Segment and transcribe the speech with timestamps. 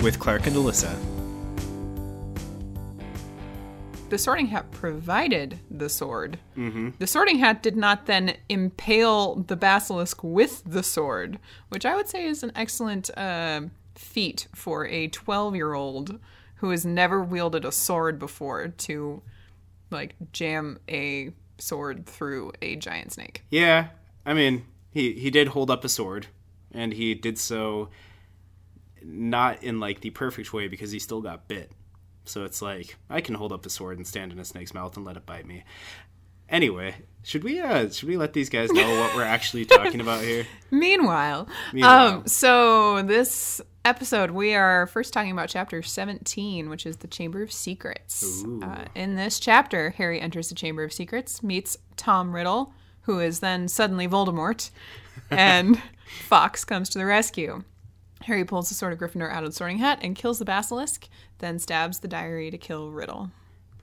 [0.00, 0.96] With Clark and Alyssa.
[4.10, 6.38] The sorting hat provided the sword.
[7.00, 12.08] The sorting hat did not then impale the basilisk with the sword, which I would
[12.08, 13.62] say is an excellent uh,
[13.96, 16.20] feat for a 12 year old
[16.58, 19.20] who has never wielded a sword before to
[19.90, 23.42] like jam a sword through a giant snake.
[23.50, 23.88] Yeah,
[24.24, 26.28] I mean, he he did hold up a sword,
[26.70, 27.88] and he did so
[29.04, 31.72] not in like the perfect way because he still got bit.
[32.24, 34.96] So it's like I can hold up a sword and stand in a snake's mouth
[34.96, 35.64] and let it bite me.
[36.48, 40.22] Anyway, should we uh should we let these guys know what we're actually talking about
[40.22, 40.46] here?
[40.70, 42.08] Meanwhile, Meanwhile.
[42.08, 47.42] um, so this episode we are first talking about chapter 17, which is the Chamber
[47.42, 48.44] of Secrets.
[48.62, 53.40] Uh, in this chapter, Harry enters the Chamber of Secrets, meets Tom Riddle, who is
[53.40, 54.70] then suddenly Voldemort,
[55.30, 55.80] and
[56.28, 57.64] Fawkes comes to the rescue.
[58.24, 61.08] Harry pulls the Sword of Gryffindor out of the Sorting Hat and kills the basilisk,
[61.38, 63.30] then stabs the diary to kill Riddle.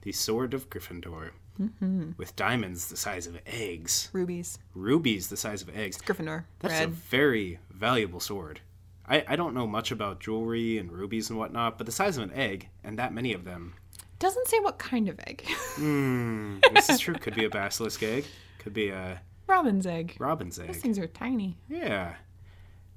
[0.02, 1.30] The sword of Gryffindor.
[1.60, 2.12] Mm-hmm.
[2.16, 5.98] With diamonds the size of eggs, Rubies, rubies the size of eggs.
[5.98, 8.60] Gryffindor, That's a very valuable sword.
[9.06, 12.22] I, I don't know much about jewelry and rubies and whatnot, but the size of
[12.22, 13.74] an egg and that many of them.
[14.20, 15.44] Doesn't say what kind of egg.
[15.74, 17.14] Hmm, this is true.
[17.14, 18.24] Could be a basilisk egg.
[18.58, 20.16] Could be a Robin's egg.
[20.18, 20.68] robin's egg.
[20.68, 21.58] Those things are tiny.
[21.68, 22.14] Yeah.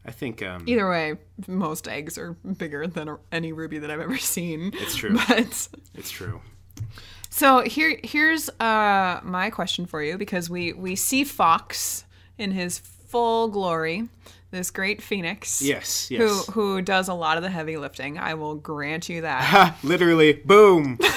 [0.06, 1.16] I think um Either way,
[1.48, 4.72] most eggs are bigger than any ruby that I've ever seen.
[4.76, 5.18] It's true.
[5.28, 6.42] But it's true.
[7.30, 12.06] so here, here's uh, my question for you because we we see Fawkes
[12.38, 14.10] in his full glory,
[14.52, 15.62] this great phoenix.
[15.62, 16.46] Yes, Who yes.
[16.48, 18.18] who who does a lot of the heavy lifting?
[18.18, 19.76] I will grant you that.
[19.84, 20.98] Literally, boom.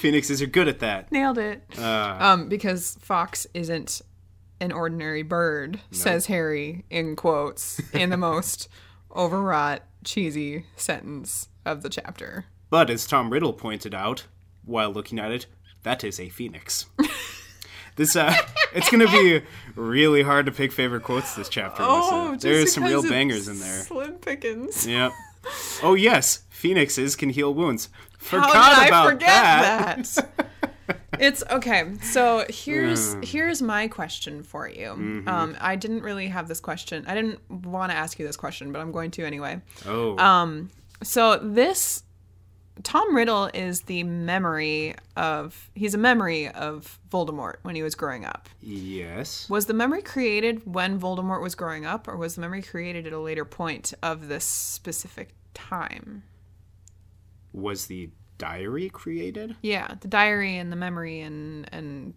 [0.00, 1.10] Phoenixes are good at that.
[1.12, 1.62] Nailed it.
[1.78, 2.16] Uh.
[2.20, 4.00] um, because Fawkes isn't
[4.60, 8.68] an ordinary bird, says Harry in quotes in the most
[9.16, 12.46] overwrought, cheesy sentence of the chapter.
[12.68, 14.26] But as Tom Riddle pointed out
[14.64, 15.46] while looking at it,
[15.82, 16.86] that is a phoenix.
[17.96, 18.34] this uh
[18.72, 19.42] it's gonna be
[19.74, 21.82] really hard to pick favorite quotes this chapter.
[21.82, 22.40] Oh, Alyssa.
[22.40, 23.80] there's some real bangers in there.
[23.80, 24.86] Slim pickings.
[24.86, 25.12] Yep.
[25.82, 27.88] Oh yes, phoenixes can heal wounds.
[28.18, 30.04] Forgot How did about I forget that.
[30.04, 30.46] that?
[31.20, 31.94] it's okay.
[32.02, 33.22] So here's Hmm.
[33.22, 34.88] here's my question for you.
[34.88, 35.28] Mm-hmm.
[35.28, 37.04] Um, I didn't really have this question.
[37.06, 39.60] I didn't want to ask you this question, but I'm going to anyway.
[39.86, 40.70] Oh, Um,
[41.02, 42.02] So this
[42.82, 48.24] Tom Riddle is the memory of he's a memory of Voldemort when he was growing
[48.24, 48.48] up.
[48.62, 49.48] yes.
[49.50, 53.12] Was the memory created when Voldemort was growing up, or was the memory created at
[53.12, 56.22] a later point of this specific time?
[57.52, 58.10] Was the
[58.40, 59.54] diary created?
[59.62, 62.14] Yeah, the diary and the memory and and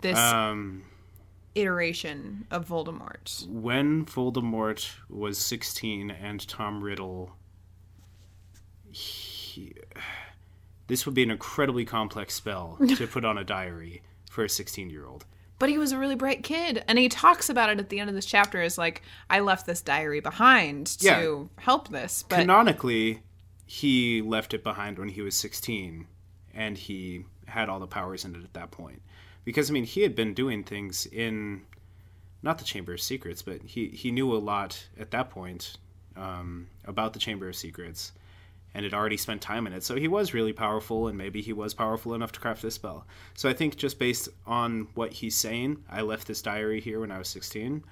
[0.00, 0.84] this Um,
[1.54, 3.46] iteration of Voldemort.
[3.48, 7.34] when Voldemort was 16 and Tom Riddle.
[8.90, 9.72] He,
[10.86, 14.90] this would be an incredibly complex spell to put on a diary for a 16
[14.90, 15.24] year old.
[15.58, 18.10] But he was a really bright kid, and he talks about it at the end
[18.10, 19.00] of this chapter as like,
[19.30, 21.62] I left this diary behind to Yeah.
[21.62, 22.24] help this.
[22.28, 23.22] But Canonically,
[23.72, 26.06] he left it behind when he was 16,
[26.52, 29.00] and he had all the powers in it at that point.
[29.46, 31.62] Because, I mean, he had been doing things in,
[32.42, 35.78] not the Chamber of Secrets, but he, he knew a lot at that point
[36.16, 38.12] um, about the Chamber of Secrets,
[38.74, 39.82] and had already spent time in it.
[39.84, 43.06] So he was really powerful, and maybe he was powerful enough to craft this spell.
[43.32, 47.10] So I think just based on what he's saying, I left this diary here when
[47.10, 47.84] I was 16.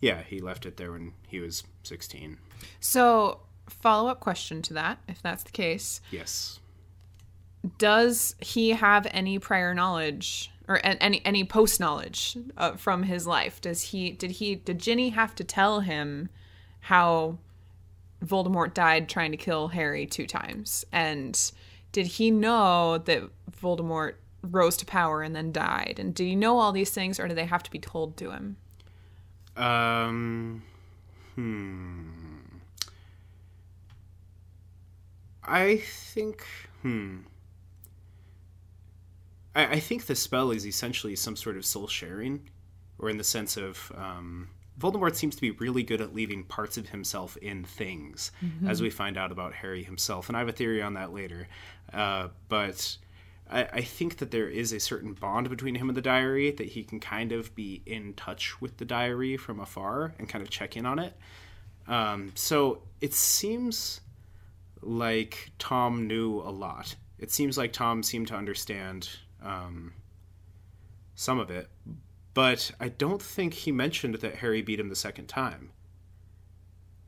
[0.00, 2.36] Yeah, he left it there when he was 16.
[2.80, 6.60] so follow up question to that, if that's the case, Yes.
[7.78, 13.60] does he have any prior knowledge or any any post knowledge uh, from his life?
[13.60, 16.28] Does he did he did Ginny have to tell him
[16.80, 17.38] how
[18.24, 20.84] Voldemort died trying to kill Harry two times?
[20.92, 21.50] And
[21.92, 23.22] did he know that
[23.60, 25.96] Voldemort rose to power and then died?
[25.98, 28.30] And did he know all these things, or do they have to be told to
[28.30, 28.56] him?
[29.56, 30.62] Um,
[31.34, 32.19] hmm.
[35.44, 36.44] I think,
[36.82, 37.18] hmm.
[39.54, 42.50] I, I think the spell is essentially some sort of soul sharing,
[42.98, 44.48] or in the sense of, um,
[44.78, 48.32] Voldemort seems to be really good at leaving parts of himself in things,
[48.66, 50.28] as we find out about Harry himself.
[50.28, 51.48] And I have a theory on that later.
[51.92, 52.96] Uh, but
[53.50, 56.68] I, I think that there is a certain bond between him and the diary that
[56.68, 60.48] he can kind of be in touch with the diary from afar and kind of
[60.48, 61.14] check in on it.
[61.86, 64.00] Um, so it seems
[64.82, 66.96] like Tom knew a lot.
[67.18, 69.08] It seems like Tom seemed to understand
[69.42, 69.92] um,
[71.14, 71.68] some of it,
[72.34, 75.72] but I don't think he mentioned that Harry beat him the second time.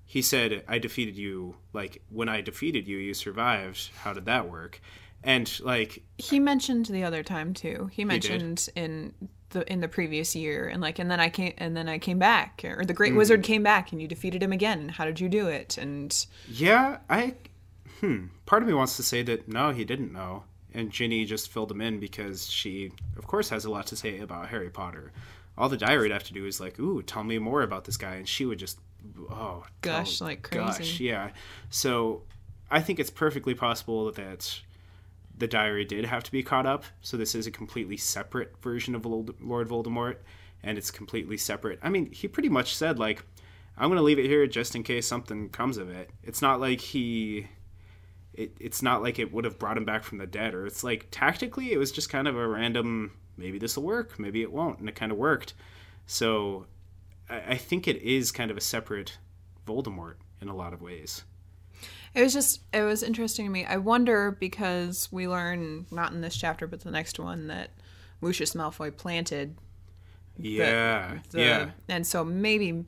[0.05, 1.57] he said, "I defeated you.
[1.73, 3.91] Like when I defeated you, you survived.
[4.03, 4.79] How did that work?"
[5.25, 7.89] And like he mentioned the other time too.
[7.93, 9.15] He mentioned in
[9.51, 12.19] the in the previous year, and like, and then I came, and then I came
[12.19, 13.17] back, or the Great mm.
[13.17, 14.91] Wizard came back, and you defeated him again.
[14.91, 15.79] How did you do it?
[15.79, 17.35] And yeah, I,
[18.03, 18.27] hmm.
[18.45, 20.45] Part of me wants to say that no, he didn't know,
[20.75, 24.19] and Ginny just filled him in because she, of course, has a lot to say
[24.19, 25.13] about Harry Potter.
[25.57, 27.97] All the diary would have to do is like, ooh, tell me more about this
[27.97, 28.79] guy, and she would just,
[29.31, 30.79] oh, gush tell, like crazy.
[30.79, 31.31] Gush, yeah.
[31.71, 32.23] So,
[32.71, 34.61] I think it's perfectly possible that
[35.37, 36.85] the diary did have to be caught up.
[37.01, 40.17] So this is a completely separate version of Lord Voldemort,
[40.63, 41.79] and it's completely separate.
[41.83, 43.25] I mean, he pretty much said like,
[43.77, 46.61] "I'm going to leave it here just in case something comes of it." It's not
[46.61, 47.49] like he.
[48.35, 50.83] It, it's not like it would have brought him back from the dead, or it's
[50.83, 53.13] like tactically it was just kind of a random.
[53.37, 55.55] Maybe this will work, maybe it won't, and it kind of worked.
[56.07, 56.67] So,
[57.29, 59.19] I, I think it is kind of a separate
[59.67, 61.25] Voldemort in a lot of ways.
[62.15, 63.65] It was just it was interesting to me.
[63.65, 67.71] I wonder because we learn not in this chapter but the next one that
[68.21, 69.57] Lucius Malfoy planted.
[70.39, 71.19] Yeah.
[71.31, 71.71] The, the, yeah.
[71.89, 72.85] And so maybe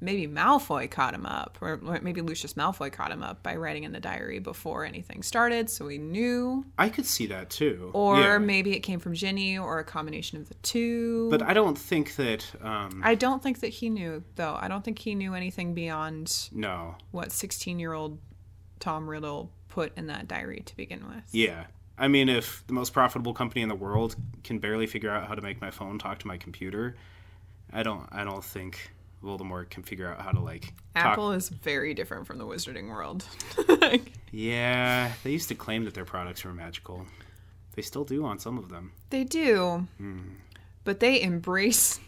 [0.00, 3.92] maybe Malfoy caught him up, or maybe Lucius Malfoy caught him up by writing in
[3.92, 6.64] the diary before anything started, so he knew.
[6.78, 7.90] I could see that too.
[7.94, 8.38] Or yeah.
[8.38, 11.28] maybe it came from Ginny, or a combination of the two.
[11.30, 12.46] But I don't think that.
[12.62, 13.02] Um...
[13.04, 14.56] I don't think that he knew, though.
[14.60, 16.48] I don't think he knew anything beyond.
[16.52, 16.96] No.
[17.10, 18.18] What sixteen-year-old
[18.80, 21.24] Tom Riddle put in that diary to begin with.
[21.32, 21.66] Yeah.
[22.00, 24.14] I mean, if the most profitable company in the world
[24.44, 26.94] can barely figure out how to make my phone talk to my computer,
[27.72, 28.08] I don't.
[28.12, 28.92] I don't think
[29.22, 30.72] Voldemort can figure out how to like.
[30.94, 33.24] Apple is very different from the Wizarding world.
[34.32, 37.06] yeah, they used to claim that their products were magical.
[37.74, 38.92] They still do on some of them.
[39.10, 40.34] They do, mm.
[40.84, 42.00] but they embrace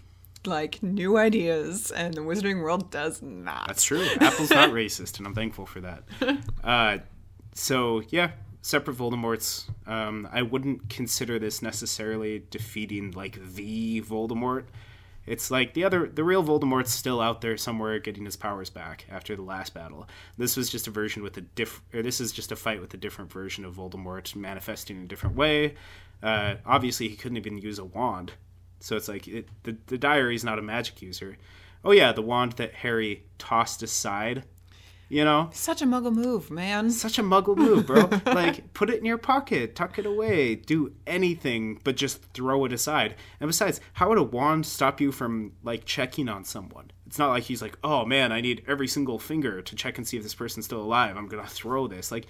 [0.47, 3.67] like new ideas, and the Wizarding World does not.
[3.67, 4.07] That's true.
[4.21, 6.05] Apple's not racist, and I'm thankful for that.
[6.63, 6.99] Uh,
[7.55, 9.65] so yeah, separate Voldemorts.
[9.87, 14.65] Um, I wouldn't consider this necessarily defeating like the Voldemort.
[15.27, 19.07] It's like the other, the real Voldemort's still out there somewhere getting his powers back
[19.11, 20.09] after the last battle.
[20.39, 22.95] This was just a version with a diff, or this is just a fight with
[22.95, 25.75] a different version of Voldemort manifesting in a different way.
[26.23, 28.33] Uh, obviously, he couldn't even use a wand
[28.81, 31.37] so it's like it, the the diary is not a magic user.
[31.85, 34.45] Oh yeah, the wand that Harry tossed aside.
[35.11, 36.93] You know, such a muggle move, man.
[36.93, 38.09] Such a muggle move, bro.
[38.33, 42.73] like, put it in your pocket, tuck it away, do anything but just throw it
[42.73, 43.17] aside.
[43.41, 46.93] And besides, how would a wand stop you from like checking on someone?
[47.09, 50.07] It's not like he's like, oh man, I need every single finger to check and
[50.07, 51.17] see if this person's still alive.
[51.17, 52.13] I'm gonna throw this.
[52.13, 52.29] Like,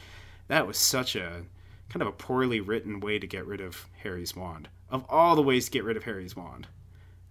[0.48, 1.42] that was such a
[1.90, 4.70] kind of a poorly written way to get rid of Harry's wand.
[4.88, 6.66] Of all the ways to get rid of Harry's wand,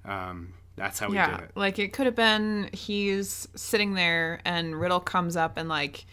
[0.06, 1.52] um, that's how we yeah, did it.
[1.56, 6.06] Like it could have been he's sitting there and Riddle comes up and like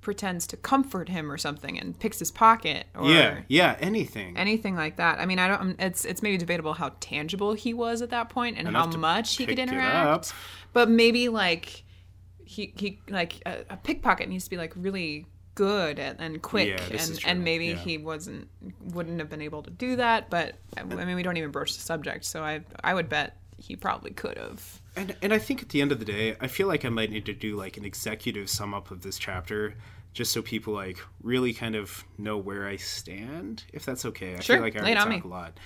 [0.00, 4.36] pretends to comfort him or something and picks his pocket or yeah yeah anything.
[4.36, 5.18] anything like that.
[5.18, 8.58] I mean i don't it's it's maybe debatable how tangible he was at that point
[8.58, 10.32] and Enough how much he could interact.
[10.72, 11.84] But maybe like
[12.44, 16.68] he he like a, a pickpocket needs to be like really good and, and quick
[16.68, 17.74] yeah, and, and maybe yeah.
[17.74, 18.46] he wasn't
[18.92, 21.80] wouldn't have been able to do that but i mean we don't even broach the
[21.80, 25.70] subject so i i would bet he probably could have and and i think at
[25.70, 27.86] the end of the day i feel like i might need to do like an
[27.86, 29.74] executive sum up of this chapter
[30.12, 34.40] just so people like really kind of know where i stand if that's okay i
[34.40, 34.56] sure.
[34.56, 35.22] feel like i already talk me.
[35.24, 35.58] a lot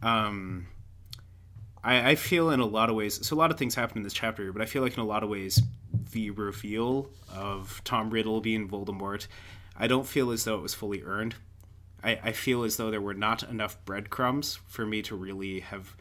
[0.00, 0.66] um
[1.82, 4.04] I, I feel in a lot of ways so a lot of things happen in
[4.04, 5.60] this chapter but i feel like in a lot of ways
[6.14, 9.26] the reveal of Tom Riddle being Voldemort,
[9.76, 11.34] I don't feel as though it was fully earned.
[12.02, 15.96] I, I feel as though there were not enough breadcrumbs for me to really have.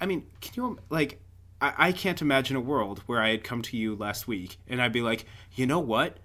[0.00, 1.20] I mean, can you like?
[1.60, 4.80] I, I can't imagine a world where I had come to you last week and
[4.80, 6.18] I'd be like, you know what?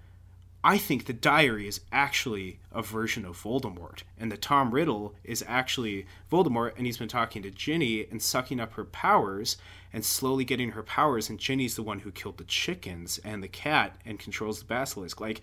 [0.64, 5.44] I think the diary is actually a version of Voldemort, and that Tom Riddle is
[5.48, 9.56] actually Voldemort, and he's been talking to Ginny and sucking up her powers
[9.92, 13.48] and slowly getting her powers, and Ginny's the one who killed the chickens and the
[13.48, 15.20] cat and controls the basilisk.
[15.20, 15.40] Like,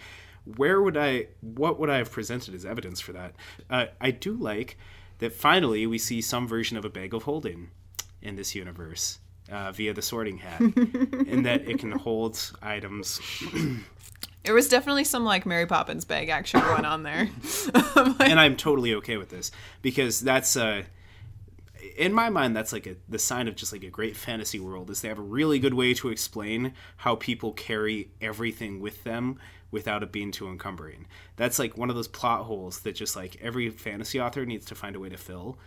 [0.56, 3.36] where would I, what would I have presented as evidence for that?
[3.70, 4.78] Uh, I do like
[5.20, 7.72] that finally we see some version of a bag of holding
[8.22, 9.20] in this universe.
[9.52, 10.62] Uh, via the sorting hat,
[11.28, 13.20] in that it can hold items
[14.44, 17.30] There was definitely some like Mary Poppins bag action going on there.
[18.22, 19.52] and I'm totally okay with this
[19.82, 20.84] because that's uh
[21.98, 24.90] in my mind that's like a the sign of just like a great fantasy world
[24.90, 29.38] is they have a really good way to explain how people carry everything with them
[29.72, 31.06] without it being too encumbering.
[31.36, 34.76] That's like one of those plot holes that just like every fantasy author needs to
[34.76, 35.60] find a way to fill.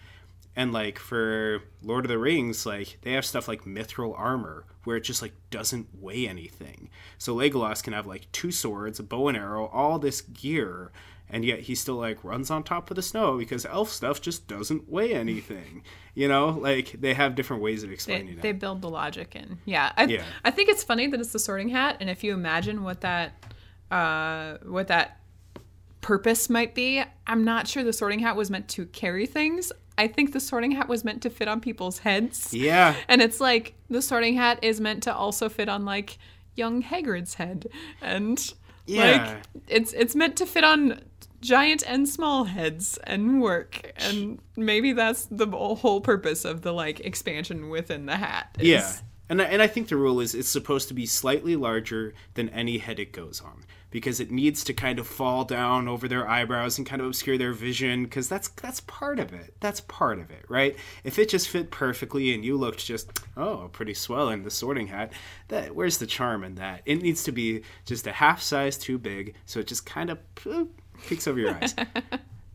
[0.54, 4.96] And like for Lord of the Rings, like they have stuff like mithril armor where
[4.96, 6.90] it just like doesn't weigh anything.
[7.18, 10.92] So Legolas can have like two swords, a bow and arrow, all this gear,
[11.30, 14.46] and yet he still like runs on top of the snow because elf stuff just
[14.46, 15.82] doesn't weigh anything.
[16.14, 18.42] You know, like they have different ways of explaining they it.
[18.42, 19.58] They build the logic in.
[19.64, 19.92] Yeah.
[19.96, 20.24] I, Yeah.
[20.44, 23.32] I think it's funny that it's the sorting hat, and if you imagine what that
[23.90, 25.22] uh, what that
[26.02, 29.72] purpose might be, I'm not sure the sorting hat was meant to carry things.
[30.02, 32.52] I think the sorting hat was meant to fit on people's heads.
[32.52, 36.18] Yeah, And it's like the sorting hat is meant to also fit on like
[36.56, 37.66] young Hagrid's head.
[38.00, 38.38] And
[38.86, 39.04] Yeah.
[39.34, 41.00] like it's it's meant to fit on
[41.40, 43.92] giant and small heads and work.
[43.96, 48.56] And maybe that's the whole purpose of the like expansion within the hat.
[48.58, 48.92] is- Yeah.
[49.28, 52.48] And I, and I think the rule is it's supposed to be slightly larger than
[52.50, 56.28] any head it goes on because it needs to kind of fall down over their
[56.28, 59.54] eyebrows and kind of obscure their vision because that's that's part of it.
[59.60, 60.76] That's part of it, right?
[61.04, 64.88] If it just fit perfectly and you looked just oh pretty swell in the sorting
[64.88, 65.12] hat,
[65.48, 66.82] that where's the charm in that?
[66.86, 70.18] It needs to be just a half size too big so it just kind of
[71.06, 71.76] peeks over your eyes.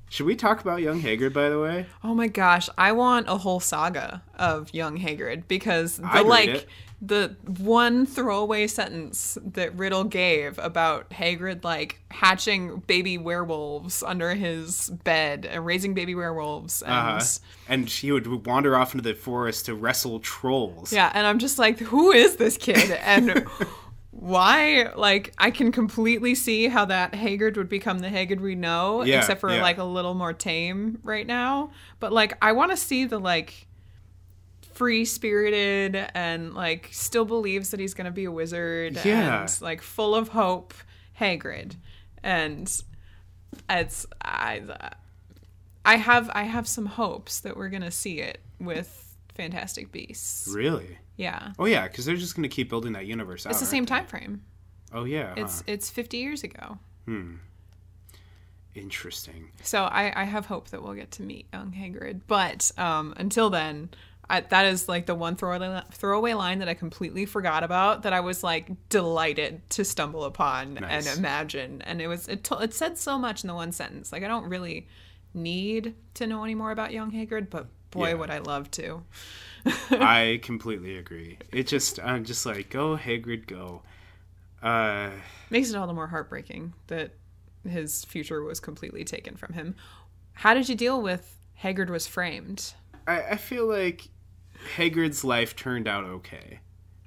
[0.10, 1.86] Should we talk about young Hagrid, by the way?
[2.02, 6.66] Oh my gosh, I want a whole saga of young Hagrid because the I'd like.
[7.00, 14.90] The one throwaway sentence that Riddle gave about Hagrid like hatching baby werewolves under his
[15.04, 17.22] bed and raising baby werewolves and Uh,
[17.70, 20.92] and he would wander off into the forest to wrestle trolls.
[20.92, 23.46] yeah, and I'm just like, who is this kid and
[24.12, 24.92] why?
[24.96, 29.20] Like, I can completely see how that Hagrid would become the Hagrid we know, Yeah,
[29.20, 29.62] except for yeah.
[29.62, 31.72] like a little more tame right now.
[32.00, 33.67] But like, I want to see the like
[34.78, 39.42] free spirited and like still believes that he's gonna be a wizard Yeah.
[39.42, 40.74] and like full of hope
[41.20, 41.76] Hagrid,
[42.24, 42.72] and
[43.70, 44.62] it's I.
[45.84, 50.48] I have I have some hopes that we're gonna see it with Fantastic Beasts.
[50.54, 50.98] Really?
[51.16, 51.54] Yeah.
[51.58, 53.52] Oh yeah, because they're just going to keep building that universe out.
[53.52, 53.90] It's the same they?
[53.90, 54.44] time frame.
[54.94, 55.34] Oh yeah.
[55.38, 55.66] It's huh.
[55.68, 56.78] it's 50 years ago.
[57.06, 57.36] Hmm.
[58.76, 59.50] Interesting.
[59.64, 62.22] So I, I have hope that we'll get to meet young Hagrid.
[62.28, 63.90] But um, until then,
[64.30, 68.12] I, that is like the one throwaway, throwaway line that I completely forgot about that
[68.14, 71.08] I was like delighted to stumble upon Nice.
[71.08, 71.82] and imagine.
[71.84, 74.12] And it was it, to, it said so much in the one sentence.
[74.12, 74.88] Like I don't really
[75.34, 78.14] need to know any more about young Hagrid, but boy Yeah.
[78.16, 79.04] would I love to.
[79.92, 81.38] I completely agree.
[81.52, 83.82] It just I'm just like go Hagrid go.
[84.62, 85.12] Uh,
[85.50, 87.12] Makes it all the more heartbreaking that
[87.64, 89.76] his future was completely taken from him.
[90.34, 92.74] How did you deal with Hagrid was framed?
[93.08, 94.10] I, I feel like
[94.76, 96.60] Hagrid's life turned out okay.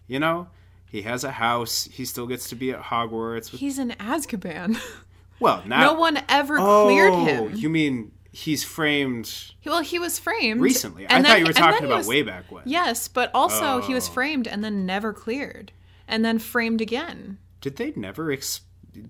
[0.06, 0.48] You know,
[0.86, 1.84] he has a house.
[1.92, 3.52] He still gets to be at Hogwarts.
[3.52, 4.80] With, He's in Azkaban.
[5.40, 7.54] well, now no one ever oh, cleared him.
[7.56, 11.06] You mean he's framed Well, he was framed recently?
[11.06, 12.62] I then- thought you were talking about was- way back when.
[12.66, 14.12] Yes, but also he was Oh.
[14.12, 15.72] framed and then never cleared,
[16.08, 17.38] and then framed again.
[17.60, 18.32] Did they never?
[18.32, 18.62] Ex-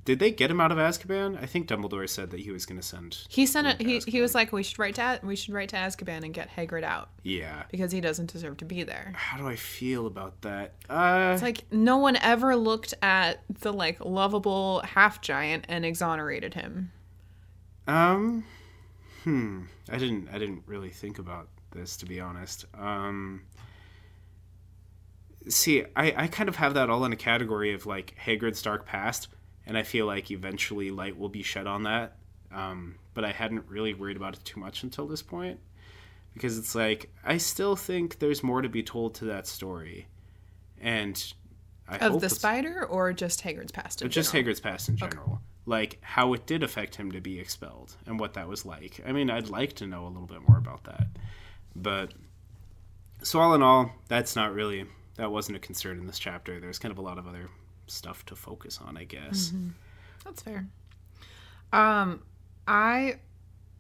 [0.05, 1.41] did they get him out of Azkaban?
[1.43, 3.19] I think Dumbledore said that he was going to send.
[3.29, 3.81] He sent it.
[3.81, 6.51] He, he was like, we should write to we should write to Azkaban and get
[6.55, 7.63] Hagrid out Yeah.
[7.71, 9.13] because he doesn't deserve to be there.
[9.17, 10.75] How do I feel about that?
[10.89, 16.55] Uh, It's like no one ever looked at the like lovable half giant and exonerated
[16.55, 16.93] him.
[17.87, 18.45] um,
[19.25, 19.63] hmm.
[19.91, 20.29] I didn't.
[20.33, 22.65] I didn't really think about this to be honest.
[22.75, 23.43] Um.
[25.49, 28.85] See, I, I kind of have that all in a category of like Hagrid's dark
[28.87, 29.29] past,
[29.67, 32.17] and I feel like eventually light will be shed on that.
[32.53, 35.61] Um, but I hadn't really worried about it too much until this point,
[36.35, 40.07] because it's like I still think there's more to be told to that story,
[40.81, 41.33] and
[41.89, 44.03] I Of hope the spider or just Hagrid's past?
[44.03, 44.33] in just?
[44.33, 45.41] Hagrid's past in general.
[45.67, 49.01] Like how it did affect him to be expelled and what that was like.
[49.07, 51.07] I mean, I'd like to know a little bit more about that.
[51.77, 52.13] But
[53.23, 54.87] so all in all, that's not really
[55.17, 56.59] that wasn't a concern in this chapter.
[56.59, 57.51] There's kind of a lot of other
[57.91, 59.53] stuff to focus on, I guess.
[60.25, 60.67] That's fair.
[61.73, 62.23] Um,
[62.67, 63.17] I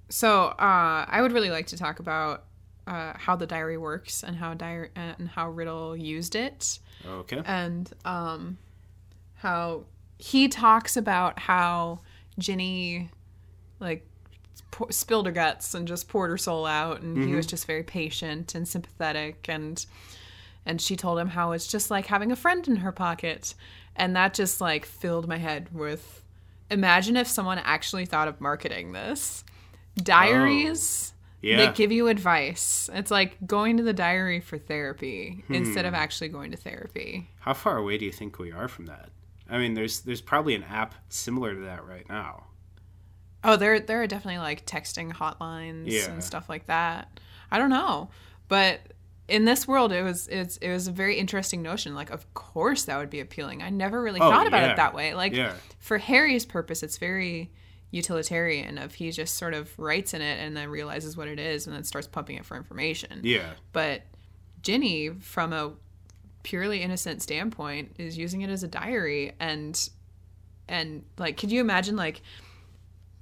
[0.09, 2.45] so uh, I would really like to talk about
[2.87, 7.41] uh, how the diary works and how diary and how Riddle used it, Okay.
[7.47, 8.59] and um,
[9.37, 9.85] how
[10.19, 12.01] he talks about how
[12.39, 13.11] Ginny
[13.79, 14.07] like
[14.71, 17.83] pour, spilled her guts and just poured her soul out, and he was just very
[17.85, 19.85] patient and sympathetic and
[20.71, 23.55] and she told him how it's just like having a friend in her pocket
[23.97, 26.23] and that just like filled my head with
[26.71, 29.43] imagine if someone actually thought of marketing this
[29.97, 31.57] diaries oh, Yeah.
[31.57, 36.01] that give you advice it's like going to the diary for therapy instead of hmm.
[36.01, 39.11] actually going to therapy How far away do you think we are from that?
[39.53, 42.45] I mean, there's there's probably an app similar to that right now.
[43.43, 46.09] oh there there are definitely like texting hotlines Yeah.
[46.13, 47.19] and stuff like that
[47.51, 48.11] I don't know,
[48.47, 48.79] but
[49.31, 51.95] in this world, it was it's it was a very interesting notion.
[51.95, 53.63] Like, of course, that would be appealing.
[53.63, 54.73] I never really Oh, thought about yeah.
[54.73, 55.15] it that way.
[55.15, 55.55] Like, Yeah.
[55.79, 57.51] for Harry's purpose, it's very
[57.91, 58.79] utilitarian.
[58.79, 61.75] Of he just sort of writes in it and then realizes what it is and
[61.75, 63.21] then starts pumping it for information.
[63.23, 63.53] Yeah.
[63.73, 64.03] But
[64.63, 65.73] Ginny, from a
[66.43, 69.89] purely innocent standpoint, is using it as a diary and
[70.69, 72.23] and like could you imagine like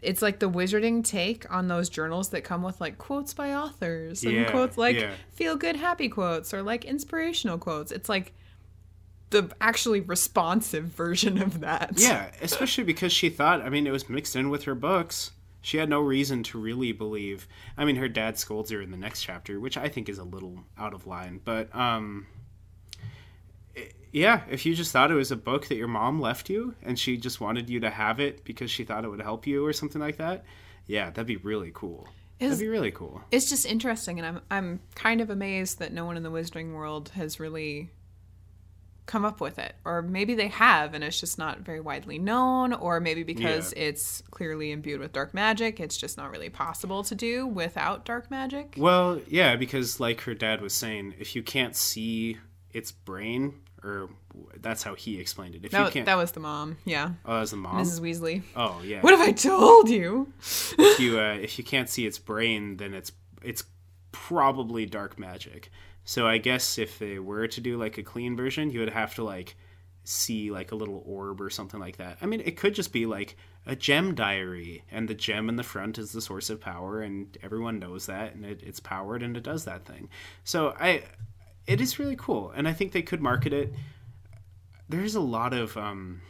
[0.03, 4.23] it's like the wizarding take on those journals that come with like quotes by authors
[4.23, 5.13] and Yeah, quotes like yeah.
[5.33, 7.91] feel good happy quotes or like inspirational quotes.
[7.91, 8.33] It's like
[9.31, 11.93] the actually responsive version of that.
[11.97, 15.33] Yeah, especially because she thought, I mean, it was mixed in with her books.
[15.61, 17.49] She had no reason to really believe.
[17.77, 20.25] I mean, her dad scolds her in the next chapter, which I think is a
[20.25, 21.41] little out of line.
[21.45, 22.27] But, um,
[24.13, 26.99] yeah, if you just thought it was a book that your mom left you and
[26.99, 29.73] she just wanted you to have it because she thought it would help you or
[29.73, 30.45] something like that,
[30.87, 32.09] yeah, that'd be really cool.
[32.41, 33.21] Is- that'd be really cool.
[33.33, 36.73] it's just interesting and I'm I'm kind of amazed that no one in the wizarding
[36.73, 37.91] world has really
[39.07, 42.75] come up with it or maybe they have and it's just not very widely known
[42.75, 43.85] or maybe because Yeah.
[43.85, 48.31] it's clearly imbued with dark magic it's just not really possible to do without dark
[48.31, 52.37] magic Well, yeah, because like her dad was saying, if you can't see
[52.73, 53.55] its brain,
[53.85, 54.09] or
[54.61, 55.65] that's how he explained it.
[55.65, 57.77] If you that, can't, that was the mom yeah oh, as the mom.
[57.77, 59.01] mrs weasley Oh yeah.
[59.01, 60.33] what have i told you
[60.79, 63.65] if you uh, if you can't see its brain, then it's it's
[64.13, 65.71] probably dark magic.
[66.05, 69.15] So I guess if they were to do like a clean version, you would have
[69.17, 69.57] to like
[70.05, 72.19] see like a little orb or something like that.
[72.23, 75.63] I mean, it could just be like a gem diary, and the gem in the
[75.63, 79.37] front is the source of power, and everyone knows that, and it, it's powered and
[79.37, 80.09] it does that thing.
[80.45, 81.03] So I,
[81.69, 83.73] it is really cool, and I think they could market it.
[84.89, 86.23] There's a lot of um,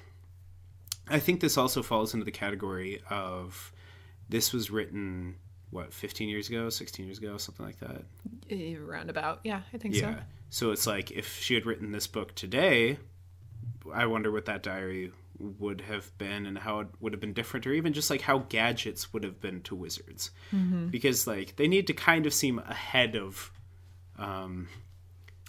[1.08, 3.72] I think this also falls into the category of
[4.28, 5.36] this was written
[5.70, 8.02] what 15 years ago 16 years ago something like that
[8.50, 12.06] Eh, roundabout yeah i think yeah so so it's like if she had written this
[12.06, 12.96] book today
[13.92, 17.66] i wonder what that diary would have been and how it would have been different
[17.66, 20.86] or even just like how gadgets would have been to wizards Mm-hmm.
[20.88, 23.50] because like they need to kind of seem ahead of
[24.18, 24.68] um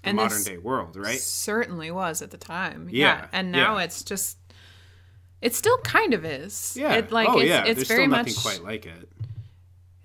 [0.04, 3.84] the And modern day world right certainly was at the time Yeah, and now yeah.
[3.84, 4.38] it's just
[5.42, 8.36] it still kind of is yeah it, like oh it's, yeah it's there's very much
[8.42, 9.10] quite like it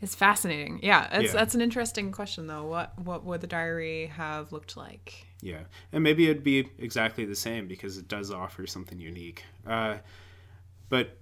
[0.00, 0.80] It's fascinating.
[0.82, 1.32] Yeah, Yeah.
[1.32, 2.64] that's an interesting question though.
[2.64, 5.26] What what would the diary have looked like?
[5.40, 9.44] Yeah, and maybe it'd be exactly the same because it does offer something unique.
[9.66, 9.98] Uh,
[10.90, 11.16] but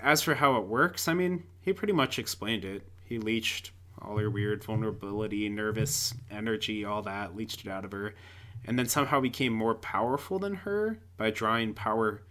[0.00, 2.82] as for how it works, I mean, he pretty much explained it.
[3.04, 8.14] He leached all her weird vulnerability, nervous energy, all that, leached it out of her,
[8.64, 12.22] and then somehow became more powerful than her by drawing power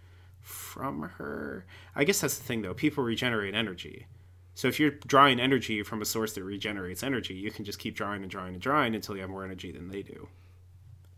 [0.42, 1.66] from her.
[1.96, 2.74] I guess that's the thing though.
[2.74, 4.08] People regenerate energy.
[4.54, 7.96] So if you're drawing energy from a source that regenerates energy, you can just keep
[7.96, 10.30] drawing and drawing and drawing until you have more energy than they do.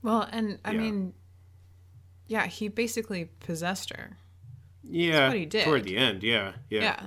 [0.01, 0.77] Well, and I Yeah.
[0.79, 1.13] mean,
[2.27, 4.17] yeah, he basically possessed her.
[4.83, 5.65] Yeah, what he did.
[5.65, 6.23] toward the end.
[6.23, 7.05] Yeah, yeah, Yeah.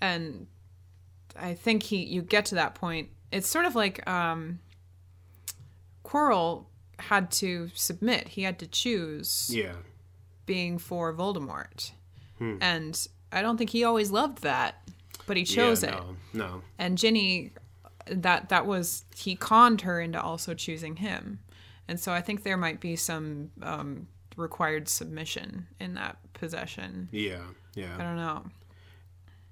[0.00, 0.46] And
[1.38, 3.08] I think he you get to that point.
[3.32, 4.60] It's sort of like um
[6.04, 6.66] Quirrell
[6.98, 8.28] had to submit.
[8.28, 9.72] He had to choose yeah.
[10.46, 11.92] being for Voldemort.
[12.60, 14.88] And I don't think he always loved that,
[15.26, 16.02] but he chose yeah, it.
[16.32, 16.62] No, no.
[16.78, 17.52] and Ginny
[18.06, 21.40] that that was he conned her into also choosing him
[21.88, 27.42] and so I think there might be some um, required submission in that possession Yeah,
[27.74, 27.94] Yeah.
[27.98, 28.44] I don't know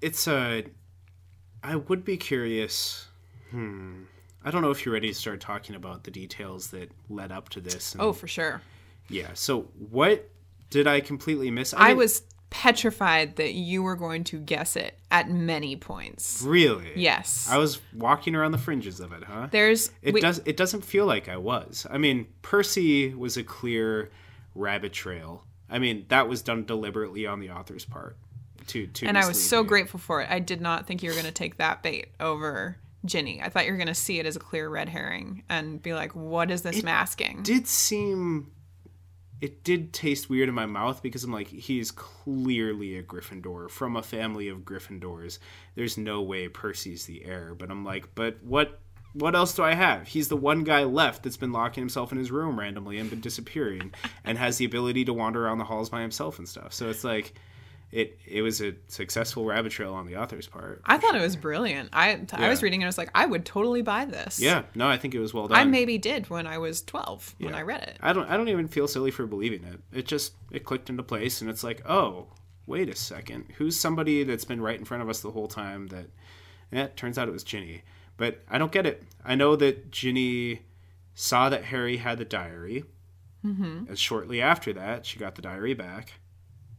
[0.01, 0.63] It's uh
[1.63, 3.07] I would be curious.
[3.51, 4.03] Hmm.
[4.43, 7.49] I don't know if you're ready to start talking about the details that led up
[7.49, 7.93] to this.
[7.93, 8.61] and- oh for sure
[9.11, 9.29] yeah.
[9.33, 10.29] So what
[10.69, 11.73] did I completely miss?
[11.75, 16.91] I mean, was petrified that you were going to guess it at many points really.
[16.95, 19.47] yes I was walking around the fringes of it, huh?
[19.51, 20.41] there's It we- does.
[20.45, 21.85] It doesn't feel like I was.
[21.89, 24.09] I mean, Percy was a clear
[24.55, 25.43] rabbit trail.
[25.69, 28.15] I mean, that was done deliberately on the author's part.
[28.69, 31.15] To to and I was so grateful for it I did not think you were
[31.15, 34.25] going to take that bait over Ginny I thought you were going to see it
[34.25, 38.51] as a clear red herring and be like what is this masking Did seem.
[39.41, 43.95] It did taste weird in my mouth because I'm like, he's clearly a Gryffindor from
[43.95, 45.39] a family of Gryffindors.
[45.75, 47.55] There's no way Percy's the heir.
[47.55, 48.81] But I'm like, but what?
[49.13, 50.07] What else do I have?
[50.07, 53.21] He's the one guy left that's been locking himself in his room randomly and been
[53.21, 56.73] disappearing, and has the ability to wander around the halls by himself and stuff.
[56.73, 57.33] So it's like,
[57.91, 60.81] it it was a successful rabbit trail on the author's part.
[60.85, 61.89] I thought it was brilliant.
[61.91, 62.85] I I was reading it.
[62.85, 64.39] I was like, I would totally buy this.
[64.39, 65.57] Yeah, no, I think it was well done.
[65.57, 67.97] I maybe did when I was twelve when I read it.
[68.01, 69.79] I don't I don't even feel silly for believing it.
[69.97, 72.27] It just it clicked into place and it's like, "Oh,
[72.67, 73.45] wait a second.
[73.57, 76.05] Who's somebody that's been right in front of us the whole time that
[76.71, 77.83] eh, turns out it was Ginny."
[78.17, 79.03] But I don't get it.
[79.25, 80.61] I know that Ginny
[81.15, 82.83] saw that Harry had the diary.
[83.45, 83.85] Mm-hmm.
[83.87, 86.19] And shortly after that, she got the diary back.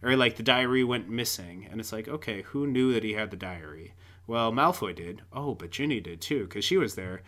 [0.02, 1.66] Or, like, the diary went missing.
[1.70, 3.94] And it's like, okay, who knew that he had the diary?
[4.26, 5.22] Well, Malfoy did.
[5.32, 7.22] Oh, but Ginny did too, because she was there.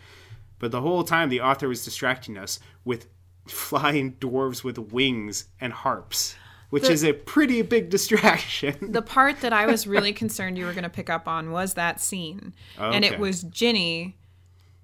[0.59, 3.07] But the whole time, the author was distracting us with
[3.47, 6.35] flying dwarves with wings and harps,
[6.69, 8.91] which The- is a pretty big distraction.
[8.91, 11.73] The part that I was really concerned you were going to pick up on was
[11.73, 12.53] that scene.
[12.77, 14.17] And it was Ginny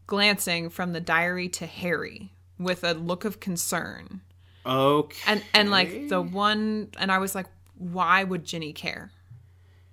[0.06, 4.22] glancing from the diary to Harry with a look of concern.
[4.66, 5.18] okay.
[5.28, 7.46] And and like the one and I was like
[7.80, 9.12] why would Ginny care?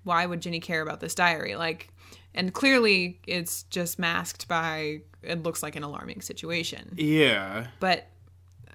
[0.03, 1.55] Why would Ginny care about this diary?
[1.55, 1.89] Like
[2.35, 6.93] and clearly it's just masked by it looks like an alarming situation.
[6.95, 7.67] yeah.
[7.79, 8.07] But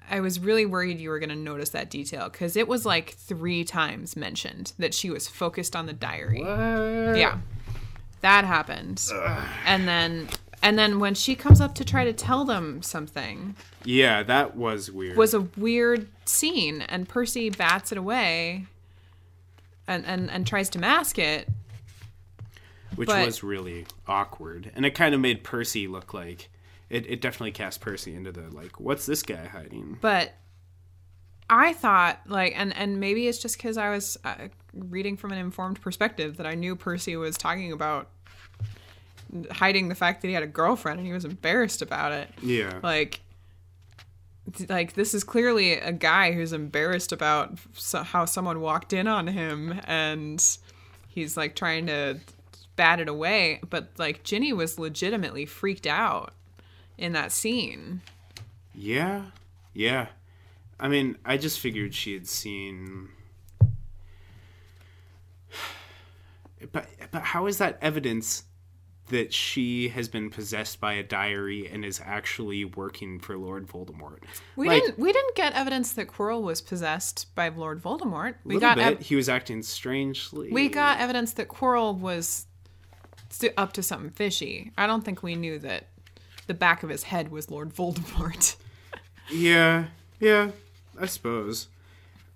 [0.09, 3.11] I was really worried you were going to notice that detail cuz it was like
[3.11, 6.41] 3 times mentioned that she was focused on the diary.
[6.41, 7.17] What?
[7.17, 7.37] Yeah.
[8.21, 9.01] That happened.
[9.65, 10.27] And then
[10.61, 14.91] and then when she comes up to try to tell them something Yeah, that was
[14.91, 15.17] weird.
[15.17, 18.65] was a weird scene and Percy bats it away
[19.87, 21.47] and and, and tries to mask it.
[22.95, 24.71] which but- was really awkward.
[24.75, 26.49] And it kind of made Percy look like
[26.89, 29.97] it, it definitely cast Percy into the like, what's this guy hiding?
[29.99, 30.33] But
[31.49, 35.37] I thought like and and maybe it's just cuz I was uh, reading from an
[35.37, 38.09] informed perspective that I knew Percy was talking about
[39.51, 42.29] hiding the fact that he had a girlfriend and he was embarrassed about it.
[42.41, 42.79] Yeah.
[42.83, 43.21] like
[44.69, 47.57] like this is clearly a guy who's embarrassed about
[47.91, 50.57] how someone walked in on him and
[51.07, 52.19] he's like trying to
[52.75, 56.33] bat it away but like Ginny was legitimately freaked out
[56.97, 58.01] in that scene
[58.75, 59.25] Yeah.
[59.73, 60.07] Yeah.
[60.79, 63.09] I mean, I just figured she had seen
[66.71, 68.43] But but how is that evidence
[69.13, 74.19] that she has been possessed by a diary and is actually working for Lord Voldemort?
[74.55, 78.59] we Like- didn't we didn't get evidence that Quirrell was possessed by Lord Voldemort we
[78.59, 78.85] got bit.
[78.85, 80.51] ev- he was acting strangely.
[80.51, 82.47] we got evidence that Quirrell was
[83.57, 85.87] up to something fishy I don't think we knew that
[86.47, 88.55] the back of his head was Lord Voldemort
[89.31, 89.85] Yeah.
[90.19, 90.51] Yeah.
[90.99, 91.67] I suppose.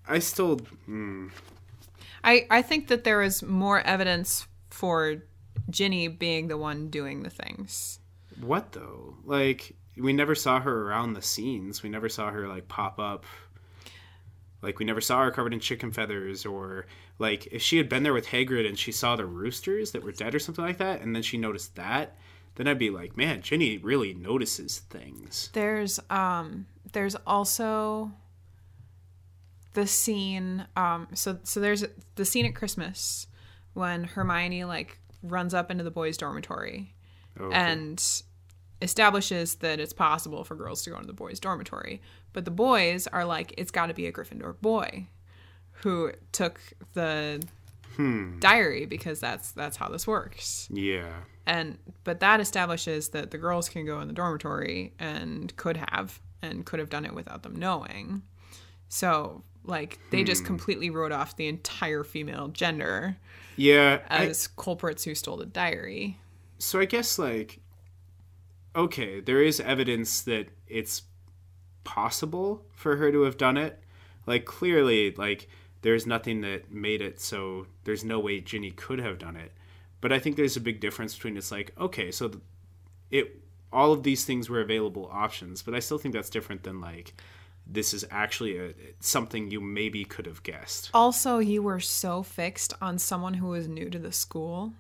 [0.07, 1.27] I still hmm.
[2.23, 5.17] I, I think that there is more evidence for
[5.69, 7.99] Ginny being the one doing the things.
[8.39, 9.15] What though?
[9.25, 11.83] Like we never saw her around the scenes.
[11.83, 13.25] We never saw her like pop up.
[14.61, 16.87] Like we never saw her covered in chicken feathers or
[17.19, 20.11] like if she had been there with Hagrid and she saw the roosters that were
[20.11, 22.15] dead or something like that and then she noticed that,
[22.55, 28.11] then I'd be like, "Man, Ginny really notices things." There's um there's also
[29.73, 33.27] the scene um so so there's the scene at Christmas
[33.73, 34.99] when Hermione like
[35.31, 36.93] runs up into the boys' dormitory
[37.39, 37.55] oh, Okay.
[37.55, 38.23] and
[38.81, 42.01] establishes that it's possible for girls to go into the boys' dormitory.
[42.33, 45.07] But the boys are like, it's got to be a Gryffindor boy
[45.71, 46.61] who took
[46.93, 47.43] the
[47.95, 48.39] hmm.
[48.39, 50.67] diary because that's that's how this works.
[50.71, 51.13] yeah.
[51.45, 56.19] And but that establishes that the girls can go in the dormitory and could have
[56.41, 58.21] and could have done it without them knowing.
[58.89, 60.47] So like they just hmm.
[60.47, 63.17] completely wrote off the entire female gender
[63.57, 63.99] Yeah.
[64.09, 66.19] I- as culprits who stole the diary.
[66.59, 67.59] so I guess like
[68.75, 71.01] okay, there is evidence that it's
[71.83, 73.81] possible for her to have done it.
[74.27, 75.49] Like clearly, like
[75.81, 79.51] there's nothing that made it so there's no way Ginny could have done it.
[79.99, 82.31] But I think there's a big difference between it's like okay, so
[83.09, 83.41] it
[83.73, 87.13] all of these things were available options, but I still think that's different than like
[87.69, 90.89] this is actually a, something you maybe could have guessed.
[90.93, 94.73] Also, you were so fixed on someone who was new to the school.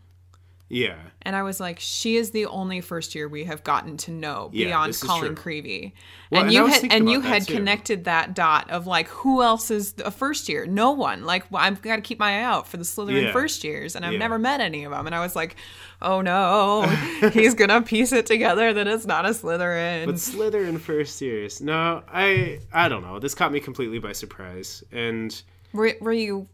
[0.69, 0.97] Yeah.
[1.21, 4.49] And I was like, she is the only first year we have gotten to know
[4.51, 5.33] Yeah, beyond Colin.
[5.35, 5.93] Creevey.
[6.29, 7.53] Well, and and you had and you had too.
[7.53, 10.65] connected that dot of like who else is a first year?
[10.65, 11.23] No one.
[11.23, 13.31] Like well, I've got to keep my eye out for the Slytherin Yeah.
[13.31, 14.19] first years, and I've Yeah.
[14.19, 15.05] never met any of them.
[15.05, 15.55] And I was like,
[16.01, 16.81] oh no,
[17.31, 20.05] he's gonna piece it together that it's not a Slytherin.
[20.05, 21.61] But Slytherin first years.
[21.61, 23.19] No, I I don't know.
[23.19, 26.47] This caught me completely by surprise, and were were you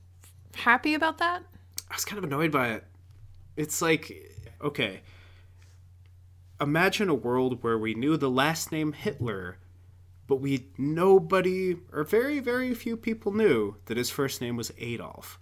[0.54, 1.42] happy about that?
[1.90, 2.84] I was kind of annoyed by it.
[3.56, 5.02] It's like, okay,
[6.62, 9.58] imagine a world where we knew the last name Hitler,
[10.28, 15.40] but we nobody or very very few people knew that his first name was Adolf.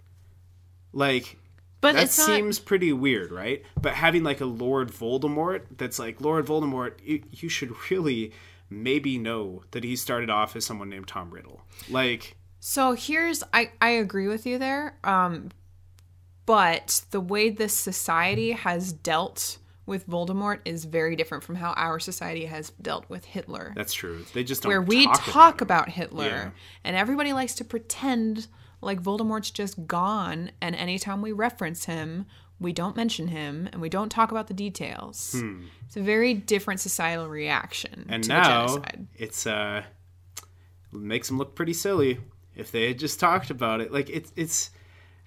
[0.92, 1.38] Like
[1.80, 2.10] But that not.
[2.10, 3.62] seems pretty weird, right?
[3.80, 8.32] But having like a Lord Voldemort that's like Lord Voldemort, you, you should really
[8.68, 11.62] maybe know that he started off as someone named Tom Riddle.
[11.88, 14.98] Like, So here's I I agree with you there.
[15.04, 15.50] Um
[16.46, 21.98] but the way this society has dealt with Voldemort is very different from how our
[21.98, 23.72] society has dealt with Hitler.
[23.74, 24.24] That's true.
[24.32, 26.50] They just don't where we talk, talk, about, about, Hitler, Yeah.
[26.84, 28.46] and everybody likes to pretend
[28.80, 32.26] like Voldemort's just gone, and anytime we reference him,
[32.58, 35.34] we don't mention him and we don't talk about the details.
[35.86, 38.12] It's a very different societal reaction Hmm.
[38.14, 38.82] And now
[39.16, 39.82] it's uh
[40.92, 42.20] makes them look pretty silly
[42.54, 43.92] if they had just talked about it.
[43.92, 44.70] Like it's it's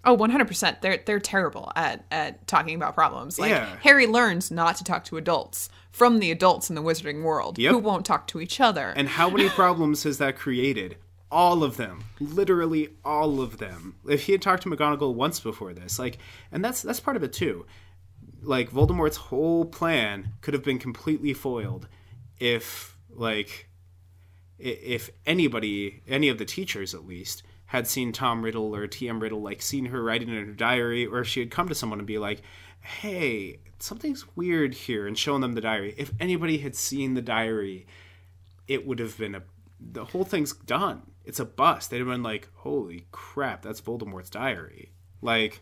[0.06, 0.82] Oh, 100%.
[0.82, 3.40] They're they're terrible at at talking about problems.
[3.40, 3.76] Like Yeah.
[3.82, 7.72] Harry learns not to talk to adults from the adults in the wizarding world Yep.
[7.72, 8.94] who won't talk to each other.
[8.96, 10.98] and how many problems has that created?
[11.32, 13.96] All of them, literally all of them.
[14.08, 16.18] If he had talked to McGonagall once before this, like,
[16.52, 17.66] and that's that's part of it too.
[18.42, 21.88] Like Voldemort's whole plan could have been completely foiled
[22.40, 23.70] if, like,
[24.60, 29.20] if anybody, any of the teachers at least, had seen Tom Riddle or T.M.
[29.20, 32.00] Riddle, like, seen her writing in her diary, or if she had come to someone
[32.00, 32.42] and be like,
[32.82, 35.96] "Hey, something's weird here," and shown them the diary.
[35.98, 37.88] If anybody had seen the diary,
[38.68, 39.44] it would have been a
[39.80, 41.12] the whole thing's done.
[41.26, 41.90] It's a bust.
[41.90, 45.62] They'd have been like, "Holy crap, that's Voldemort's diary." Like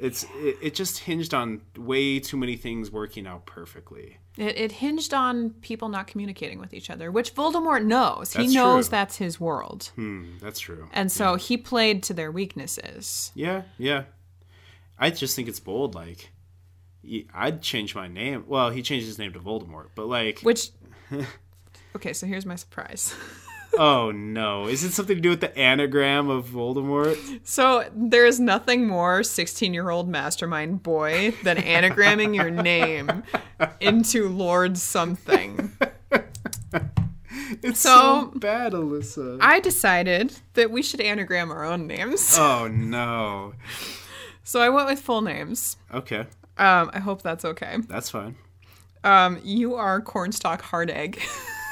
[0.00, 4.18] it's it, it just hinged on way too many things working out perfectly.
[4.36, 8.32] It, it hinged on people not communicating with each other, which Voldemort knows.
[8.32, 8.90] That's he knows true.
[8.90, 9.90] that's his world.
[9.96, 10.88] Hmm, that's true.
[10.92, 13.32] And so he played to their weaknesses.
[13.34, 14.04] Yeah, yeah.
[14.98, 16.30] I just think it's bold like
[17.34, 18.44] I'd change my name.
[18.46, 20.70] Well, he changed his name to Voldemort, but like Which.
[21.96, 23.14] Okay, so here's my surprise.
[23.78, 27.40] oh no, is it something to do with the anagram of Voldemort?
[27.44, 33.22] So there is nothing more 16 year old mastermind boy than anagramming your name
[33.80, 35.72] into Lord something.
[37.62, 39.38] It's So- so, bad, Alyssa.
[39.40, 42.36] I decided that we should anagram our own names.
[42.38, 43.54] oh no.
[44.44, 45.76] So I went with full names.
[45.92, 46.20] Okay,
[46.58, 47.78] Um, I hope that's okay.
[47.88, 48.36] that's fine.
[49.02, 51.20] Um, you are Cornstalk Hard Egg.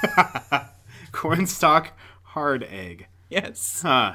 [1.22, 3.08] Cornstalk hard egg.
[3.28, 3.82] yes.
[3.82, 4.14] Huh.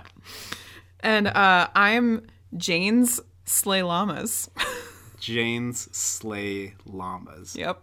[1.01, 4.49] And uh, I'm Jane's Slay Llamas.
[5.19, 7.57] Jane's Slay Llamas.
[7.57, 7.81] yep.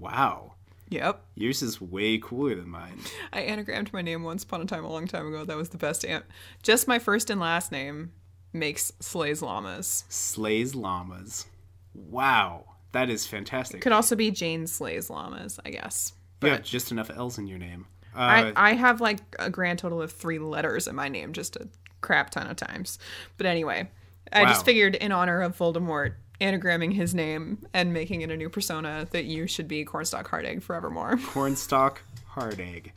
[0.00, 0.54] Wow.
[0.88, 1.22] Yep.
[1.36, 2.98] Yours is way cooler than mine.
[3.32, 5.44] I anagrammed my name once upon a time, a long time ago.
[5.44, 6.04] That was the best.
[6.04, 6.24] An-
[6.64, 8.10] Just my first and last name
[8.52, 10.02] makes Slays Llamas.
[10.08, 11.46] Slays Llamas.
[11.94, 12.64] Wow.
[12.90, 13.78] That is fantastic.
[13.78, 16.14] It Could also be Jane Slays Llamas, I guess.
[16.42, 17.86] you have just enough L's in your name.
[18.16, 21.56] Uh, I, I have like a grand total of three letters in my name, just
[21.56, 21.68] a
[22.00, 22.98] crap ton of times.
[23.36, 23.88] But anyway,
[24.32, 24.48] I Wow.
[24.48, 29.06] just figured in honor of Voldemort, anagramming his name and making it a new persona,
[29.10, 31.18] that you should be Cornstalk Hard Egg forevermore.
[31.26, 32.92] Cornstalk hard egg.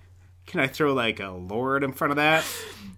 [0.50, 2.44] Can I throw like a lord in front of that?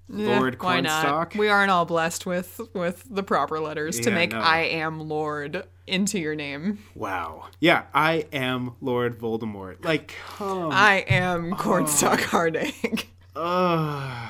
[0.08, 1.04] Lord Why not?
[1.04, 1.36] Cornstalk?
[1.36, 4.40] We aren't all blessed with with the proper letters to make no.
[4.40, 6.80] I am Lord into your name.
[6.96, 7.50] Wow.
[7.60, 9.84] Yeah, I am Lord Voldemort.
[9.84, 13.10] Like, come I am Cornstalk Egg.
[13.36, 14.30] Ugh.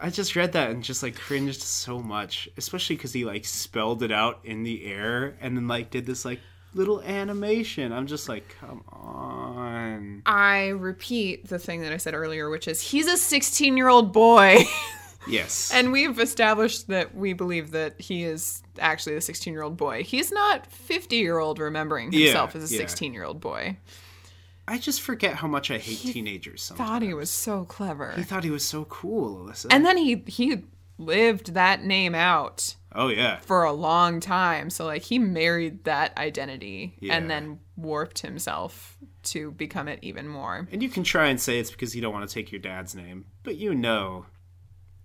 [0.00, 4.04] I just read that and just like cringed so much, especially because he like spelled
[4.04, 6.38] it out in the air and then like did this like
[6.74, 7.92] little animation.
[7.92, 10.22] I'm just like, come on.
[10.26, 14.12] I repeat the thing that I said earlier, which is he's a 16 year old
[14.12, 14.58] boy.
[15.26, 15.70] Yes.
[15.74, 20.02] and we've established that we believe that he is actually a 16 year old boy.
[20.02, 22.80] He's not 50 year old remembering Yeah, himself as a yeah.
[22.80, 23.76] 16 year old boy.
[24.66, 26.88] I just forget how much I hate teenagers sometimes.
[26.88, 28.12] Thought he was so clever.
[28.16, 29.66] He thought he was so cool, Alyssa.
[29.70, 30.62] And then he he
[30.96, 33.38] lived that name out oh yeah.
[33.38, 34.68] for a long time.
[34.68, 37.14] So like he married that identity Yeah.
[37.14, 40.68] and then warped himself to become it even more.
[40.70, 42.94] And you can try and say it's because you don't want to take your dad's
[42.94, 44.26] name, but you know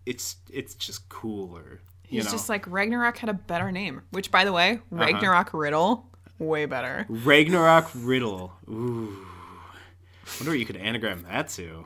[0.05, 1.79] it's it's just cooler.
[2.03, 2.27] He's know.
[2.27, 2.35] Uh-huh.
[2.37, 7.05] just like Ragnarok had a better name, which by the way, Ragnarok Riddle, way better.
[7.07, 8.53] Ragnarok Riddle.
[8.69, 9.25] Ooh.
[10.39, 11.85] wonder what you could anagram that to.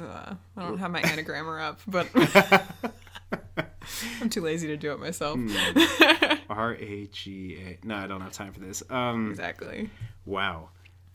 [0.00, 2.08] Uh, I don't have my anagrammer up, but
[4.20, 5.38] I'm too lazy to do it myself.
[5.38, 6.32] Hmm.
[6.50, 7.86] R A G A.
[7.86, 8.82] No, I don't have time for this.
[8.90, 9.90] Um, Exactly.
[10.24, 10.70] wow,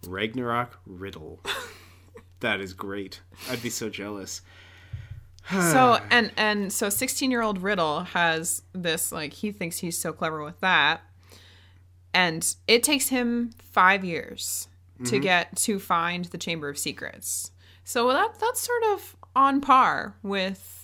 [0.08, 1.40] Ragnarok Riddle.
[2.40, 3.22] that is great.
[3.50, 4.42] I'd be so jealous.
[5.50, 10.14] So and and so 16 year old Riddle has this like he thinks he's so
[10.14, 11.02] clever with that,
[12.14, 14.70] and it takes him five years
[15.06, 17.52] to get to find the Chamber of Secrets.
[17.84, 20.83] So that that's sort of on par with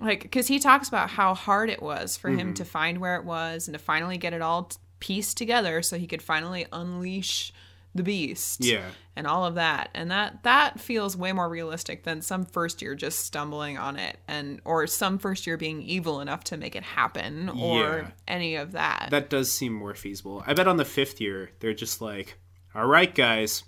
[0.00, 2.70] like because he talks about how hard it was for him to mm-hmm.
[2.70, 6.06] find where it was and to finally get it all t- pieced together so he
[6.06, 7.52] could finally unleash
[7.94, 8.84] the beast Yeah.
[9.16, 12.94] and all of that and that that feels way more realistic than some first year
[12.94, 16.82] just stumbling on it and or some first year being evil enough to make it
[16.82, 18.10] happen or Yeah.
[18.28, 20.44] any of that That does seem more feasible.
[20.46, 22.38] I bet on the fifth year, they're just like,
[22.74, 23.64] all right, guys.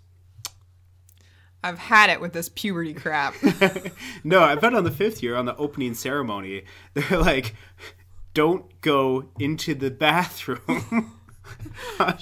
[1.62, 3.34] I've had it with this puberty crap
[4.24, 7.54] No, I bet on the fifth year, on the opening ceremony, they're like,
[8.34, 11.12] don't go into the bathroom.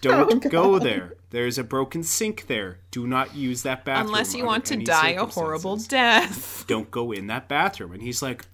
[0.00, 1.14] don't go there.
[1.30, 2.78] There's a broken sink there.
[2.90, 4.08] Do not use that bathroom.
[4.08, 7.92] unless you want to die a horrible death Don't go in that bathroom.
[7.92, 8.44] And he's like,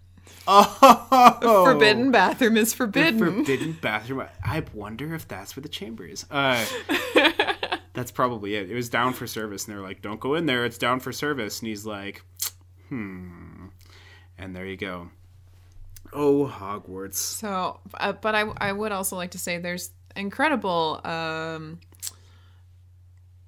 [0.46, 4.24] oh, forbidden bathroom is the forbidden forbidden bathroom.
[4.44, 6.24] I wonder if that's where the chamber is.
[6.30, 6.64] Uh,
[7.98, 8.70] that's probably it.
[8.70, 10.64] It was down for service, and they're like, "Don't go in there.
[10.64, 12.22] It's down for service." And he's like,
[12.88, 13.66] "Hmm."
[14.38, 15.10] And there you go.
[16.12, 17.14] Oh, Hogwarts.
[17.14, 21.80] So, uh, but I I would also like to say there's incredible um,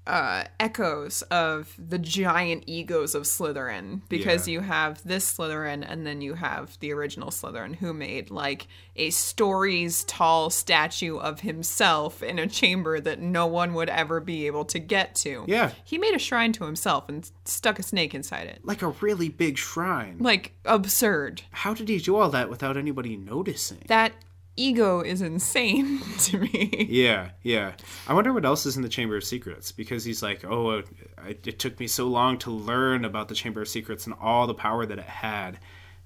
[0.07, 4.53] uh, echoes of the giant egos of Slytherin because Yeah.
[4.55, 9.11] you have this Slytherin and then you have the original Slytherin who made like a
[9.11, 14.65] stories tall statue of himself in a chamber that no one would ever be able
[14.67, 15.45] to get to.
[15.47, 15.71] Yeah.
[15.85, 18.61] He made a shrine to himself and stuck a snake inside it.
[18.65, 20.17] Like a really big shrine.
[20.19, 21.43] Like absurd.
[21.51, 23.83] How did he do all that without anybody noticing?
[23.87, 24.13] That
[24.61, 26.87] ego is insane to me.
[26.89, 27.73] Yeah, yeah.
[28.07, 30.83] I wonder what else is in the Chamber of Secrets because he's like, oh, uh,
[31.27, 34.47] it, it took me so long to learn about the Chamber of Secrets and all
[34.47, 35.59] the power that it had,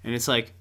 [0.03, 0.53] and it's like,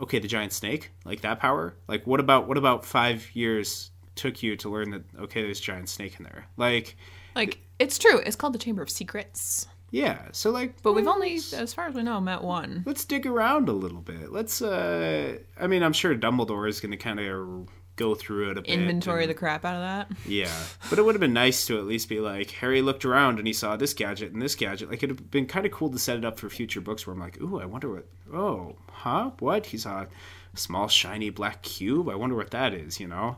[0.00, 1.74] okay, the giant snake, like that power.
[1.86, 5.02] Like, what about what about five years took you to learn that?
[5.18, 6.46] Okay, there's a giant snake in there.
[6.56, 6.96] Like,
[7.34, 8.18] Like it's true.
[8.18, 9.66] It's called the Chamber of Secrets.
[9.90, 10.28] Yeah.
[10.32, 12.82] So like, But we've only, as far as we know, met one.
[12.86, 14.30] let's dig around a little bit.
[14.32, 14.60] Let's.
[14.62, 18.62] uh I mean, I'm sure Dumbledore is going to kind of go through it a
[18.62, 18.70] bit.
[18.70, 20.16] Inventory and- the crap out of that.
[20.26, 20.54] Yeah,
[20.88, 23.46] but it would have been nice to at least be like Harry looked around and
[23.46, 24.88] he saw this gadget and this gadget.
[24.88, 27.14] Like it'd have been kind of cool to set it up for future books where
[27.14, 28.06] I'm like, ooh, I wonder what.
[28.32, 29.30] Oh, huh?
[29.40, 29.66] What?
[29.66, 30.08] He saw a
[30.54, 32.08] small shiny black cube.
[32.08, 33.00] I wonder what that is.
[33.00, 33.36] You know.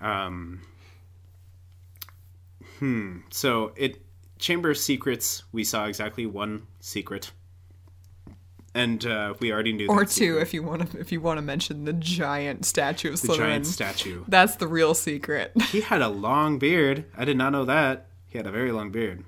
[0.00, 0.62] Um.
[2.78, 3.18] Hmm.
[3.30, 4.00] So it
[4.42, 5.44] Chamber of Secrets.
[5.52, 7.30] We saw exactly one secret,
[8.74, 9.86] and uh, we already knew.
[9.88, 10.42] Or two, secret.
[10.42, 13.36] if you want to, if you want to mention the giant statue of The Slytherin.
[13.36, 14.24] giant statue.
[14.28, 15.52] That's the real secret.
[15.70, 17.04] He had a long beard.
[17.16, 18.08] I did not know that.
[18.26, 19.24] He had a very long beard.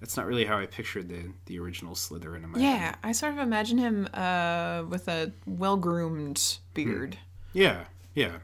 [0.00, 2.64] That's not really how I pictured the the original Slytherin in my head.
[2.64, 7.18] yeah, I sort of imagine him uh, with a well groomed beard.
[7.52, 8.38] Yeah, yeah.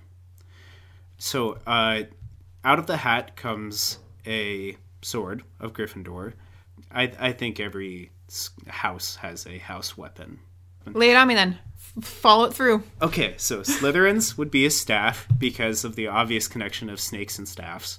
[1.18, 2.02] So, uh,
[2.64, 6.34] out of the hat comes a sword of Gryffindor.
[6.92, 8.10] I I think every
[8.66, 10.38] house has a house weapon.
[10.86, 11.58] Lay it on me then.
[11.98, 12.82] F- follow it through.
[13.02, 17.46] Okay, so Slytherins would be a staff because of the obvious connection of snakes and
[17.48, 17.98] staffs.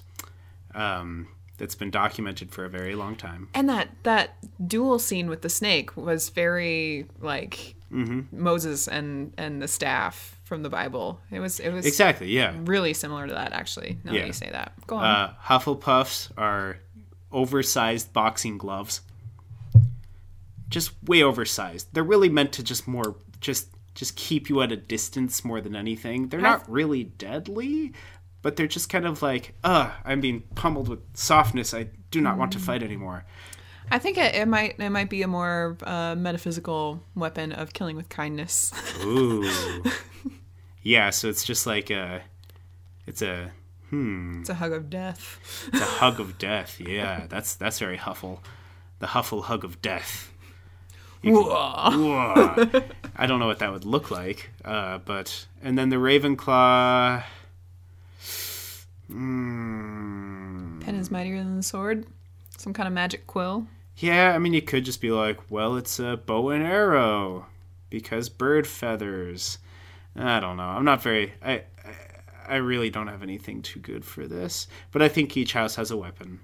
[0.74, 3.48] Um, that's been documented for a very long time.
[3.54, 4.36] And that that
[4.66, 8.40] duel scene with the snake was very like Mm-hmm.
[8.40, 11.20] Moses and and the staff from the Bible.
[11.32, 12.28] It was it was Exactly.
[12.28, 12.54] Yeah.
[12.60, 13.98] really similar to that actually.
[14.04, 14.20] Now Yeah.
[14.20, 15.04] that you say that, go on.
[15.04, 16.78] Uh, Hufflepuffs are
[17.32, 19.00] oversized boxing gloves.
[20.68, 21.88] Just way oversized.
[21.92, 25.74] They're really meant to just more just just keep you at a distance more than
[25.74, 26.28] anything.
[26.28, 27.92] They're not really deadly,
[28.40, 31.74] but they're just kind of like, uh, I'm being pummeled with softness.
[31.74, 33.24] I do not want to fight anymore.
[33.90, 37.96] I think it, it might it might be a more uh, metaphysical weapon of killing
[37.96, 38.72] with kindness.
[39.02, 39.50] Ooh.
[40.82, 42.22] yeah, so it's just like a
[43.06, 43.50] it's a
[43.92, 45.38] it's a hug of death.
[45.72, 46.80] It's a hug of death.
[46.80, 48.40] Yeah, that's that's very Huffle.
[49.00, 50.32] The Huffle hug of death.
[51.22, 51.44] Whoa.
[53.16, 57.22] I don't know what that would look like, uh, but and then the Ravenclaw.
[59.10, 62.06] Mm, Pen is mightier than the sword.
[62.58, 63.66] Some kind of magic quill.
[63.96, 67.46] yeah, I mean you could just be like, well, it's a bow and arrow
[67.88, 69.58] because bird feathers.
[70.16, 70.62] I don't know.
[70.64, 71.34] I'm not very.
[71.42, 71.62] I I,
[72.50, 75.90] I really don't have anything too good for this, but I think each house has
[75.90, 76.40] a weapon.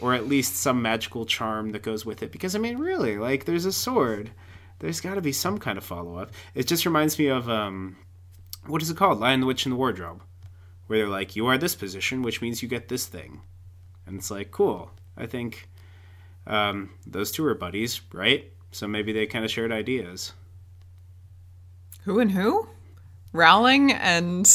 [0.00, 2.32] or at least some magical charm that goes with it.
[2.32, 4.32] Because I mean, really, like there's a sword.
[4.80, 6.32] There's got to be some kind of follow up.
[6.54, 7.96] It just reminds me of um,
[8.66, 9.20] what is it called?
[9.20, 10.22] Lion the Witch in the Wardrobe,
[10.88, 13.42] where they're like, you are this position, which means you get this thing,
[14.06, 14.90] and it's like, cool.
[15.16, 15.68] I think
[16.46, 18.50] um, those two are buddies, right?
[18.72, 20.32] So maybe they kind of shared ideas.
[22.04, 22.68] Who and who?
[23.32, 24.46] Rowling and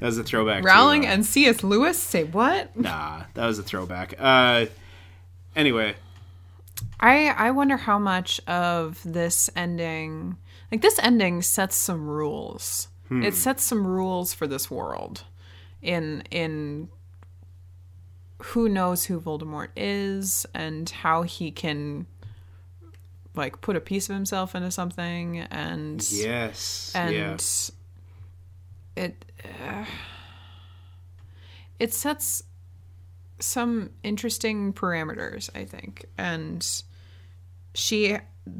[0.00, 0.62] was a throwback.
[0.62, 1.62] to, Rowling uh, and C.S.
[1.62, 2.76] Lewis say what?
[2.76, 4.14] Nah, that was a throwback.
[4.18, 4.66] Uh,
[5.56, 5.94] anyway,
[7.00, 10.36] I I wonder how much of this ending,
[10.72, 15.24] like this ending, sets some rules It sets some rules for this world
[15.80, 16.88] in in
[18.42, 22.06] who knows who Voldemort is and how he can
[23.38, 26.92] like put a piece of himself into something and Yes.
[26.94, 27.36] and yeah.
[29.04, 29.24] it
[29.64, 29.84] uh,
[31.78, 32.42] it sets
[33.40, 36.82] some interesting parameters i think and
[37.74, 38.16] she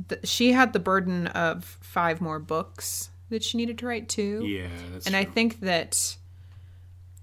[0.08, 4.44] th- she had the burden of five more books that she needed to write too
[4.46, 4.68] Yeah.
[4.92, 6.16] That's and i think that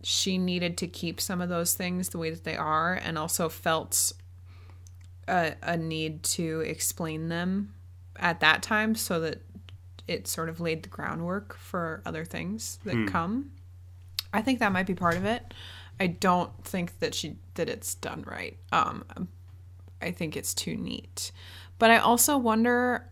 [0.03, 3.47] she needed to keep some of those things the way that they are and also
[3.49, 4.11] felt
[5.27, 7.73] a, a need to explain them
[8.17, 9.41] at that time so that
[10.07, 13.51] it sort of laid the groundwork for other things that come.
[14.31, 15.53] I think that might be part of it.
[15.99, 18.57] I don't think that she that it's done right.
[18.71, 19.29] Um
[20.01, 21.31] i think it's too neat.
[21.79, 23.07] But i also wonder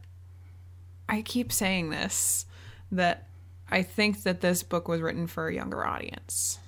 [1.08, 2.46] i keep saying this
[2.92, 3.28] that
[3.70, 6.60] I think that this book was written for a younger audience.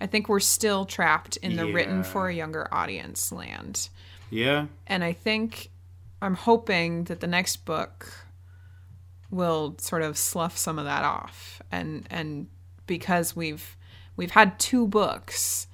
[0.00, 3.90] I think we're still trapped in the written for a younger audience land.
[4.30, 4.66] Yeah.
[4.86, 5.70] And I think
[6.20, 8.26] I'm hoping that the next book
[9.30, 11.60] will sort of slough some of that off.
[11.70, 12.48] And and
[12.86, 13.76] because we've
[14.16, 15.66] we've had two books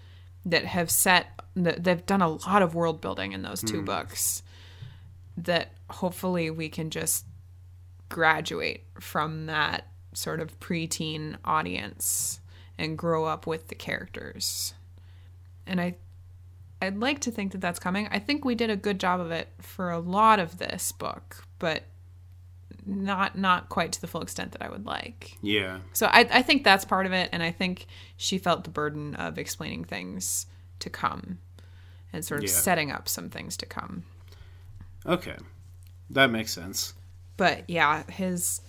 [0.44, 3.84] that have set that they've done a lot of world building in those two hmm.
[3.84, 4.42] books
[5.36, 7.24] that hopefully we can just
[8.09, 12.40] graduate from that sort of preteen audience
[12.78, 14.74] and grow up with the characters.
[15.66, 15.96] And I
[16.83, 18.09] I'd like to think that that's coming.
[18.11, 21.45] I think we did a good job of it for a lot of this book,
[21.59, 21.85] but
[22.85, 25.39] not not quite to the full extent that I would like.
[25.41, 25.78] Yeah.
[25.93, 29.14] So I, I think that's part of it, and I think she felt the burden
[29.14, 30.47] of explaining things
[30.80, 31.39] to come
[32.12, 32.57] and sort of Yeah.
[32.57, 34.03] setting up some things to come.
[35.07, 35.37] Okay.
[36.11, 36.95] That makes sense.
[37.37, 38.61] But yeah, his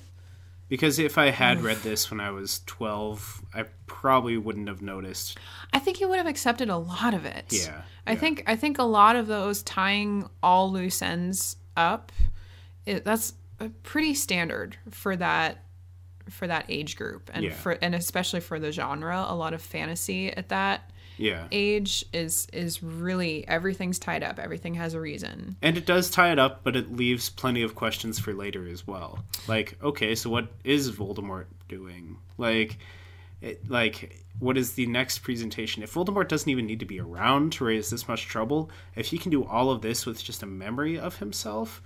[0.70, 5.38] Because if I had read this when I was 12, I probably wouldn't have noticed.
[5.72, 7.46] I think you would have accepted a lot of it.
[7.50, 8.18] Yeah, I yeah.
[8.20, 12.12] think I think a lot of those tying all loose ends up,
[12.86, 13.34] it, that's
[13.84, 15.64] pretty standard for that
[16.30, 17.54] for that age group and Yeah.
[17.54, 19.26] for and especially for the genre.
[19.28, 20.90] A lot of fantasy at that
[21.24, 21.48] Yeah.
[21.52, 24.40] age is is really everything's tied up.
[24.40, 25.56] Everything has a reason.
[25.62, 28.86] And it does tie it up, but it leaves plenty of questions for later as
[28.86, 29.24] well.
[29.48, 32.18] Like, okay, so what is Voldemort doing?
[32.38, 32.78] Like,
[33.42, 35.82] it, like what is the next presentation?
[35.82, 39.18] If Voldemort doesn't even need to be around to raise this much trouble, if he
[39.18, 41.82] can do all of this with just a memory of himself,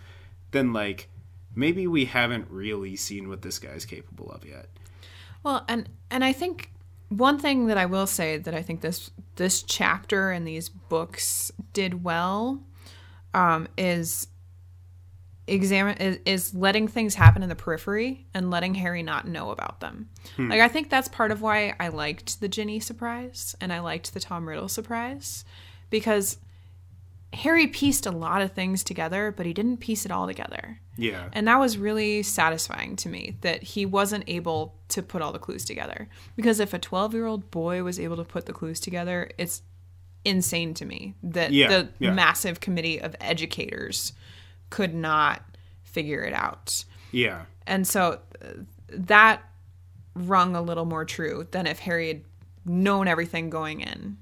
[0.51, 1.09] then like
[1.53, 4.67] maybe we haven't really seen what this guy's capable of yet.
[5.43, 6.71] Well, and and I think
[7.09, 11.51] one thing that I will say that I think this this chapter and these books
[11.73, 12.63] did well
[13.33, 14.27] um, is
[15.47, 19.79] examine is, is letting things happen in the periphery and letting Harry not know about
[19.79, 20.09] them.
[20.49, 24.13] Like I think that's part of why I liked the Ginny surprise and I liked
[24.13, 25.45] the Tom Riddle surprise
[25.89, 26.37] because
[27.37, 30.79] Harry pieced a lot of things together, but he didn't piece it all together.
[30.97, 31.29] Yeah.
[31.33, 35.39] And that was really satisfying to me that he wasn't able to put all the
[35.39, 36.09] clues together.
[36.35, 39.61] Because if a 12 year old boy was able to put the clues together, it's
[40.25, 42.11] insane to me that Yeah, the yeah.
[42.11, 44.13] massive committee of educators
[44.69, 45.43] could not
[45.83, 46.83] figure it out.
[47.11, 47.45] Yeah.
[47.65, 48.47] And so uh,
[48.89, 49.43] that
[50.15, 52.21] rung a little more true than if Harry had
[52.65, 54.17] known everything going in.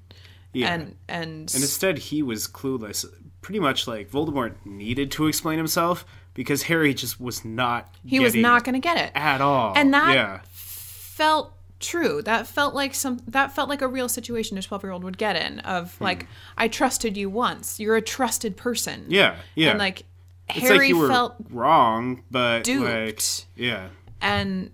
[0.56, 0.72] Yeah.
[0.74, 3.04] And, and, And instead, he was clueless.
[3.42, 6.04] Pretty much like Voldemort needed to explain himself
[6.34, 7.94] because Harry just was not.
[8.04, 9.12] he was not going to get it.
[9.14, 9.72] at all.
[9.76, 12.22] And that yeah, felt true.
[12.22, 15.58] That felt like some that felt like a real situation a 12-year-old would get in
[15.60, 15.66] Hmm.
[15.68, 16.26] of like
[16.58, 17.78] I trusted you once.
[17.78, 19.04] You're a trusted person.
[19.08, 19.70] yeah, yeah.
[19.70, 20.04] And like
[20.48, 22.84] it's Harry like you were felt wrong, but duped.
[22.90, 23.22] like,
[23.56, 23.88] yeah,
[24.20, 24.70] and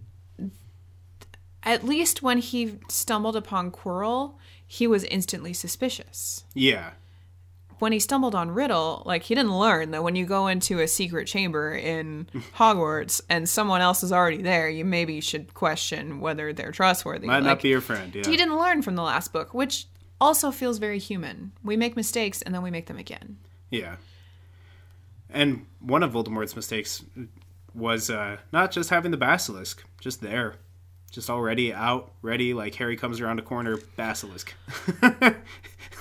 [1.63, 4.35] at least when he stumbled upon Quirrell,
[4.73, 6.45] he was instantly suspicious.
[6.55, 6.93] yeah,
[7.79, 10.89] When he stumbled on Riddle, like he didn't learn that when you go into a
[10.89, 16.55] secret chamber in Hogwarts and someone else is already there, you maybe should question whether
[16.55, 17.27] they're trustworthy.
[17.27, 18.15] might Like, not be your friend.
[18.15, 21.53] Yeah, he didn't learn from the last book, which also feels very human.
[21.63, 23.37] We make mistakes and then we make them again.
[23.69, 23.97] Yeah.
[25.29, 27.05] And one of Voldemort's mistakes
[27.75, 30.55] was uh, not just having the basilisk, just there.
[31.13, 34.55] Just already out, ready, like Harry comes around a corner, basilisk.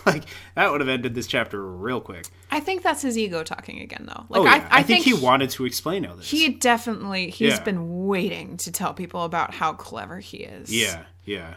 [0.06, 0.24] like,
[0.56, 2.26] that would have ended this chapter real quick.
[2.50, 4.26] I think that's his ego talking again, though.
[4.30, 4.68] Like oh, yeah.
[4.72, 6.32] I, I, think, he wanted to explain all this.
[6.32, 7.64] he definitely he's Yeah.
[7.64, 10.74] been waiting to tell people about how clever he is.
[10.74, 11.56] Yeah, yeah.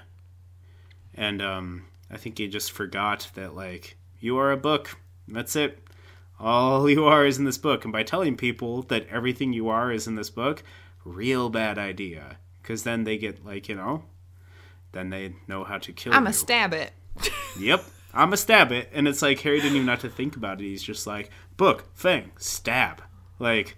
[1.15, 4.99] And um, I think he just forgot that, like, you are a book.
[5.29, 5.79] That's it.
[6.41, 7.85] All you are is in this book.
[7.85, 10.65] And by telling people that everything you are is in this book,
[11.05, 12.39] real bad idea.
[12.65, 14.03] Because then they get like you know,
[14.93, 16.31] then they know how to kill I'm you.
[16.31, 16.93] a stab it.
[17.61, 17.85] Yep.
[18.13, 18.91] I'm a stab it.
[18.93, 20.65] And it's like Harry didn't even have to think about it.
[20.65, 23.01] He's just like, book, thing, stab.
[23.39, 23.77] Like,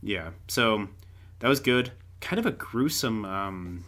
[0.00, 0.30] yeah.
[0.46, 0.88] So
[1.40, 1.90] that was good.
[2.20, 3.84] Kind of a gruesome, um,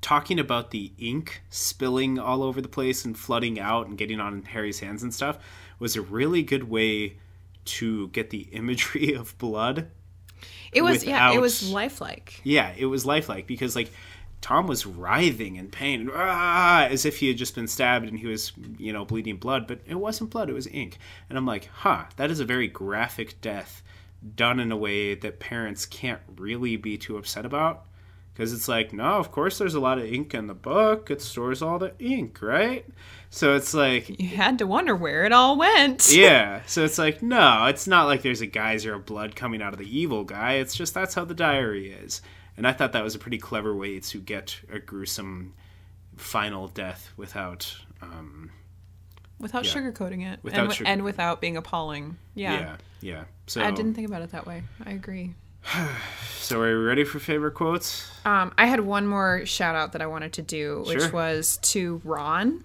[0.00, 4.42] talking about the ink spilling all over the place and flooding out and getting on
[4.42, 5.38] Harry's hands and stuff
[5.78, 7.18] was a really good way
[7.64, 9.88] to get the imagery of blood
[10.72, 12.40] It was yeah, it was lifelike.
[12.44, 13.90] yeah, it was lifelike because like
[14.42, 18.26] Tom was writhing in pain, ah, as if he had just been stabbed and he
[18.26, 20.98] was, you know, bleeding blood, but it wasn't blood, it was ink.
[21.28, 23.82] And I'm like, huh, that is a very graphic death
[24.34, 27.84] done in a way that parents can't really be too upset about.
[28.32, 31.10] Because it's like, no, of course there's a lot of ink in the book.
[31.10, 32.86] It stores all the ink, right?
[33.28, 36.10] So it's like, You had to wonder where it all went.
[36.10, 36.62] yeah.
[36.66, 39.78] So it's like, no, it's not like there's a geyser of blood coming out of
[39.78, 40.54] the evil guy.
[40.54, 42.22] It's just that's how the diary is.
[42.56, 45.52] And I thought that was a pretty clever way to get a gruesome
[46.16, 48.50] final death without, um,
[49.38, 49.72] Without Yeah.
[49.72, 50.38] sugarcoating it.
[50.44, 52.16] Without and, wi- and without being appalling.
[52.34, 52.52] Yeah.
[52.60, 53.24] yeah, yeah.
[53.48, 54.62] So I didn't think about it that way.
[54.86, 55.34] I agree.
[56.40, 58.10] So are we ready for favorite quotes?
[58.26, 61.10] Um, I had one more shout out that I wanted to do, which Sure.
[61.10, 62.64] was to Ron,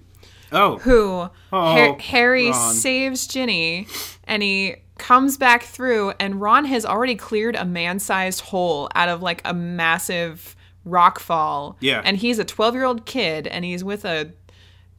[0.51, 2.73] Oh, who Oh, Ha- Harry Ron.
[2.73, 3.87] saves Ginny,
[4.25, 9.21] and he comes back through, and Ron has already cleared a man-sized hole out of
[9.21, 11.77] like a massive rock fall.
[11.79, 12.01] Yeah.
[12.03, 14.31] and he's a twelve-year-old kid, and he's with a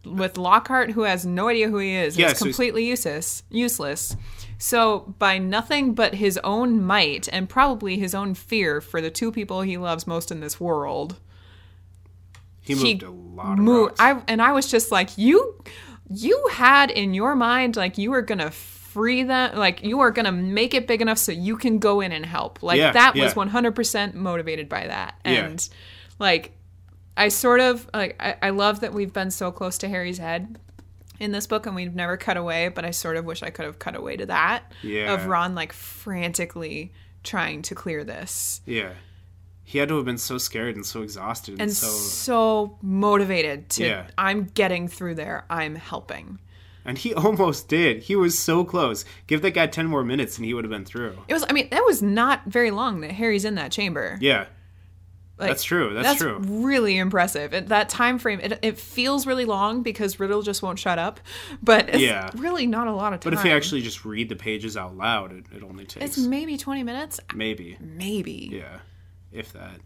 [0.04, 2.16] with Lockhart, who has no idea who he is.
[2.16, 3.42] Yeah, so he's- completely useless.
[3.50, 4.16] Useless.
[4.60, 9.30] So, by nothing but his own might and probably his own fear for the two
[9.30, 11.16] people he loves most in this world,
[12.60, 14.00] he he moved a lot of mo- rocks.
[14.00, 15.62] I and I was just like, you,
[16.10, 20.32] you had in your mind like you were gonna free them, like you are gonna
[20.32, 22.62] make it big enough so you can go in and help.
[22.62, 25.46] Like Yeah, that was one hundred percent motivated by that, Yeah.
[25.46, 25.68] and
[26.18, 26.52] like
[27.16, 30.58] I sort of like I, I love that we've been so close to Harry's head
[31.18, 33.64] in this book and we've never cut away, but I sort of wish I could
[33.64, 35.12] have cut away to that Yeah.
[35.14, 36.92] of Ron like frantically
[37.24, 38.90] trying to clear this yeah.
[39.64, 43.68] He had to have been so scared and so exhausted and, and so so motivated
[43.70, 44.06] to Yeah.
[44.16, 45.44] I'm getting through there.
[45.50, 46.38] I'm helping.
[46.84, 48.04] and he almost did.
[48.04, 49.04] He was so close.
[49.26, 51.18] Give that guy 10 more minutes and he would have been through.
[51.28, 54.16] It was I mean, that was not very long that Harry's in that chamber.
[54.20, 54.46] Yeah.
[55.38, 55.94] Like, That's true.
[55.94, 56.38] That's, true.
[56.40, 57.68] really impressive.
[57.68, 61.20] That time frame, it, it feels really long because Riddle just won't shut up,
[61.62, 62.28] but it's Yeah.
[62.36, 63.30] really not a lot of time.
[63.32, 66.18] But if you actually just read the pages out loud, it, it only takes it's
[66.18, 67.76] maybe 20 minutes, maybe.
[67.80, 68.50] maybe.
[68.52, 68.78] Yeah.
[69.30, 69.78] If that.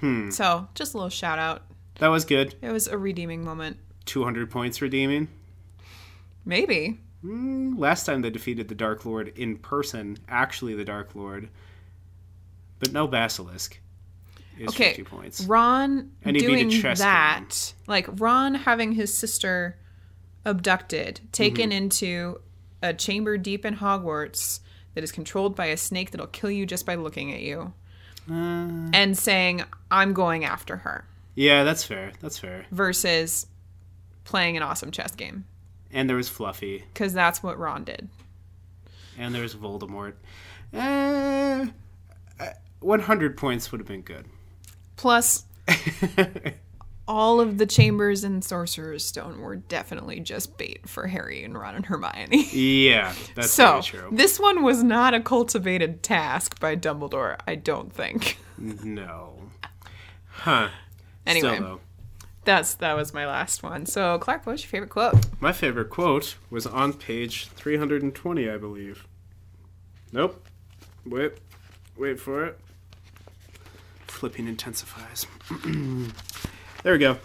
[0.00, 0.30] Hmm.
[0.30, 1.62] So, just a little shout out.
[1.98, 2.54] That was good.
[2.62, 3.76] It was a redeeming moment.
[4.06, 5.28] 200 points redeeming.
[6.46, 7.00] Maybe.
[7.24, 11.48] Mm, last time they defeated the Dark Lord in person, actually the Dark Lord.
[12.78, 13.80] But no Basilisk.
[14.58, 14.88] Is Okay.
[14.94, 15.44] 50 points.
[15.44, 19.78] Ron And doing that, like Ron having his sister
[20.44, 21.76] abducted, taken Mm-hmm.
[21.76, 22.40] into
[22.82, 24.60] a chamber deep in Hogwarts
[24.94, 27.72] that is controlled by a snake that'll kill you just by looking at you,
[28.30, 32.12] Uh, and saying, I'm going after her, yeah, that's fair.
[32.20, 32.64] That's fair.
[32.70, 33.46] versus
[34.24, 35.44] playing an awesome chess game.
[35.92, 36.84] And there was Fluffy.
[36.92, 38.08] Because that's what Ron did.
[39.18, 40.14] And there was Voldemort.
[40.74, 41.66] Uh,
[42.40, 42.46] uh,
[42.80, 44.26] 100 points would have been good.
[44.96, 45.44] Plus,
[47.08, 51.76] all of the chambers in Sorcerer's Stone were definitely just bait for Harry and Ron
[51.76, 52.48] and Hermione.
[52.52, 54.08] Yeah, that's So, true.
[54.10, 58.38] this one was not a cultivated task by Dumbledore, I don't think.
[58.58, 59.38] No.
[60.28, 60.68] Huh.
[61.26, 61.56] Anyway.
[61.56, 61.80] Still,
[62.44, 63.86] That's that was my last one.
[63.86, 65.14] So, Clark, what was your favorite quote?
[65.40, 69.06] my favorite quote was on page 320, I believe.
[70.12, 70.44] Nope.
[71.04, 71.32] Wait.
[71.96, 72.58] Wait for it.
[74.16, 75.26] Flipping intensifies.
[76.82, 77.18] there we go.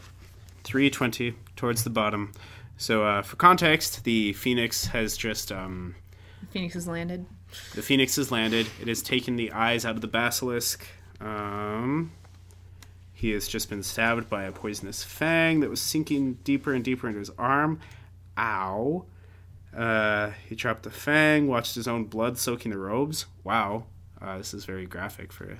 [0.66, 2.34] 320 towards the bottom.
[2.76, 5.54] So, uh, for context, the Phoenix has just.
[5.54, 5.96] Um,
[6.50, 7.26] Phoenix has landed.
[7.76, 8.68] The phoenix has landed.
[8.82, 10.86] It has taken the eyes out of the basilisk.
[11.22, 12.12] Um,
[13.14, 17.08] he has just been stabbed by a poisonous fang that was sinking deeper and deeper
[17.08, 17.80] into his arm.
[18.38, 19.06] Ow.
[19.74, 23.28] Uh, he dropped the fang, watched his own blood soaking the robes.
[23.46, 23.86] Wow.
[24.22, 25.60] Uh, this is very graphic for.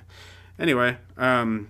[0.58, 1.68] Anyway, um,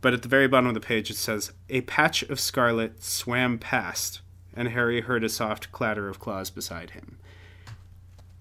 [0.00, 3.58] but at the very bottom of the page it says, A patch of scarlet swam
[3.58, 4.20] past,
[4.54, 7.18] and Harry heard a soft clatter of claws beside him.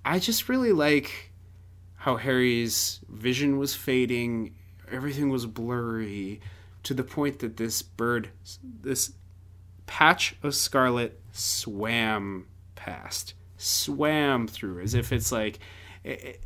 [0.05, 1.31] I just really like
[1.95, 4.53] how Harry's vision was fading,
[4.91, 6.41] everything was blurry,
[6.83, 8.29] to the point that this bird,
[8.61, 9.13] this
[9.85, 15.59] patch of scarlet, swam past, swam through, as if it's like.
[16.03, 16.43] It,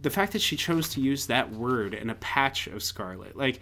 [0.00, 3.60] the fact that she chose to use that word in a patch of scarlet, like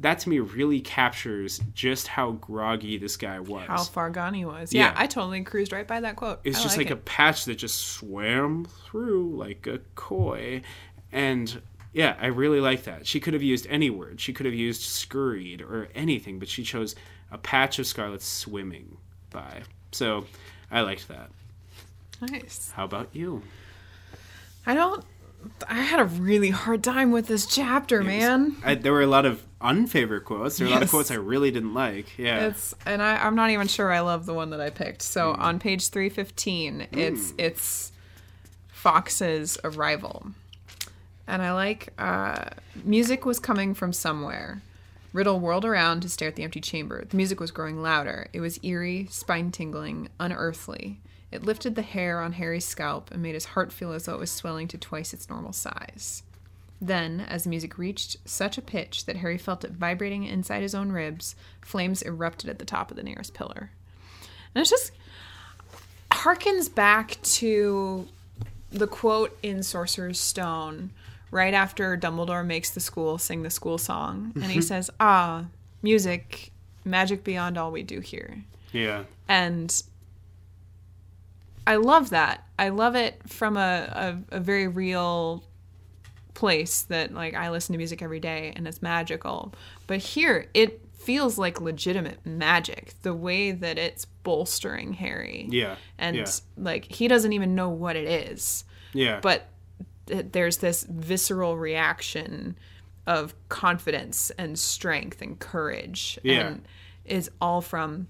[0.00, 3.66] that to me really captures just how groggy this guy was.
[3.66, 4.72] How far gone he was.
[4.72, 4.94] Yeah, Yeah.
[4.96, 6.40] I totally cruised right by that quote.
[6.44, 6.92] It's I just like, it.
[6.92, 10.62] a patch that just swam through like a koi.
[11.10, 11.60] And
[11.92, 13.06] yeah, I really like that.
[13.06, 14.20] She could have used any word.
[14.20, 16.94] She could have used scurried or anything, but she chose
[17.32, 18.98] a patch of scarlet swimming
[19.30, 19.62] by.
[19.90, 20.26] So
[20.70, 21.30] I liked that.
[22.20, 22.70] nice.
[22.74, 23.42] How about you?
[24.64, 25.04] I don't.
[25.68, 28.56] I had a really hard time with this chapter, man.
[28.64, 30.58] I, there were a lot of unfavorite quotes.
[30.58, 32.18] There were a lot of quotes I really didn't like.
[32.18, 32.46] Yeah.
[32.46, 35.02] It's and I, I'm not even sure I love the one that I picked.
[35.02, 35.40] So Hmm.
[35.42, 37.92] on page three fifteen, it's it's
[38.72, 40.26] Fawkes's arrival,
[41.26, 42.50] and I like uh,
[42.84, 44.62] music was coming from somewhere.
[45.12, 47.04] Riddle whirled around to stare at the empty chamber.
[47.04, 48.28] The music was growing louder.
[48.32, 51.00] It was eerie, spine tingling, unearthly.
[51.30, 54.20] It lifted the hair on Harry's scalp and made his heart feel as though it
[54.20, 56.22] was swelling to twice its normal size.
[56.80, 60.74] Then, as the music reached such a pitch that Harry felt it vibrating inside his
[60.74, 63.70] own ribs, flames erupted at the top of the nearest pillar.
[64.54, 64.92] And it just
[66.10, 68.06] harkens back to
[68.70, 70.90] the quote in Sorcerer's Stone
[71.30, 74.32] right after Dumbledore makes the school sing the school song.
[74.34, 75.46] And he says, Ah,
[75.82, 76.52] music,
[76.84, 78.38] magic beyond all we do here.
[78.72, 79.04] yeah.
[79.28, 79.82] And
[81.68, 82.46] I love that.
[82.58, 85.44] I love it from a, a, a very real
[86.32, 89.52] place that like I listen to music every day and it's magical.
[89.86, 92.94] But here it feels like legitimate magic.
[93.02, 95.46] The way that it's bolstering Harry.
[95.50, 95.76] Yeah.
[95.98, 96.26] And yeah.
[96.56, 98.64] like he doesn't even know what it is.
[98.94, 99.20] Yeah.
[99.20, 99.48] But
[100.06, 102.56] th- there's this visceral reaction
[103.06, 106.18] of confidence and strength and courage.
[106.22, 106.46] Yeah.
[106.46, 106.64] And
[107.04, 108.08] it's all from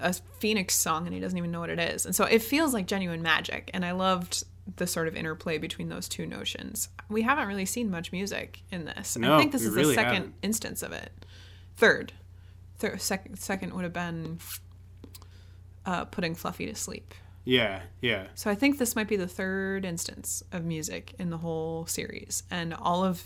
[0.00, 2.72] a phoenix song and he doesn't even know what it is and so it feels
[2.72, 4.44] like genuine magic and i loved
[4.76, 8.84] the sort of interplay between those two notions we haven't really seen much music in
[8.84, 10.34] this No, i think this is really the second haven't.
[10.42, 11.10] instance of it
[11.76, 12.12] third
[12.78, 14.38] third second second would have been
[15.84, 17.14] uh, putting fluffy to sleep
[17.44, 17.80] yeah.
[18.00, 18.28] Yeah.
[18.36, 22.44] so I think this might be the third instance of music in the whole series,
[22.52, 23.24] and all of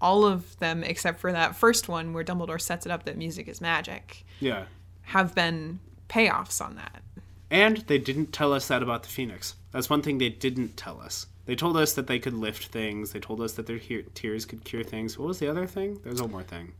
[0.00, 3.46] all of them except for that first one where Dumbledore sets it up that music
[3.46, 4.64] is magic Yeah.
[5.12, 7.02] Have been payoffs on that.
[7.50, 9.56] And they didn't tell us that about the Phoenix.
[9.70, 11.26] That's one thing they didn't tell us.
[11.44, 13.12] They told us that they could lift things.
[13.12, 15.18] They told us that their he- tears could cure things.
[15.18, 16.00] What was the other thing?
[16.02, 16.72] There's one more thing.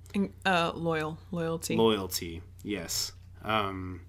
[0.46, 1.76] Uh, loyal loyalty.
[1.76, 2.40] Loyalty.
[2.62, 3.12] Yes.
[3.44, 4.00] Um,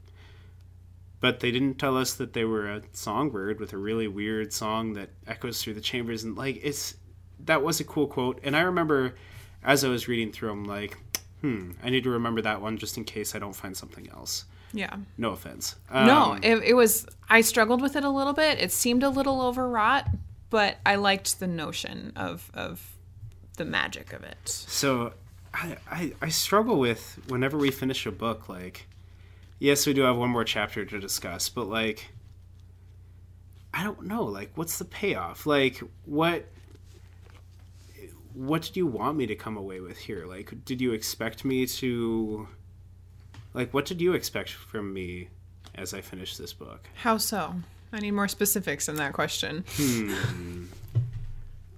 [1.20, 4.94] but they didn't tell us that they were a songbird with a really weird song
[4.94, 6.24] that echoes through the chambers.
[6.24, 6.96] And like, it's
[7.42, 8.40] that was a cool quote.
[8.44, 9.16] And I remember
[9.64, 10.98] as I was reading through, I'm like,
[11.44, 14.46] hmm, I need to remember that one just in case I don't find something else.
[14.74, 14.96] yeah.
[15.18, 15.76] No offense.
[15.94, 17.06] no, Um, it, it was.
[17.30, 18.60] I struggled with it a little bit.
[18.60, 20.08] It seemed a little overwrought,
[20.50, 22.96] but I liked the notion of of
[23.58, 24.48] the magic of it.
[24.48, 25.14] So
[25.54, 28.88] I, I I struggle with whenever we finish a book, like
[29.60, 32.10] yes, we do have one more chapter to discuss, but like
[33.74, 35.46] I don't know, like what's the payoff?
[35.46, 36.46] Like what
[38.34, 40.26] what did you want me to come away with here?
[40.26, 42.48] Like did you expect me to
[43.54, 45.30] like what did you expect from me
[45.76, 46.88] as I finished this book?
[46.96, 47.56] How so?
[47.92, 49.64] I need more specifics in that question.
[49.76, 50.66] Hmm.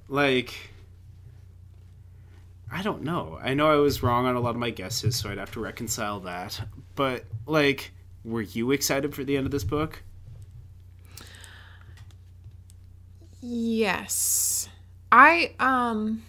[0.08, 0.72] like
[2.72, 3.40] I don't know.
[3.42, 5.60] I know I was wrong on a lot of my guesses, so I'd have to
[5.60, 6.60] reconcile that.
[6.96, 7.92] But like,
[8.24, 10.02] were you excited for the end of this book?
[13.42, 14.68] Yes.
[15.12, 16.24] I um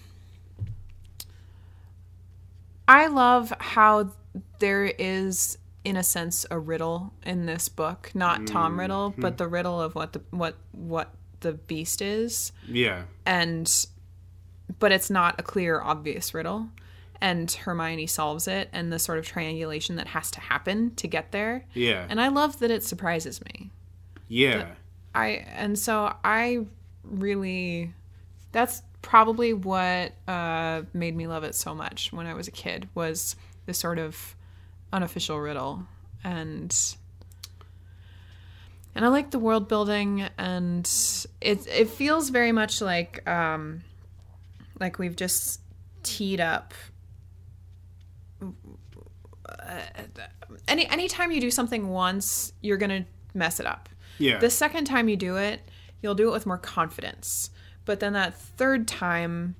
[2.88, 4.10] I love how
[4.58, 8.80] there is in a sense a riddle in this book, not Tom mm-hmm.
[8.80, 13.02] Riddle, but the riddle of what the what what the beast is Yeah.
[13.24, 13.70] and
[14.78, 16.68] but it's not a clear obvious riddle
[17.20, 21.32] and Hermione solves it and the sort of triangulation that has to happen to get
[21.32, 21.64] there.
[21.72, 22.06] Yeah.
[22.08, 23.70] And I love that it surprises me.
[24.28, 24.72] yeah.
[25.14, 26.66] I and so I
[27.02, 27.94] really
[28.52, 32.88] that's probably what uh, made me love it so much when I was a kid
[32.94, 33.36] was
[33.66, 34.34] this sort of
[34.92, 35.84] unofficial riddle
[36.24, 36.96] and
[38.94, 40.86] and I like the world building and
[41.40, 43.82] it it feels very much like um
[44.80, 45.60] like we've just
[46.02, 46.72] teed up
[49.48, 49.80] uh,
[50.68, 53.88] any anytime you do something once you're gonna mess it up
[54.18, 54.38] yeah.
[54.38, 55.60] the second time you do it,
[56.02, 57.50] you'll do it with more confidence.
[57.86, 59.56] But then that third time,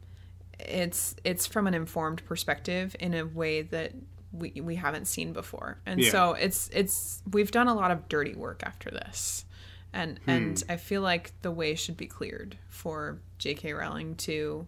[0.59, 3.93] it's it's from an informed perspective in a way that
[4.33, 5.79] we we haven't seen before.
[5.87, 6.11] And Yeah.
[6.11, 9.45] so it's it's we've done a lot of dirty work after this.
[9.93, 10.31] and hmm.
[10.31, 13.73] and I feel like the way should be cleared for J.K.
[13.73, 14.67] Rowling to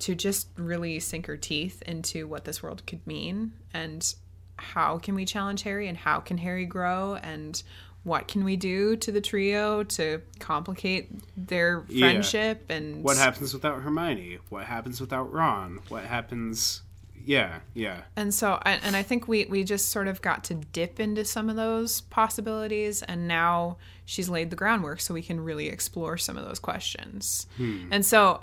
[0.00, 4.14] to just really sink her teeth into what this world could mean and
[4.56, 7.62] how can we challenge Harry and how can Harry grow and
[8.02, 12.06] what can we do to the trio to complicate their Yeah.
[12.06, 14.38] friendship and What happens without Hermione?
[14.48, 15.80] What happens without Ron?
[15.88, 16.82] What happens?
[17.22, 20.54] Yeah, yeah, And so, and and I think we we just sort of got to
[20.54, 23.76] dip into some of those possibilities, and now
[24.06, 27.46] she's laid the groundwork so we can really explore some of those questions.
[27.58, 27.88] Hmm.
[27.92, 28.42] And so,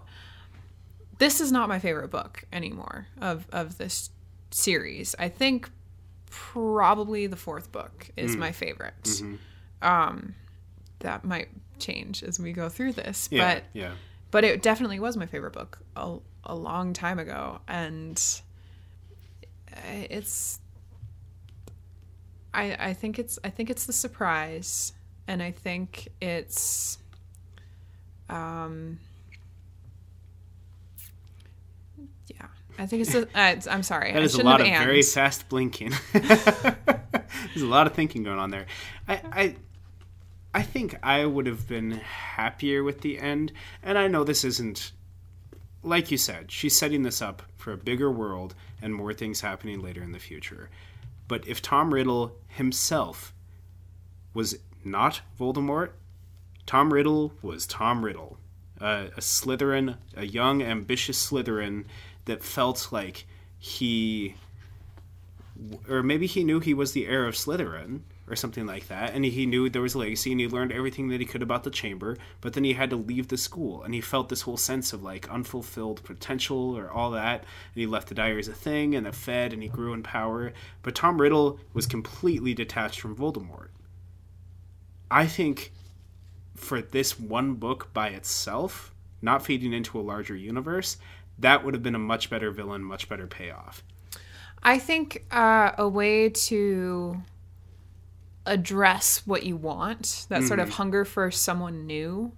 [1.17, 4.11] this is not my favorite book anymore of of this
[4.51, 5.15] series.
[5.17, 5.71] I think
[6.29, 9.21] probably the fourth book is my favorite.
[9.81, 10.35] Um,
[10.99, 11.49] that might
[11.79, 13.91] change as we go through this, yeah, but yeah.
[14.31, 18.41] but it definitely was my favorite book a, a long time ago and
[20.09, 20.59] it's
[22.53, 24.93] I, I think it's I think it's the surprise
[25.27, 26.97] and I think it's
[28.29, 28.99] um
[32.27, 32.47] yeah
[32.77, 35.49] I think it's the, uh, I'm sorry That I is a lot of very fast
[35.49, 35.93] blinking.
[36.13, 38.67] There's a lot of thinking going on there.
[39.07, 39.55] I, I,
[40.53, 43.51] I think I would have been happier with the end.
[43.81, 44.91] And I know this isn't,
[45.83, 49.81] like you said, she's setting this up for a bigger world and more things happening
[49.81, 50.69] later in the future.
[51.27, 53.33] But if Tom Riddle himself
[54.33, 55.91] was not Voldemort,
[56.65, 58.37] Tom Riddle was Tom Riddle,
[58.79, 61.85] uh, a Slytherin, a young, ambitious Slytherin
[62.27, 63.25] that felt like
[63.57, 64.35] he,
[65.89, 69.23] or maybe he knew he was the heir of Slytherin or something like that, and
[69.23, 71.69] he knew there was a legacy, and he learned everything that he could about the
[71.69, 72.17] chamber.
[72.41, 75.01] But then he had to leave the school, and he felt this whole sense of
[75.01, 79.07] like unfulfilled potential or all that, and he left the diary as a thing, and
[79.07, 80.51] it fed, and he grew in power.
[80.83, 83.69] But Tom Riddle was completely detached from Voldemort.
[85.09, 85.71] I think
[86.53, 90.97] for this one book by itself, not feeding into a larger universe,
[91.39, 93.83] that would have been a much better villain, much better payoff.
[94.63, 97.21] I think uh, a way to
[98.45, 102.31] address what you want, that sort of hunger for someone new,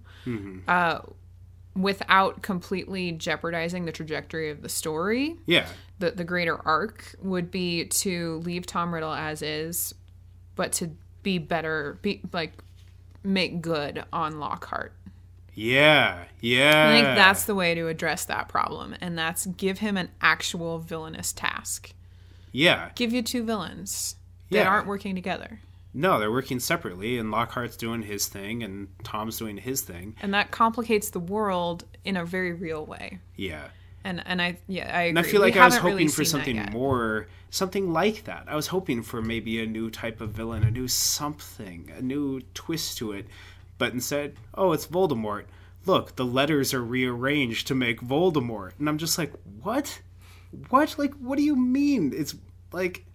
[0.68, 1.00] uh,
[1.76, 5.68] without completely jeopardizing the trajectory of the story, Yeah,
[6.00, 9.96] the, the greater arc, would be to leave Tom Riddle as is,
[10.56, 10.92] but to
[11.24, 12.54] be better, be like
[13.24, 14.94] make good on Lockhart.
[15.60, 16.90] Yeah, yeah.
[16.90, 20.80] I think that's the way to address that problem, and that's give him an actual
[20.80, 21.94] villainous task.
[22.52, 22.92] yeah.
[22.96, 24.16] Give you two villains
[24.52, 25.60] that aren't working together.
[25.94, 30.16] No, they're working separately, and Lockhart's doing his thing, and Tom's doing his thing.
[30.22, 33.20] and that complicates the world in a very real way.
[33.36, 33.68] Yeah.
[34.04, 35.10] And and I yeah I agree.
[35.10, 38.24] And I feel We like I was haven't really hoping for something more, something like
[38.26, 38.46] that.
[38.48, 42.42] I was hoping for maybe a new type of villain, a new something, a new
[42.54, 43.28] twist to it.
[43.80, 45.46] But instead, oh, it's Voldemort.
[45.88, 48.74] Look, the letters are rearranged to make Voldemort.
[48.78, 50.02] And I'm just like, what?
[50.70, 51.00] What?
[51.00, 52.14] Like, what do you mean?
[52.16, 52.36] It's
[52.72, 53.06] like,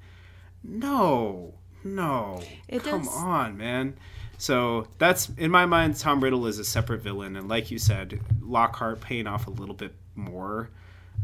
[0.65, 1.55] no,
[1.85, 2.43] no.
[2.69, 3.97] It Come does- on, man.
[4.39, 5.97] So that's in my mind.
[5.97, 9.75] Tom Riddle is a separate villain, and like you said, Lockhart paying off a little
[9.77, 10.71] bit more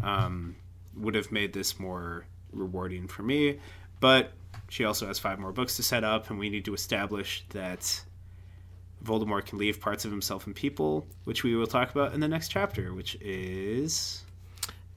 [0.03, 0.55] um,
[0.97, 3.59] would have made this more rewarding for me.
[3.99, 4.33] But
[4.69, 8.01] she also has five more books to set up, and we need to establish that
[9.05, 12.29] Voldemort can leave parts of himself in people, which we will talk about in the
[12.29, 14.23] next chapter, which is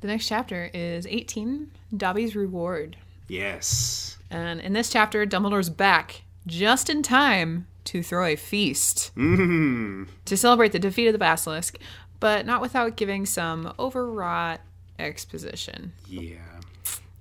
[0.01, 2.97] The next chapter is 18, Dobby's Reward.
[3.28, 10.08] yes, And in this chapter, Dumbledore's back just in time to throw a feast mm,
[10.26, 11.78] to celebrate the defeat of the basilisk,
[12.20, 14.60] but not without giving some overwrought
[14.99, 15.93] exposition.
[16.08, 16.38] yeah,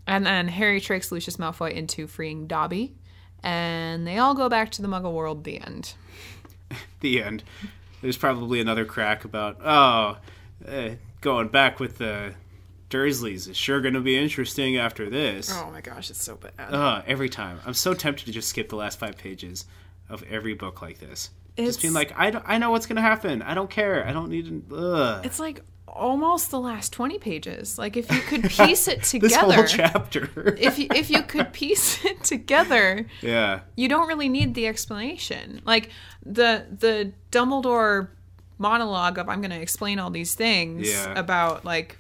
[0.07, 2.95] And then Harry tricks Lucius Malfoy into freeing Dobby,
[3.43, 5.43] and they all go back to the Muggle world.
[5.45, 5.95] The end.
[7.01, 7.43] the end.
[8.01, 10.19] There's probably another crack about oh,
[10.67, 12.35] eh, going back with the
[12.93, 15.51] Dursleys is sure going to be interesting after this.
[15.51, 16.53] Oh my gosh, it's so bad.
[16.59, 17.59] Uh, every time.
[17.65, 19.65] I'm so tempted to just skip the last five pages
[20.11, 21.31] of every book like this.
[21.57, 23.41] It's, just being like, I, don't, I know what's going to happen.
[23.41, 24.07] I don't care.
[24.07, 24.77] I don't need to.
[24.77, 25.25] Ugh.
[25.25, 25.63] It's like
[25.93, 27.79] almost the last 20 pages.
[27.79, 29.55] Like if you could piece it this together.
[29.55, 30.55] whole chapter.
[30.59, 33.61] if you, if you could piece it together, yeah.
[33.77, 35.61] you don't really need the explanation.
[35.65, 35.91] Like
[36.25, 38.09] the the Dumbledore
[38.59, 41.19] monologue of I'm going to explain all these things Yeah.
[41.19, 41.99] about like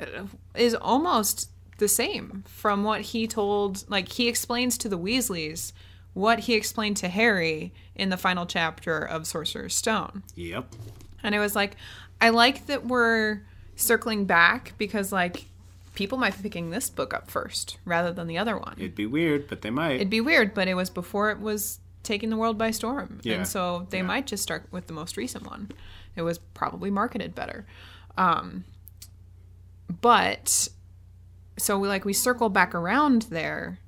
[0.00, 0.24] uh,
[0.54, 5.72] is almost the same from what he told like he explains to the Weasleys
[6.14, 10.24] what he explained to Harry in the final chapter of Sorcerer's Stone.
[10.34, 10.74] Yep.
[11.22, 11.76] And it was like,
[12.20, 13.42] I like that we're
[13.76, 15.46] circling back because, like,
[15.94, 18.74] people might be picking this book up first rather than the other one.
[18.76, 19.96] It'd be weird, but they might.
[19.96, 23.20] It'd be weird, but it was before it was taking the world by storm.
[23.22, 23.36] Yeah.
[23.36, 24.04] And so they Yeah.
[24.04, 25.70] might just start with the most recent one.
[26.16, 27.66] It was probably marketed better.
[28.16, 28.64] Um,
[30.00, 30.68] but
[31.56, 33.78] so we like we circle back around there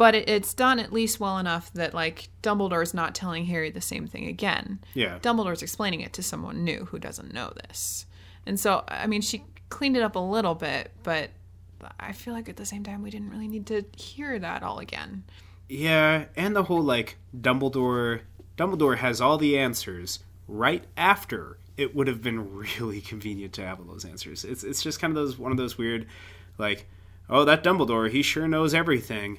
[0.00, 3.80] but it, it's done at least well enough that like dumbledore's not telling harry the
[3.80, 5.18] same thing again Yeah.
[5.20, 8.06] dumbledore's explaining it to someone new who doesn't know this
[8.46, 11.30] and so i mean she cleaned it up a little bit but
[11.98, 14.78] i feel like at the same time we didn't really need to hear that all
[14.78, 15.22] again
[15.68, 18.22] Yeah, and the whole like Dumbledore
[18.56, 23.78] Dumbledore has all the answers right after it would have been really convenient to have
[23.78, 24.44] all those answers.
[24.44, 26.06] It's it's just kind of those one of those weird
[26.58, 26.86] like
[27.28, 29.38] oh that Dumbledore he sure knows everything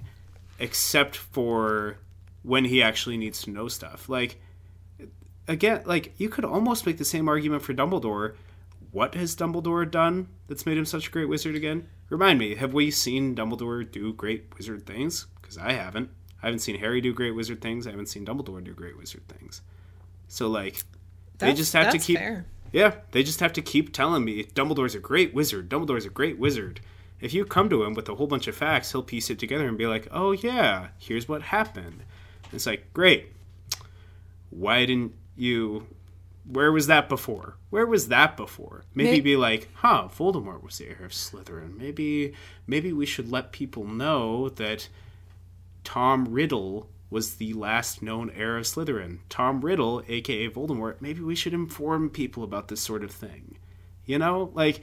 [0.61, 1.97] except for
[2.43, 4.07] when he actually needs to know stuff.
[4.07, 4.39] Like
[5.47, 8.35] again, like you could almost make the same argument for Dumbledore.
[8.91, 11.87] What has Dumbledore done that's made him such a great wizard again?
[12.09, 15.27] Remind me, have we seen Dumbledore do great wizard things?
[15.41, 16.09] Because I haven't.
[16.43, 17.87] I haven't seen Harry do great wizard things.
[17.87, 19.61] I haven't seen Dumbledore do great wizard things.
[20.27, 20.83] So like,
[21.37, 22.17] they just have to keep.
[22.17, 22.45] fair.
[22.71, 25.69] Yeah, they just have to keep telling me Dumbledore's a great wizard.
[25.69, 26.81] Dumbledore's a great wizard.
[27.21, 29.67] If you come to him with a whole bunch of facts, he'll piece it together
[29.67, 32.03] and be like, "Oh yeah, here's what happened."
[32.51, 33.31] It's like, "Great.
[34.49, 35.87] Why didn't you
[36.43, 37.55] where was that before?
[37.69, 38.83] Where was that before?
[38.95, 41.77] Maybe May- be like, "Huh, Voldemort was the heir of Slytherin.
[41.77, 42.33] Maybe
[42.67, 44.89] maybe we should let people know that
[45.83, 49.19] Tom Riddle was the last known heir of Slytherin.
[49.29, 53.57] Tom Riddle, aka Voldemort, maybe we should inform people about this sort of thing.
[54.05, 54.51] You know?
[54.53, 54.81] Like,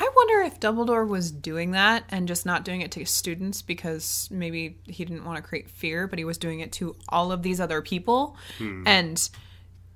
[0.00, 4.28] I wonder if Dumbledore was doing that and just not doing it to students because
[4.30, 7.42] maybe he didn't want to create fear, but he was doing it to all of
[7.42, 8.36] these other people.
[8.58, 8.84] Hmm.
[8.86, 9.30] And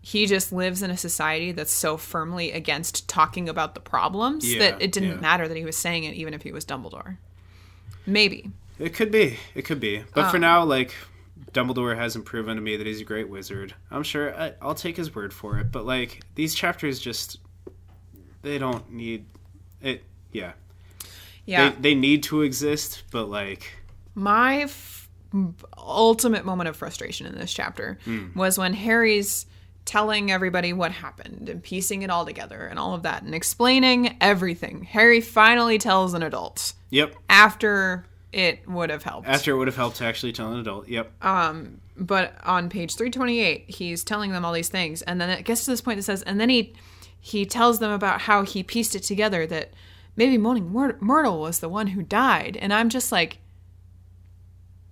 [0.00, 4.59] he just lives in a society that's so firmly against talking about the problems Yeah,
[4.59, 5.20] that it didn't yeah.
[5.20, 7.18] matter that he was saying it, even if he was Dumbledore.
[8.05, 8.50] Maybe.
[8.80, 9.38] it could be.
[9.55, 10.03] It could be.
[10.14, 10.92] But Um, for now, like,
[11.53, 13.74] Dumbledore hasn't proven to me that he's a great wizard.
[13.92, 15.70] I'm sure I, I'll take his word for it.
[15.70, 17.38] But, like, these chapters just.
[18.42, 19.26] They don't need.
[19.83, 20.05] It.
[20.33, 20.53] Yeah.
[21.47, 21.70] Yeah.
[21.70, 23.72] They, they need to exist, but, like.
[24.14, 25.09] My f-
[25.78, 27.99] ultimate moment of frustration in this chapter
[28.35, 29.47] was when Harry's
[29.85, 34.16] telling everybody what happened and piecing it all together and all of that and explaining
[34.20, 34.85] everything.
[34.85, 37.16] Harry finally tells an adult Yep.
[37.28, 39.26] after it would have helped.
[39.26, 40.89] After it would have helped to actually tell an adult.
[40.89, 41.12] Yep.
[41.24, 45.64] um but on page 328 he's telling them all these things and then it gets
[45.64, 46.72] to this point that says and then he
[47.25, 49.73] he tells them about how he pieced it together that
[50.16, 53.39] maybe moaning Myr- myrtle was the one who died and i'm just like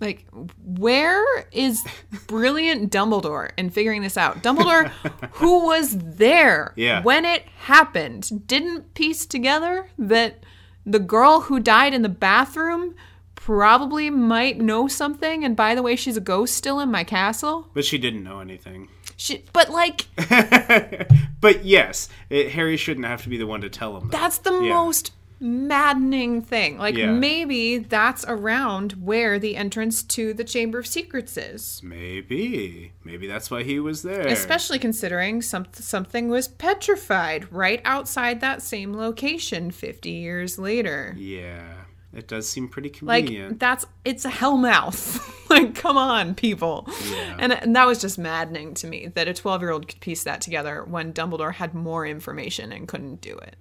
[0.00, 0.26] like
[0.64, 1.22] where
[1.52, 1.84] is
[2.26, 4.88] brilliant dumbledore in figuring this out dumbledore
[5.32, 7.02] who was there Yeah.
[7.02, 10.44] when it happened didn't piece together that
[10.86, 12.94] the girl who died in the bathroom
[13.42, 17.68] probably might know something and by the way she's a ghost still in my castle
[17.74, 18.88] But she didn't know anything.
[19.16, 20.06] she, but like
[21.40, 24.20] but yes, it, Harry shouldn't have to be the one to tell him that.
[24.20, 24.68] that's the Yeah.
[24.74, 25.12] most
[25.42, 27.10] maddening thing like Yeah.
[27.12, 32.92] maybe that's around where the entrance to the chamber of secrets is Maybe.
[33.04, 34.26] Maybe that's why he was there.
[34.28, 41.79] especially considering some, something was petrified right outside that same location 50 years later Yeah.
[42.12, 43.50] It does seem pretty convenient.
[43.50, 47.36] like that's it's a hellmouth like come on people Yeah.
[47.38, 50.24] and, and that was just maddening to me that a 12 year old could piece
[50.24, 53.56] that together when dumbledore had more information and couldn't do it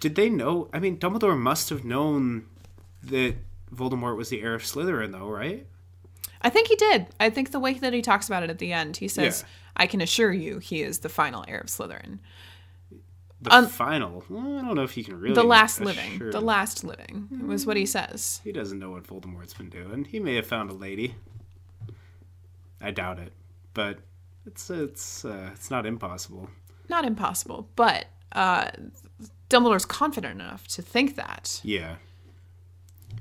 [0.00, 0.68] Did they know?
[0.72, 2.46] I mean, Dumbledore must have known
[3.02, 3.34] that
[3.74, 5.66] Voldemort was the heir of Slytherin, though, right?
[6.42, 8.72] i think he did i think the way that he talks about it at the
[8.72, 9.48] end he says Yeah.
[9.76, 12.18] i can assure you he is the final heir of slytherin
[13.42, 14.24] The final.
[14.28, 15.34] Well, I don't know if he can really.
[15.34, 19.04] the last assure- living the last living was what he says He doesn't know what
[19.04, 20.04] Voldemort's been doing.
[20.04, 21.14] He may have found a lady.
[22.80, 23.32] I doubt it,
[23.74, 23.98] but
[24.46, 26.48] it's it's uh, it's not impossible.
[26.88, 28.70] not impossible but uh
[29.48, 31.96] dumbledore's confident enough to think that Yeah.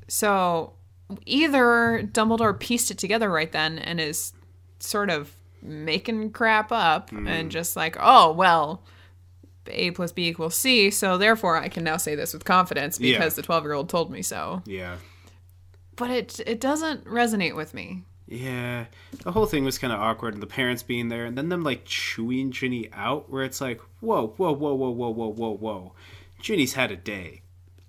[0.08, 0.74] So
[1.26, 4.34] either Dumbledore pieced it together right then and is
[4.80, 8.82] sort of making crap up and just like, oh, well,
[9.72, 13.34] A plus B equals C, so therefore I can now say this with confidence because
[13.34, 13.36] Yeah.
[13.36, 14.62] the 12 year old told me so.
[14.66, 14.98] Yeah.
[15.96, 18.04] But it, it doesn't resonate with me.
[18.28, 18.86] Yeah,
[19.24, 21.64] the whole thing was kind of awkward, and the parents being there, and then them
[21.64, 25.94] like chewing Ginny out, where it's like, whoa, whoa, whoa, whoa, whoa, whoa, whoa, whoa,
[26.40, 27.42] Ginny's had a day,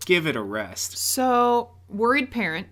[0.07, 0.97] give it a rest.
[0.97, 2.69] So, worried parent,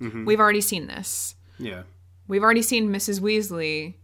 [0.00, 0.24] Mm-hmm.
[0.24, 1.36] we've already seen this.
[1.60, 1.82] Yeah,
[2.26, 3.20] We've already seen Mrs.
[3.20, 3.94] Weasley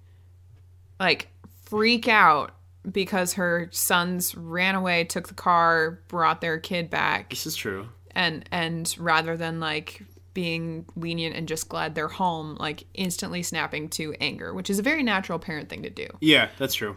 [1.00, 1.28] like
[1.64, 2.52] freak out
[2.90, 7.88] because her sons ran away, took the car, brought their kid back, this is true.
[8.12, 10.02] and and rather than like
[10.34, 14.82] being lenient and just glad they're home, like instantly snapping to anger, which is a
[14.82, 16.06] very natural parent thing to do.
[16.20, 16.96] Yeah, that's true.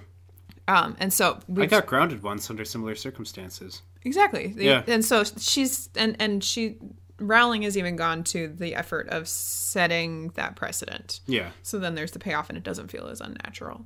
[0.68, 3.82] Um, and so I got grounded once under similar circumstances.
[4.04, 4.54] Exactly.
[4.58, 4.84] Yeah.
[4.88, 6.78] And so she's and and she
[7.22, 11.20] Rowling has even gone to the effort of setting that precedent.
[11.28, 11.52] Yeah.
[11.62, 13.86] So then there's the payoff and it doesn't feel as unnatural.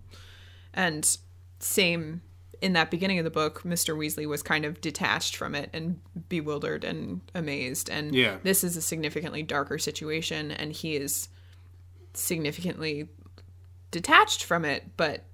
[0.73, 1.17] And
[1.59, 2.21] same
[2.61, 3.95] in that beginning of the book, Mr.
[3.97, 5.99] Weasley was kind of detached from it and
[6.29, 7.89] bewildered and amazed.
[7.89, 8.37] And Yeah.
[8.43, 11.27] this is a significantly darker situation and he is
[12.13, 13.09] significantly
[13.91, 15.25] detached from it, but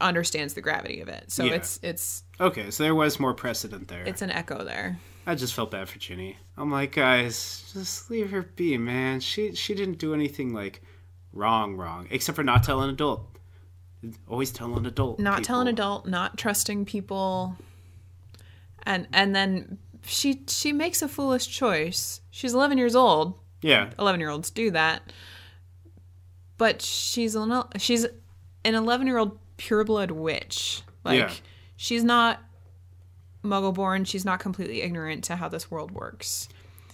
[0.00, 1.30] understands the gravity of it.
[1.30, 1.54] So Yeah.
[1.54, 4.04] it's it's Okay, so there was more precedent there.
[4.04, 4.98] it's an echo there.
[5.26, 6.38] I just felt bad for Ginny.
[6.56, 9.20] I'm like, guys, just leave her be, man.
[9.20, 10.82] She she didn't do anything like
[11.32, 13.26] wrong, wrong, except for not telling an adult.
[14.28, 15.18] Always tell an adult.
[15.18, 15.44] not people.
[15.44, 17.56] tell an adult not trusting people
[18.84, 24.18] and and then she she makes a foolish choice she's 11 years old Yeah, 11
[24.20, 25.12] year olds do that
[26.56, 28.06] but she's an she's
[28.64, 31.30] an 11 year old pureblood witch like Yeah.
[31.76, 32.40] she's not
[33.44, 36.48] muggle born she's not completely ignorant to how this world works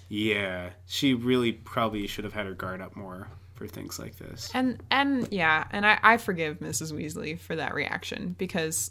[0.08, 0.70] yeah.
[0.86, 3.26] She really probably should have had her guard up more
[3.56, 4.50] for things like this.
[4.54, 8.90] and and yeah and i i forgive mrs weasley for that reaction because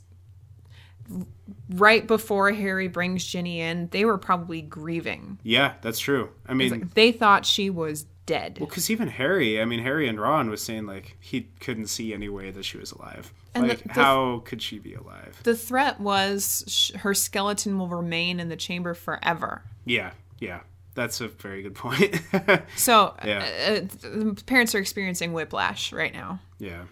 [1.70, 6.30] right before harry brings ginny in they were probably grieving Yeah, that's true.
[6.48, 10.20] I mean, they thought she was dead well, because even Harry, I mean, Harry and
[10.20, 13.32] Ron was saying like he couldn't see any way that she was alive.
[13.54, 15.40] And like, the- the- how could she be alive?
[15.44, 20.62] the threat was sh- her skeleton will remain in the chamber forever Yeah, yeah.
[20.96, 22.20] That's a very good point.
[22.76, 23.46] so Yeah.
[23.68, 23.72] uh,
[24.08, 26.84] uh, the parents are experiencing whiplash right now yeah,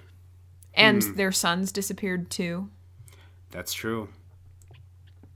[0.76, 1.14] and Hmm.
[1.16, 2.70] their sons disappeared too
[3.49, 4.10] that's true.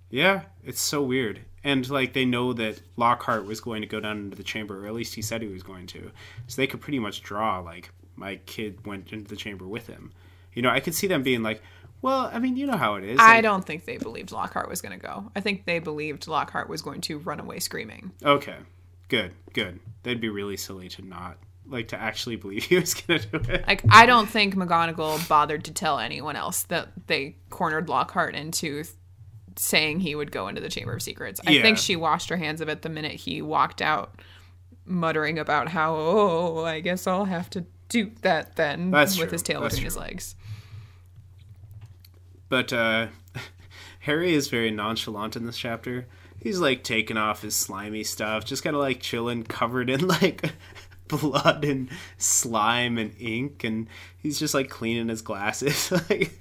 [0.10, 1.42] Yeah, it's so weird.
[1.64, 4.88] And like they know that Lockhart was going to go down into the chamber, or
[4.88, 6.12] at least he said he was going to.
[6.48, 10.12] So they could pretty much draw like my kid went into the chamber with him.
[10.54, 11.62] You know, I could see them being like,
[12.02, 14.70] "Well, I mean, you know how it is." i Like, don't think they believed lockhart
[14.70, 18.12] was going to go i think they believed lockhart was going to run away screaming
[18.24, 18.58] Okay,
[19.10, 19.80] good, good.
[20.04, 21.38] They'd be really silly to not
[21.70, 23.68] like to actually believe he was gonna do it.
[23.68, 28.86] Like, I don't think McGonagall bothered to tell anyone else that they cornered Lockhart into
[29.58, 31.42] saying he would go into the Chamber of Secrets.
[31.46, 31.62] I Yeah.
[31.64, 34.22] think she washed her hands of it the minute he walked out,
[34.86, 39.34] muttering about how, oh, I guess I'll have to do that then That's with true.
[39.34, 40.36] his tail That's between his legs.
[42.50, 43.08] But uh,
[44.02, 46.08] Harry is very nonchalant in this chapter.
[46.40, 50.52] He's like taking off his slimy stuff, just kind of like chilling, covered in like
[51.08, 53.88] blood and slime and ink, and
[54.18, 55.92] he's just like cleaning his glasses.
[56.10, 56.32] like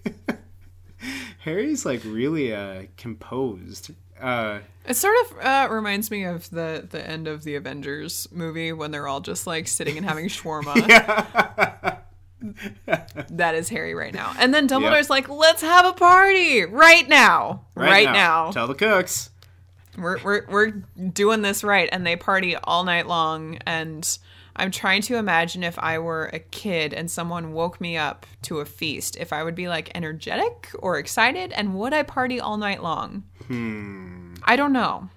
[1.41, 3.91] Harry's like really uh, composed.
[4.21, 8.73] Uh, It sort of uh, reminds me of the, the end of the Avengers movie
[8.73, 11.99] when they're all just like sitting and having shawarma.
[13.29, 14.35] That is Harry right now.
[14.39, 17.65] And then Dumbledore's like, let's have a party right now.
[17.75, 18.51] Right, now.
[18.51, 19.31] Tell the cooks.
[19.97, 20.71] We're, we're, we're
[21.13, 21.89] doing this right.
[21.91, 23.59] And they party all night long.
[23.67, 24.19] And
[24.55, 28.61] I'm trying to imagine if I were a kid and someone woke me up to
[28.61, 32.57] a feast, if I would be like energetic or excited, and would I party all
[32.57, 33.25] night long?
[33.47, 34.35] Hmm.
[34.43, 35.09] I don't know.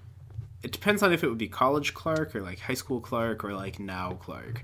[0.62, 3.54] It depends on if it would be college Clark or like high school Clark or
[3.54, 4.62] like now Clark.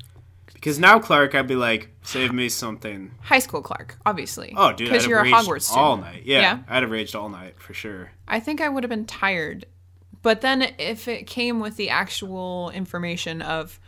[0.67, 3.13] Because now Clark, I'd be like, save me something.
[3.21, 4.53] High school Clark, obviously.
[4.57, 5.87] Oh, dude, because you're a raged Hogwarts student.
[5.87, 6.23] all night.
[6.27, 6.59] Yeah, Yeah.
[6.69, 8.11] I'd have raged all night for sure.
[8.27, 9.67] I think I would have been tired.
[10.23, 13.79] But then if it came with the actual information of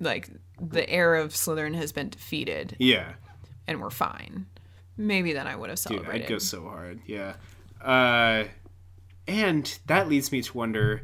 [0.00, 0.28] like
[0.60, 3.12] the heir of Slytherin has been defeated Yeah,
[3.68, 4.46] and we're fine,
[4.96, 6.12] maybe then I would have celebrated.
[6.14, 6.22] dude.
[6.24, 6.98] I'd go so hard.
[7.06, 7.34] Yeah,
[7.80, 8.42] uh,
[9.28, 11.02] and that leads me to wonder.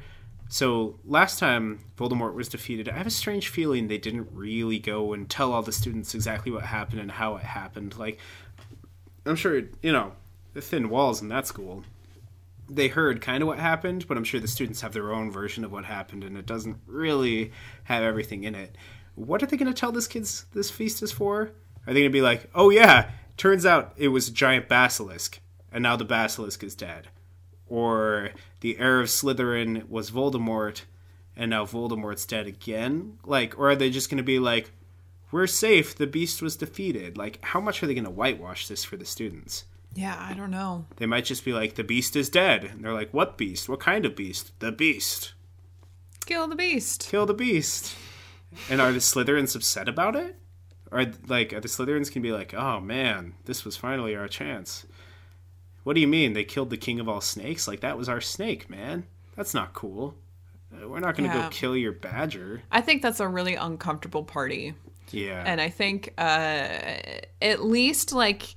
[0.48, 5.12] So last time Voldemort was defeated, I have a strange feeling they didn't really go
[5.12, 7.96] and tell all the students exactly what happened and how it happened.
[7.98, 8.18] Like,
[9.26, 10.12] I'm sure you know
[10.52, 11.84] the thin walls in that school.
[12.68, 15.64] They heard kind of what happened, but I'm sure the students have their own version
[15.64, 17.52] of what happened, and it doesn't really
[17.84, 18.76] have everything in it.
[19.16, 21.52] What are they going to tell this kids this feast is for?
[21.86, 25.40] Are they going to be like, "Oh yeah, turns out it was a giant basilisk,
[25.72, 27.08] and now the basilisk is dead,"
[27.68, 30.82] or the heir of Slytherin was Voldemort,
[31.36, 33.18] and now Voldemort's dead again?
[33.24, 34.70] Like, or are they just going to be like,
[35.30, 37.16] "We're safe, the beast was defeated"?
[37.16, 39.64] Like, how much are they going to whitewash this for the students?
[39.96, 40.86] yeah, I don't know.
[40.96, 43.68] They might just be like, "The beast is dead," and they're like, "What beast?
[43.68, 44.52] What kind of beast?
[44.58, 45.34] The beast.
[46.26, 47.06] Kill the beast.
[47.08, 47.94] Kill the beast."
[48.68, 50.36] And are the Slytherins upset about it?
[50.90, 54.84] Or like, are the Slytherins can be like, "Oh man, this was finally our chance."
[55.84, 57.68] What do you mean they killed the king of all snakes?
[57.68, 59.04] Like that was our snake, man.
[59.36, 60.14] That's not cool.
[60.74, 61.42] Uh, We're not going to Yeah.
[61.44, 62.62] go kill your badger.
[62.72, 64.74] I think that's a really uncomfortable party.
[65.10, 65.42] Yeah.
[65.46, 66.78] And I think uh,
[67.42, 68.56] at least like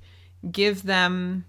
[0.50, 1.44] give them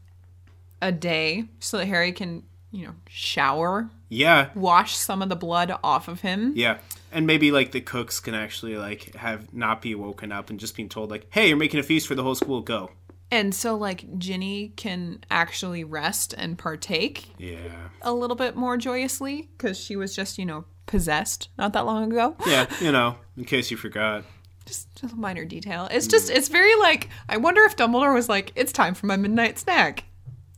[0.82, 4.50] a day so that Harry can, you know, shower, yeah.
[4.56, 6.54] wash some of the blood off of him.
[6.56, 6.78] Yeah.
[7.12, 10.76] And maybe like the cooks can actually like have not be woken up and just
[10.76, 12.62] being told like, "Hey, you're making a feast for the whole school.
[12.62, 12.92] Go."
[13.32, 17.58] And so like Ginny can actually rest and partake Yeah.
[18.02, 22.12] a little bit more joyously because she was just, you know, possessed not that long
[22.12, 22.36] ago.
[22.48, 24.24] Yeah, you know, in case you forgot.
[24.66, 25.88] Just a minor detail.
[25.92, 29.16] It's just, it's very like, I wonder if Dumbledore was like, it's time for my
[29.18, 30.04] midnight snack.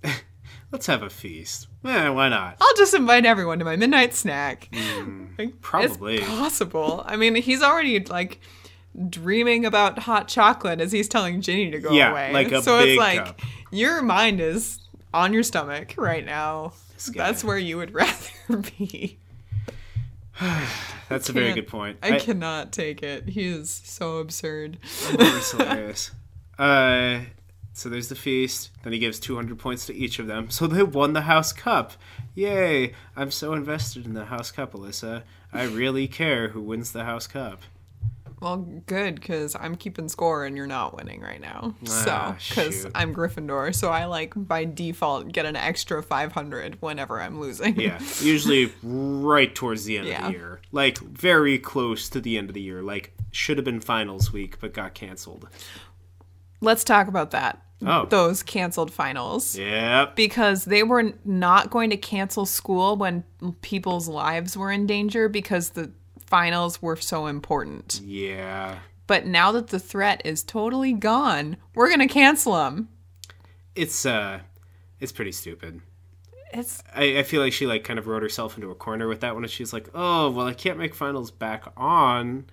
[0.71, 1.67] Let's have a feast.
[1.83, 2.55] Eh, why not?
[2.61, 4.69] I'll just invite everyone to my midnight snack.
[5.37, 6.17] Like, probably.
[6.17, 7.03] It's possible.
[7.05, 8.39] I mean, he's already like
[9.09, 12.33] dreaming about hot chocolate as he's telling Ginny to go Yeah, away.
[12.33, 13.41] like a so it's like cup.
[13.71, 14.79] your mind is
[15.13, 16.73] on your stomach right now.
[17.15, 19.17] That's where you would rather be.
[21.09, 21.97] That's a very good point.
[22.01, 23.29] I, cannot take it.
[23.29, 24.77] He is so absurd.
[25.51, 26.11] Hilarious.
[26.57, 27.21] Uh,
[27.73, 28.69] so there's the feast.
[28.83, 30.49] Then he gives 200 points to each of them.
[30.49, 31.93] So they won the House Cup.
[32.33, 32.93] Yay!
[33.15, 35.23] I'm so invested in the House Cup, Alyssa.
[35.51, 37.61] I really care who wins the House Cup.
[38.41, 41.75] Well, good because I'm keeping score and you're not winning right now.
[41.83, 42.87] So, Ah, because.
[42.95, 47.79] I'm Gryffindor, so I like by default get an extra 500 whenever I'm losing.
[47.79, 50.61] Yeah, usually right towards the end of the year.
[50.71, 52.81] Like very close to the end of the year.
[52.81, 55.47] Like should have been finals week but got canceled.
[56.61, 57.61] Let's talk about that.
[57.85, 58.05] Oh.
[58.05, 59.57] Those canceled finals.
[59.57, 60.09] Yeah.
[60.15, 63.23] Because they were not going to cancel school when
[63.61, 65.91] people's lives were in danger because the
[66.31, 67.99] finals were so important.
[68.03, 68.79] Yeah.
[69.05, 72.87] But now that the threat is totally gone, we're going to cancel them.
[73.75, 74.39] It's uh
[75.01, 75.81] it's pretty stupid.
[76.53, 79.19] It's I, I feel like she like kind of wrote herself into a corner with
[79.21, 82.45] that one and she's like, Oh, well I can't make finals back on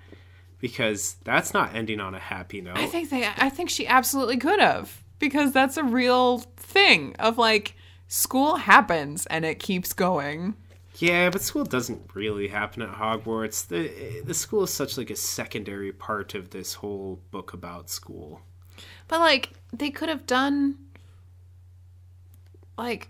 [0.59, 2.77] because that's not ending on a happy note.
[2.79, 7.39] I think they I think she absolutely could have because that's a real thing of
[7.39, 7.77] like
[8.09, 10.57] school happens and it keeps going.
[10.99, 13.67] Yeah, but school doesn't really happen at Hogwarts.
[13.67, 18.41] The the school is such like a secondary part of this whole book about school.
[19.07, 20.77] But like they could have done
[22.77, 23.09] like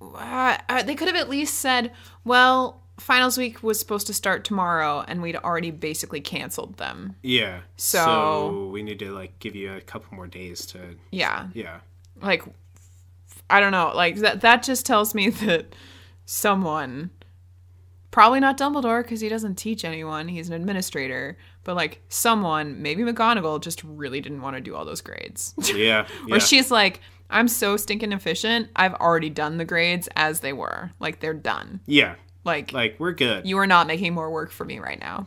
[0.00, 1.92] uh, uh, they could have at least said,
[2.24, 7.16] well, finals week was supposed to start tomorrow and we'd already basically canceled them.
[7.22, 7.60] Yeah.
[7.76, 11.48] So- we need to like give you a couple more days to Yeah.
[11.54, 11.80] yeah.
[12.20, 12.44] Like
[13.48, 15.74] I don't know, like that that just tells me that
[16.24, 17.10] someone
[18.12, 23.02] probably not Dumbledore because he doesn't teach anyone, he's an administrator, but like someone, maybe
[23.02, 25.54] McGonagall just really didn't want to do all those grades.
[25.74, 26.06] Yeah.
[26.28, 26.36] yeah.
[26.36, 27.00] Or she's like,
[27.30, 28.68] I'm so stinking efficient.
[28.76, 30.92] I've already done the grades as they were.
[31.00, 31.80] Like they're done.
[31.86, 32.14] Yeah.
[32.44, 33.46] Like, Like we're good.
[33.46, 35.26] you are not making more work for me right now.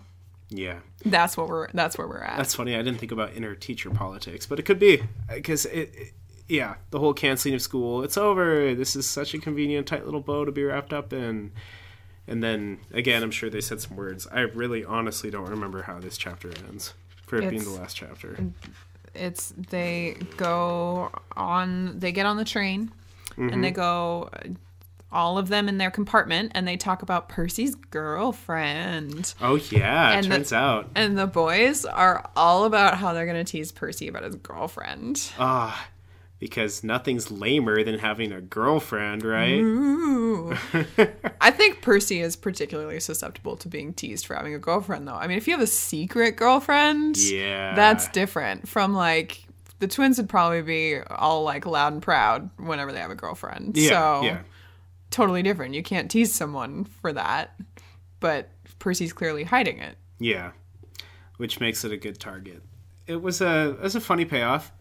[0.50, 0.80] yeah.
[1.08, 1.68] That's what we're.
[1.72, 2.38] That's where we're at.
[2.38, 2.74] That's funny.
[2.74, 6.14] I didn't think about inner teacher politics, but it could be because it, it-
[6.48, 8.04] yeah, the whole canceling of school.
[8.04, 8.74] It's over.
[8.74, 11.52] This is such a convenient, tight little bow to be wrapped up in.
[12.28, 14.28] And then again, I'm sure they said some words.
[14.32, 16.94] I really, honestly, don't remember how this chapter ends.
[17.28, 18.38] For it being the last chapter.
[19.14, 22.00] it's they go on.
[22.00, 22.92] They get on the train,
[23.38, 24.30] and they go.
[24.34, 24.50] uh,
[25.12, 29.34] All of them in their compartment, and they talk about Percy's girlfriend.
[29.42, 30.90] Oh yeah, And the- out.
[30.96, 35.32] And the boys are all about how they're gonna tease Percy about his girlfriend.
[35.40, 35.88] Ah,
[36.46, 39.64] because nothing's lamer than having a girlfriend, right?
[41.42, 45.16] I think Percy is particularly susceptible to being teased for having a girlfriend, though.
[45.16, 47.74] I mean, if you have a secret girlfriend, Yeah.
[47.74, 49.44] that's different from like
[49.80, 53.76] the twins would probably be all like loud and proud whenever they have a girlfriend.
[53.76, 54.42] Yeah, so yeah.
[55.10, 55.74] totally different.
[55.74, 57.60] You can't tease someone for that,
[58.20, 59.98] but Percy's clearly hiding it.
[60.20, 60.52] Yeah,
[61.38, 62.62] which makes it a good target.
[63.08, 64.72] It was a it was a funny payoff.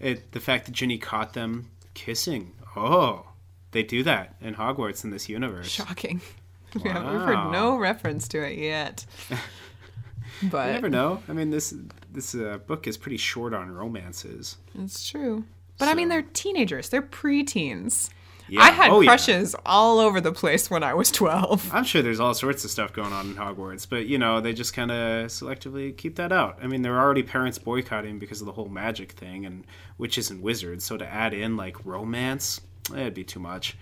[0.00, 2.52] It the fact that Ginny caught them kissing.
[2.76, 3.26] Oh,
[3.70, 5.68] they do that in Hogwarts in this universe.
[5.68, 6.20] Shocking.
[6.74, 9.06] We have- We've heard no reference to it yet.
[10.42, 11.22] But you never know.
[11.28, 11.72] I mean, this
[12.12, 14.56] this uh, book is pretty short on romances.
[14.78, 15.44] It's true.
[15.78, 16.88] But I mean, they're teenagers.
[16.90, 18.10] They're preteens.
[18.48, 18.62] Yeah.
[18.62, 19.08] I had oh, yeah.
[19.08, 21.70] crushes all over the place when I was 12.
[21.74, 24.52] I'm sure there's all sorts of stuff going on in Hogwarts, but you know they
[24.52, 26.58] just kind of selectively keep that out.
[26.62, 29.64] I mean, there are already parents boycotting because of the whole magic thing and
[29.98, 30.84] witches and wizards.
[30.84, 32.60] So to add in like romance,
[32.92, 33.76] it'd be too much.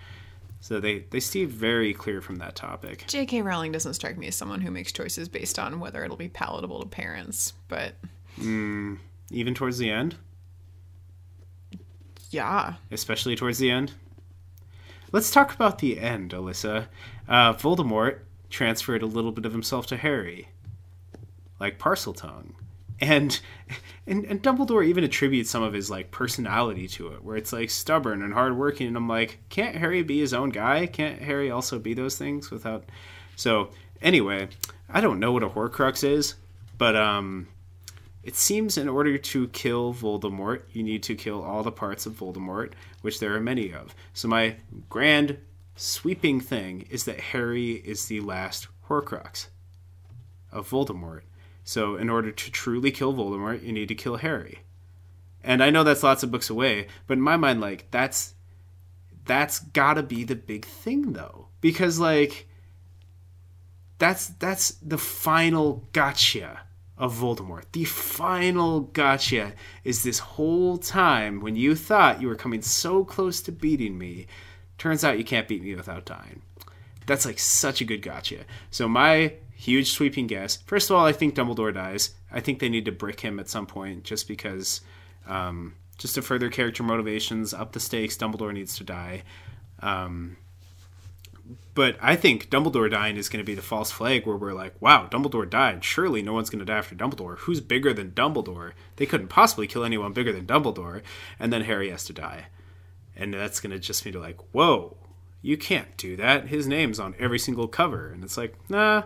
[0.61, 3.05] So they they stay very clear from that topic.
[3.07, 3.43] J.K.
[3.43, 6.79] Rowling doesn't strike me as someone who makes choices based on whether it'll be palatable
[6.79, 7.93] to parents, but
[8.39, 8.95] hmm,
[9.29, 10.15] Even towards the end,
[12.31, 12.73] yeah.
[12.91, 13.93] especially towards the end.
[15.11, 16.87] Let's talk about the end, Alyssa.
[17.27, 18.19] Uh, Voldemort
[18.49, 20.49] transferred a little bit of himself to Harry,
[21.59, 22.53] like Parseltongue.
[23.01, 23.39] And,
[24.07, 27.69] and and Dumbledore even attributes some of his like personality to it, where it's like
[27.69, 28.87] stubborn and hardworking.
[28.87, 30.85] And I'm like, can't Harry be his own guy?
[30.85, 32.85] Can't Harry also be those things without?
[33.35, 33.69] So
[34.01, 34.47] anyway,
[34.89, 36.35] I don't know what a Horcrux is,
[36.77, 37.47] but um,
[38.25, 42.13] it seems in order to kill Voldemort, you need to kill all the parts of
[42.13, 43.93] Voldemort, which there are many of.
[44.13, 44.55] So my
[44.89, 45.37] grand
[45.75, 49.49] sweeping thing is that Harry is the last Horcrux
[50.51, 51.21] of Voldemort.
[51.63, 54.61] So in order to truly kill Voldemort, you need to kill Harry.
[55.43, 58.33] And I know that's lots of books away, but in my mind like that's
[59.25, 61.49] that's got to be the big thing though.
[61.61, 62.49] Because like
[63.99, 66.61] that's that's the final gotcha
[66.97, 67.63] of Voldemort.
[67.71, 69.53] The final gotcha
[69.83, 74.27] is this whole time when you thought you were coming so close to beating me,
[74.77, 76.41] turns out you can't beat me without dying.
[77.05, 78.45] That's like such a good gotcha.
[78.71, 80.57] So my huge sweeping guess.
[80.65, 82.15] First of all, I think Dumbledore dies.
[82.31, 84.81] I think they need to brick him at some point just because
[85.27, 89.23] um, just to further character motivations, up the stakes, Dumbledore needs to die.
[89.81, 90.37] Um,
[91.73, 94.81] but I think Dumbledore dying is going to be the false flag where we're like,
[94.81, 95.83] wow, Dumbledore died.
[95.83, 97.37] Surely no one's going to die after Dumbledore.
[97.39, 98.71] Who's bigger than Dumbledore?
[98.95, 101.01] They couldn't possibly kill anyone bigger than Dumbledore.
[101.39, 102.47] And then Harry has to die.
[103.15, 104.97] And that's going to just be like, whoa,
[105.41, 106.47] you can't do that.
[106.47, 108.09] His name's on every single cover.
[108.09, 109.03] And it's like, nah.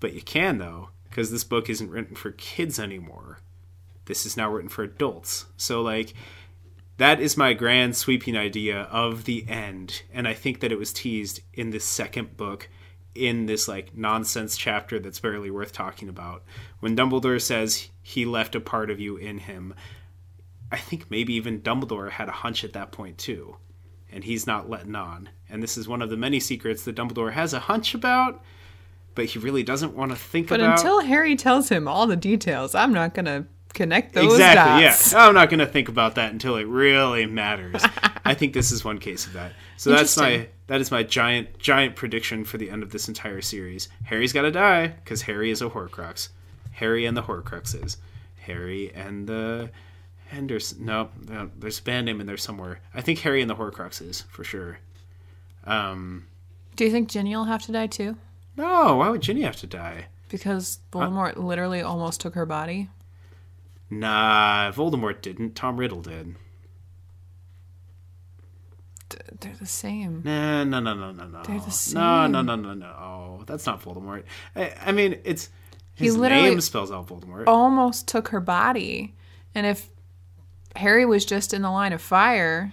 [0.00, 3.40] But you can, though, because this book isn't written for kids anymore.
[4.06, 5.46] This is now written for adults.
[5.56, 6.14] So, like,
[6.98, 10.92] that is my grand sweeping idea of the end and i think that it was
[10.92, 12.68] teased in this second book
[13.16, 16.44] in this like nonsense chapter that's barely worth talking about.
[16.80, 19.74] When dumbledore says he left a part of you in him
[20.70, 23.56] i think maybe even dumbledore had a hunch at that point too
[24.12, 25.28] and he's not letting on.
[25.48, 28.42] And this is one of the many secrets that dumbledore has a hunch about
[29.14, 32.06] but he really doesn't want to think But about But until Harry tells him all
[32.06, 35.12] the details, I'm not gonna connect those exactly dots.
[35.12, 37.84] yeah i'm not going to think about that until it really matters.
[38.24, 39.52] I think this is one case of that.
[39.76, 43.40] So that's my that is my giant giant prediction for the end of this entire
[43.40, 43.88] series.
[44.04, 46.30] Harry's got to die because harry is a horcrux.
[46.72, 47.96] Harry and the horcruxes.
[48.40, 49.70] Harry and the
[50.28, 52.80] henderson no, no there's a band name in there somewhere.
[52.94, 54.78] I think harry and the horcruxes for sure.
[55.64, 56.26] Um
[56.74, 58.16] Do you think Ginny will have to die too?
[58.56, 60.06] no why would ginny have to die?
[60.28, 62.88] Because Voldemort literally almost took her body.
[63.90, 66.34] Nah voldemort didn't tom riddle did
[69.08, 70.22] D- they're the same.
[70.24, 71.42] Nah, no, no, no, no, no.
[71.44, 72.32] They're the No, same.
[72.32, 72.86] no, no, no, no.
[72.86, 74.24] Oh, that's not Voldemort.
[74.56, 75.48] I, I mean, it's
[75.94, 77.44] He his literally- name spells out Voldemort.
[77.46, 79.14] Almost took her body.
[79.54, 79.88] And if
[80.74, 82.72] Harry was just in the line of fire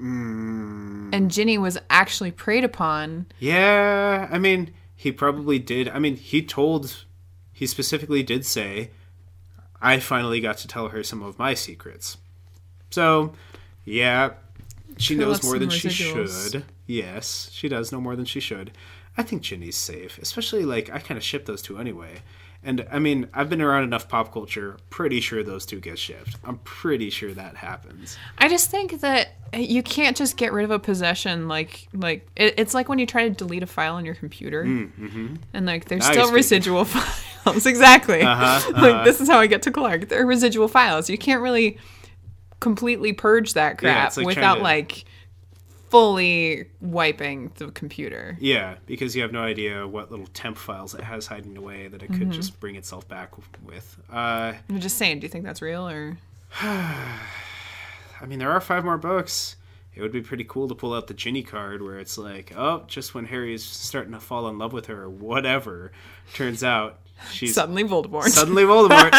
[0.00, 5.88] Mm, and Ginny was actually preyed upon, yeah, I mean, he probably did.
[5.88, 7.04] I mean, he told,
[7.52, 8.90] he specifically did say,
[9.80, 12.18] I finally got to tell her some of my secrets.
[12.90, 13.32] So,
[13.84, 14.32] yeah,
[14.98, 16.64] she knows more than she should.
[16.86, 18.72] Yes, she does know more than she should.
[19.16, 22.16] I think Ginny's safe, especially like I kind of ship those two anyway.
[22.62, 26.36] And I mean, I've been around enough pop culture, pretty sure those two get shipped.
[26.44, 28.18] I'm pretty sure that happens.
[28.36, 32.54] I just think that you can't just get rid of a possession like like it,
[32.58, 36.02] it's like when you try to delete a file on your computer and like there's
[36.04, 37.24] Mm, Now still residual files
[37.66, 38.22] exactly.
[38.22, 40.08] Uh-huh, like this is how i get to clark.
[40.08, 41.08] They're residual files.
[41.08, 41.78] You can't really
[42.60, 45.04] completely purge that crap it's like without to- like
[45.88, 48.36] fully wiping the computer.
[48.40, 52.02] Yeah, because you have no idea what little temp files it has hiding away that
[52.02, 53.32] it could just bring itself back
[53.64, 53.98] with.
[54.10, 56.16] Uh, i'm just saying do you think that's real or?
[56.60, 59.56] I mean, there are five more books.
[59.94, 62.84] It would be pretty cool to pull out the Ginny card where it's like, oh,
[62.86, 65.90] just when Harry's starting to fall in love with her or whatever,
[66.34, 66.98] turns out
[67.32, 69.12] she's suddenly voldemort suddenly Voldemort.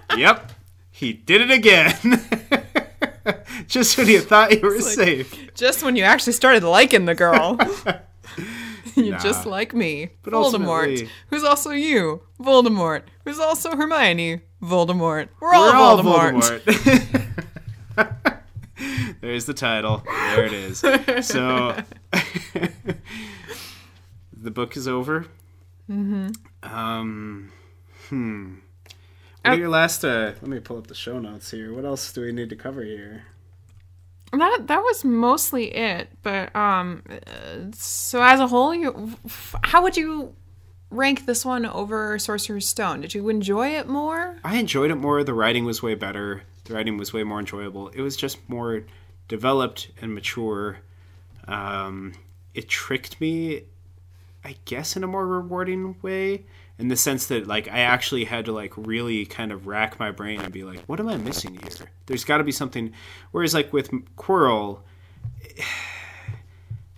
[0.16, 0.52] yep,
[0.90, 1.94] he did it again.
[3.66, 5.54] just when you thought you were safe.
[5.54, 7.58] just when you actually started liking the girl
[8.96, 9.18] You're Nah.
[9.18, 10.10] just like me.
[10.22, 11.08] But Voldemort.
[11.28, 12.22] Who's also you.
[12.40, 13.02] Voldemort.
[13.24, 14.40] Who's also Hermione.
[14.62, 15.28] Voldemort.
[15.40, 16.60] We're all, We're all Voldemort.
[17.96, 18.40] Voldemort.
[19.20, 20.02] There's the title.
[20.06, 20.78] There it is.
[21.26, 21.76] So
[24.36, 25.26] the book is over.
[25.88, 26.30] Mm-hmm.
[26.62, 27.52] Um,
[28.08, 28.56] hmm.
[29.42, 30.04] What are your last?
[30.04, 31.72] Uh, let me pull up the show notes here.
[31.72, 33.24] What else do we need to cover here?
[34.32, 36.08] That that was mostly it.
[36.22, 39.16] But um, uh, so as a whole, you,
[39.64, 40.34] how would you
[40.90, 43.00] rank this one over Sorcerer's Stone?
[43.00, 44.36] Did you enjoy it more?
[44.44, 45.24] I enjoyed it more.
[45.24, 46.42] The writing was way better.
[46.64, 47.88] The writing was way more enjoyable.
[47.88, 48.84] It was just more
[49.28, 50.78] developed and mature.
[51.48, 52.12] Um,
[52.54, 53.62] it tricked me
[54.44, 56.44] I guess in a more rewarding way
[56.80, 60.10] in the sense that like I actually had to like really kind of rack my
[60.10, 61.88] brain and be like, what am I missing here?
[62.06, 62.92] There's got to be something.
[63.32, 64.80] Whereas like with Quirrell,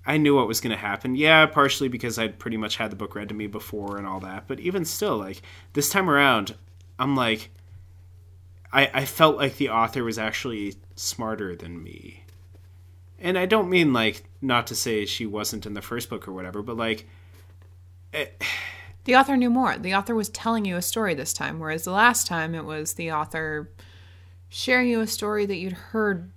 [0.07, 1.17] I knew what was going to happen.
[1.17, 4.21] Yeah, partially because I'd pretty much had the book read to me before and all
[4.21, 4.45] that.
[4.47, 5.43] But even still, like
[5.73, 6.55] this time around,
[6.99, 7.51] I'm like,
[8.73, 12.25] I I felt like the author was actually smarter than me.
[13.19, 16.33] And I don't mean like not to say she wasn't in the first book or
[16.33, 17.09] whatever, but like.
[18.13, 18.43] It,
[19.05, 19.77] the author knew more.
[19.77, 22.95] The author was telling you a story this time, whereas the last time it was
[22.95, 23.71] the author
[24.49, 26.31] sharing you a story that you'd heard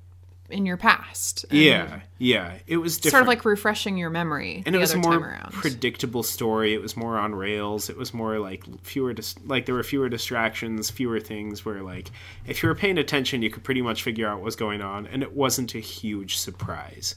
[0.49, 1.45] in your past.
[1.49, 2.53] yeah, yeah.
[2.67, 3.11] It was different.
[3.11, 4.63] Sort of like refreshing your memory.
[4.65, 6.73] And it was a more predictable story.
[6.73, 7.89] It was more on rails.
[7.89, 12.11] It was more like fewer, dis- like there were fewer distractions, fewer things where like
[12.45, 15.07] if you were paying attention, you could pretty much figure out what was going on,
[15.07, 17.15] and it wasn't a huge surprise.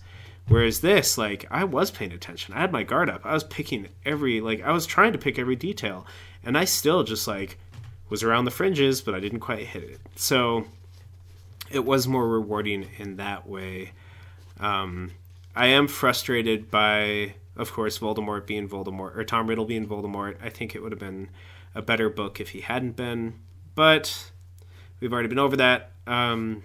[0.49, 2.55] Whereas this, like, I was paying attention.
[2.55, 3.25] I had my guard up.
[3.25, 6.07] I was picking every, like, I was trying to pick every detail.
[6.43, 7.59] And I still just, like,
[8.09, 10.01] was around the fringes, but I didn't quite hit it.
[10.17, 10.65] So
[11.71, 13.93] it was more rewarding in that way.
[14.59, 15.13] Um,
[15.55, 20.37] I am frustrated by, of course, Voldemort being Voldemort, or Tom Riddle being Voldemort.
[20.43, 21.29] I think it would have been
[21.75, 23.35] a better book if he hadn't been.
[23.75, 24.31] But
[24.99, 25.93] we've already been over that.
[26.07, 26.65] Um,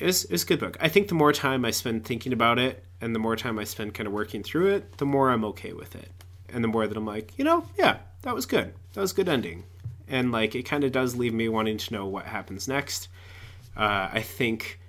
[0.00, 0.76] it's it's a good book.
[0.80, 3.64] I think the more time I spend thinking about it, and the more time I
[3.64, 6.10] spend kind of working through it, the more I'm okay with it,
[6.48, 8.74] and the more that I'm like, you know, yeah, that was good.
[8.94, 9.64] That was good ending,
[10.08, 13.08] and like it kind of does leave me wanting to know what happens next.
[13.76, 14.80] Uh, I think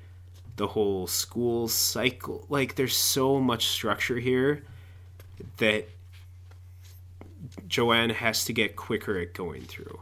[0.55, 4.63] the whole school cycle, like, there's so much structure here
[5.57, 5.87] that
[7.67, 10.01] Joanne has to get quicker at going through.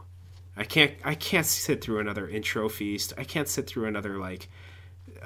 [0.56, 3.12] I can't I can't sit through another intro feast.
[3.16, 4.48] I can't sit through another like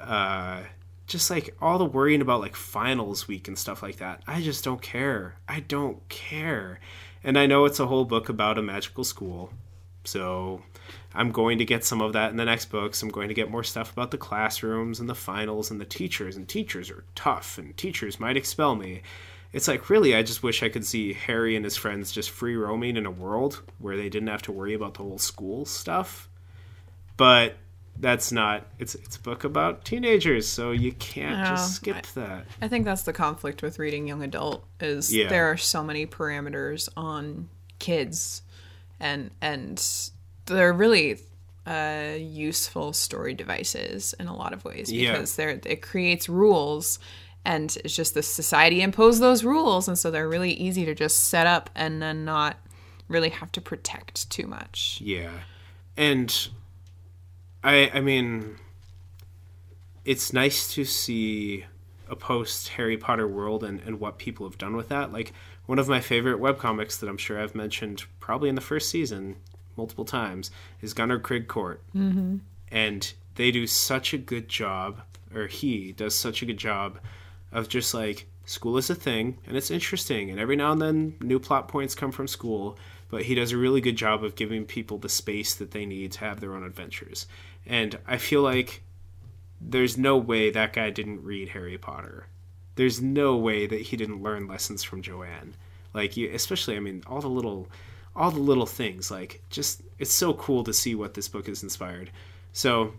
[0.04, 0.62] uh,
[1.06, 4.22] just like all the worrying about like finals week and stuff like that.
[4.26, 5.36] I just don't care.
[5.48, 6.80] I don't care.
[7.22, 9.50] And I know it's a whole book about a magical school.
[10.04, 10.62] So
[11.14, 13.02] I'm going to get some of that in the next books.
[13.02, 16.36] I'm going to get more stuff about the classrooms and the finals and the teachers.
[16.36, 19.02] And teachers are tough, and teachers might expel me.
[19.52, 22.56] It's like, really, I just wish I could see Harry and his friends just free
[22.56, 26.28] roaming in a world where they didn't have to worry about the whole school stuff.
[27.16, 27.54] But
[27.98, 32.20] that's not it's it's a book about teenagers so you can't no, just skip I,
[32.20, 35.28] that i think that's the conflict with reading young adult is yeah.
[35.28, 37.48] there are so many parameters on
[37.78, 38.42] kids
[39.00, 39.82] and and
[40.46, 41.20] they're really
[41.66, 45.46] uh, useful story devices in a lot of ways because yeah.
[45.46, 46.98] they're it creates rules
[47.44, 51.28] and it's just the society imposed those rules and so they're really easy to just
[51.28, 52.58] set up and then not
[53.08, 55.30] really have to protect too much yeah
[55.96, 56.48] and
[57.64, 58.56] I I mean,
[60.04, 61.64] it's nice to see
[62.08, 65.12] a post Harry Potter world and, and what people have done with that.
[65.12, 65.32] Like
[65.66, 69.36] one of my favorite webcomics that I'm sure I've mentioned probably in the first season
[69.76, 70.50] multiple times
[70.82, 71.82] is Gunnerkrigg Court.
[71.96, 72.36] Mm-hmm.
[72.70, 75.00] And they do such a good job,
[75.34, 76.98] or he does such a good job
[77.50, 81.14] of just like school is a thing and it's interesting and every now and then
[81.20, 82.76] new plot points come from school
[83.10, 86.12] but he does a really good job of giving people the space that they need
[86.12, 87.26] to have their own adventures
[87.66, 88.82] and I feel like
[89.60, 92.26] there's no way that guy didn't read Harry Potter.
[92.76, 95.54] There's no way that he didn't learn lessons from Joanne.
[95.92, 97.68] Like you, especially I mean all the little
[98.16, 101.62] all the little things like just it's so cool to see what this book has
[101.62, 102.10] inspired.
[102.52, 102.92] So,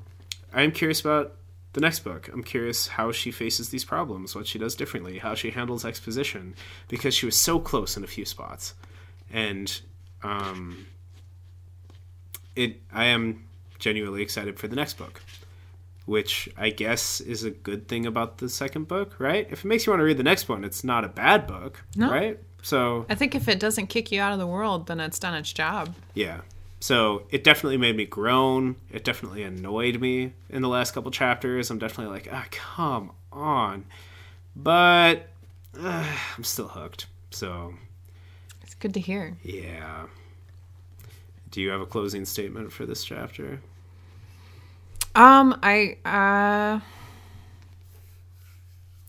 [0.53, 1.35] I'm curious about
[1.73, 2.29] the next book.
[2.31, 6.55] I'm curious how she faces these problems, what she does differently, how she handles exposition
[6.87, 8.73] because she was so close in a few spots.
[9.31, 9.81] And
[10.23, 10.87] um
[12.55, 13.45] it I am
[13.79, 15.21] genuinely excited for the next book,
[16.05, 19.47] which I guess is a good thing about the second book, right?
[19.51, 21.83] If it makes you want to read the next one, it's not a bad book,
[21.95, 22.09] no.
[22.09, 22.39] right?
[22.61, 25.35] So I think if it doesn't kick you out of the world, then it's done
[25.35, 25.93] its job.
[26.15, 26.41] Yeah.
[26.79, 28.75] So it definitely made me groan.
[28.91, 31.69] It definitely annoyed me in the last couple chapters.
[31.69, 33.85] I'm definitely like, ah, come on.
[34.55, 35.29] But
[35.79, 36.07] uh,
[36.37, 37.07] I'm still hooked.
[37.31, 37.73] So
[38.61, 39.37] it's good to hear.
[39.43, 40.07] Yeah.
[41.55, 43.61] Do you have a closing statement for this chapter?
[45.15, 46.81] Um, I uh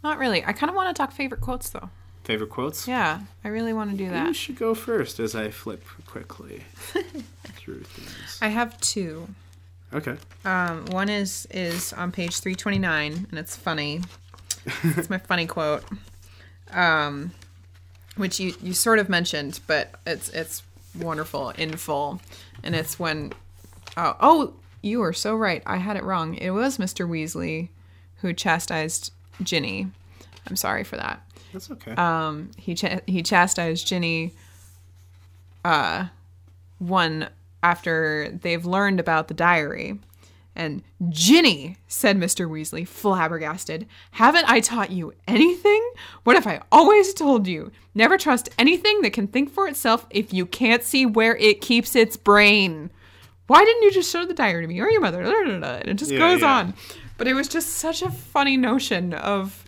[0.05, 0.44] not really.
[0.44, 1.90] I kind of want to talk favorite quotes though.
[2.23, 2.86] Favorite quotes?
[2.86, 4.28] Yeah, I really want to do that.
[4.28, 6.62] You should go first as I flip quickly
[7.56, 8.39] through things.
[8.40, 9.27] I have two.
[9.93, 10.14] Okay.
[10.44, 14.02] Um, one is is on page three twenty nine, and it's funny.
[14.85, 15.82] it's my funny quote.
[16.70, 17.32] Um,
[18.16, 20.62] which you you sort of mentioned, but it's it's
[21.01, 22.20] wonderful in full.
[22.62, 23.32] And it's when,
[23.97, 25.62] oh, oh, you are so right.
[25.66, 26.35] I had it wrong.
[26.35, 27.09] It was Mr.
[27.09, 27.68] Weasley
[28.16, 29.12] who chastised
[29.43, 29.89] Ginny.
[30.48, 31.23] I'm sorry for that.
[31.52, 31.93] That's okay.
[31.93, 34.32] um, he ch- he chastised Ginny.
[35.64, 36.06] Uh,
[36.78, 37.28] one
[37.62, 39.98] after they've learned about the diary,
[40.57, 42.49] and Ginny said, "Mr.
[42.49, 45.83] Weasley, flabbergasted, haven't I taught you anything?
[46.24, 47.70] What have I always told you?
[47.95, 51.95] Never trust anything that can think for itself if you can't see where it keeps
[51.95, 52.91] its brain."
[53.47, 55.23] Why didn't you just show the diary to me or your mother?
[55.23, 56.53] And it just Yeah, goes yeah.
[56.53, 56.74] on.
[57.16, 59.62] But it was just such a funny notion of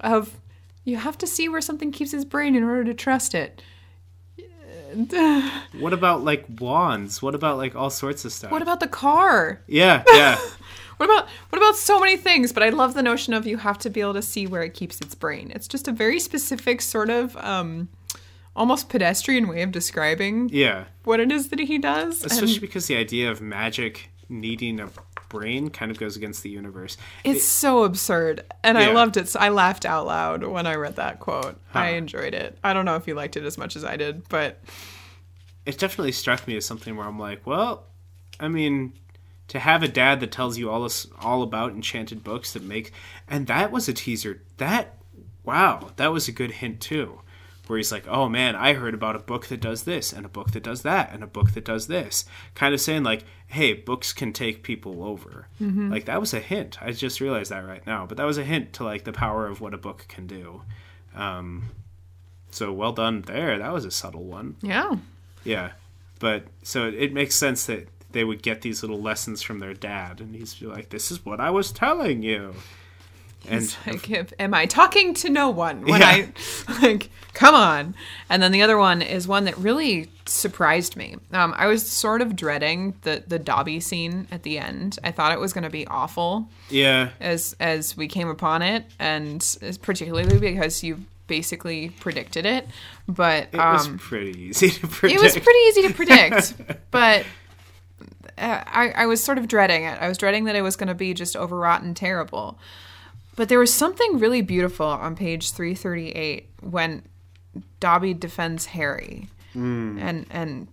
[0.00, 0.40] of
[0.84, 3.62] you have to see where something keeps its brain in order to trust it.
[5.80, 7.20] what about like wands?
[7.22, 8.50] What about like all sorts of stuff?
[8.50, 9.62] What about the car?
[9.66, 10.38] yeah, yeah.
[10.98, 12.52] What about what about so many things?
[12.52, 14.72] But I love the notion of you have to be able to see where it
[14.72, 15.50] keeps its brain.
[15.52, 17.88] It's just a very specific sort of um
[18.54, 20.84] almost pedestrian way of describing Yeah.
[21.02, 22.24] what it is that he does.
[22.24, 24.90] Especially And because the idea of magic needing a
[25.32, 26.96] brain kind of goes against the universe.
[27.24, 28.44] it's so absurd.
[28.62, 29.28] And I loved it.
[29.28, 31.58] So I laughed out loud when I read that quote.
[31.74, 32.58] I enjoyed it.
[32.62, 34.60] I don't know if you liked it as much as I did, but
[35.64, 37.86] It definitely struck me as something where I'm like, well,
[38.38, 38.92] I mean,
[39.48, 42.92] to have a dad that tells you all this all about enchanted books that make
[43.28, 44.42] and that was a teaser.
[44.58, 44.98] That
[45.44, 47.21] wow, that was a good hint too.
[47.72, 50.28] Where he's like, "Oh man, I heard about a book that does this, and a
[50.28, 53.72] book that does that, and a book that does this." Kind of saying like, "Hey,
[53.72, 55.48] books can take people over."
[55.90, 56.76] Like that was a hint.
[56.82, 59.46] I just realized that right now, but that was a hint to like the power
[59.46, 60.60] of what a book can do.
[61.14, 61.70] Um,
[62.50, 63.58] so well done there.
[63.58, 64.56] That was a subtle one.
[64.60, 64.96] yeah.
[65.42, 65.72] Yeah,
[66.20, 69.72] but so it, it makes sense that they would get these little lessons from their
[69.72, 72.54] dad, and he's like, "This is what I was telling you."
[73.48, 76.26] And like, if, am I talking to no one when Yeah.
[76.68, 77.94] I like come on?
[78.28, 81.16] And then the other one is one that really surprised me.
[81.32, 84.98] Um, I was sort of dreading the the Dobby scene at the end.
[85.02, 88.84] I thought it was going to be awful yeah, as as we came upon it,
[88.98, 92.68] and particularly because you basically predicted it.
[93.08, 95.20] But it was um, pretty easy to predict.
[95.20, 96.54] it was pretty easy to predict,
[96.90, 97.24] but.
[98.38, 100.00] Uh, I, I was sort of dreading it.
[100.00, 102.58] I was dreading that it was going to be just overwrought and terrible.
[103.36, 107.02] But there was something really beautiful on page 338 when
[107.80, 109.28] Dobby defends Harry.
[109.52, 109.98] Hmm.
[109.98, 110.68] And and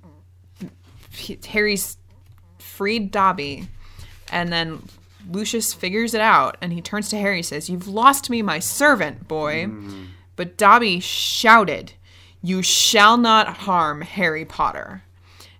[1.11, 1.98] he, Harry's
[2.57, 3.68] freed Dobby
[4.31, 4.84] and then
[5.30, 8.60] Lucius figures it out and he turns to Harry and says, "You've lost me my
[8.60, 10.06] servant, boy." Hmm.
[10.36, 11.94] But Dobby shouted,
[12.41, 15.03] "You shall not harm Harry Potter."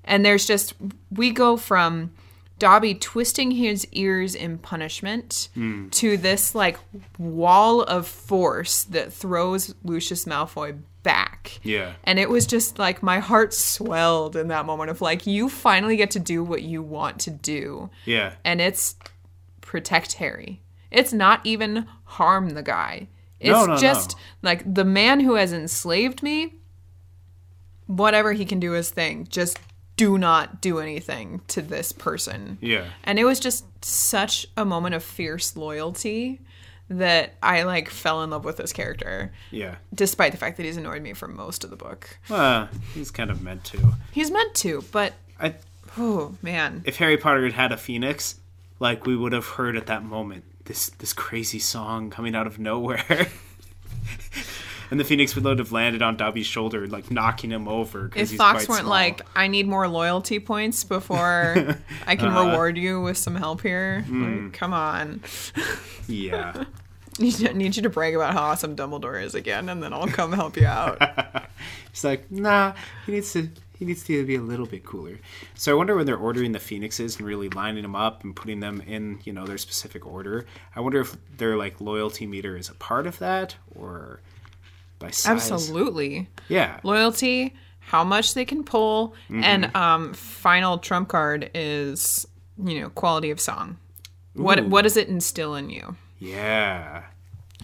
[0.04, 0.74] And there's just
[1.12, 2.12] we go from
[2.60, 5.50] Dobby twisting his ears in punishment
[5.92, 6.78] to this like
[7.18, 11.60] wall of force that throws Lucius Malfoy back.
[11.64, 11.94] Yeah.
[12.04, 15.96] And it was just like my heart swelled in that moment of like you finally
[15.96, 17.90] get to do what you want to do.
[18.06, 18.96] Yeah, And it's
[19.62, 20.62] protect Harry.
[20.92, 23.08] It's not even harm the guy.
[23.40, 24.50] It's No, no, just no.
[24.50, 26.56] like the man who has enslaved me,
[27.88, 29.60] whatever he can do his thing, just
[30.00, 32.58] do not do anything to this person.
[32.62, 36.40] yeah, And it was just such a moment of fierce loyalty
[36.90, 39.76] that I like fell in love with this character, yeah.
[39.94, 42.18] despite the fact that he's annoyed me for most of the book.
[42.30, 43.94] Well, he's kind of meant to.
[44.14, 45.56] He's meant to, but I,
[45.98, 46.82] oh man.
[46.86, 48.40] if Harry Potter had had a phoenix,
[48.80, 52.58] like we would have heard at that moment this this crazy song coming out of
[52.58, 53.28] nowhere.
[54.92, 58.08] And the phoenix would have landed on Dobby's shoulder, like knocking him over.
[58.16, 58.90] If he's Fawkes weren't small.
[58.90, 62.50] like, I need more loyalty points before I can Uh-huh.
[62.50, 64.02] reward you with some help here.
[64.02, 64.46] Hmm.
[64.46, 65.22] Like, come on.
[66.08, 66.64] yeah,
[67.20, 70.32] I need you to brag about how awesome Dumbledore is again, and then I'll come
[70.32, 71.02] help you out.
[71.92, 72.74] He's like, nah,
[73.06, 75.20] he needs to he needs to be a little bit cooler.
[75.56, 78.60] So I wonder when they're ordering the phoenixes and really lining them up and putting
[78.60, 80.46] them in, you know, their specific order.
[80.76, 84.20] I wonder if their like loyalty meter is a part of that or
[85.00, 85.52] by size.
[85.52, 86.28] Absolutely.
[86.50, 86.80] Yeah.
[86.84, 89.44] Loyalty, how much they can pull, Mm-hmm.
[89.44, 92.28] and um, final trump card is,
[92.64, 93.78] you know, quality of song.
[94.34, 95.96] What what does it instill in you?
[96.20, 97.04] Yeah.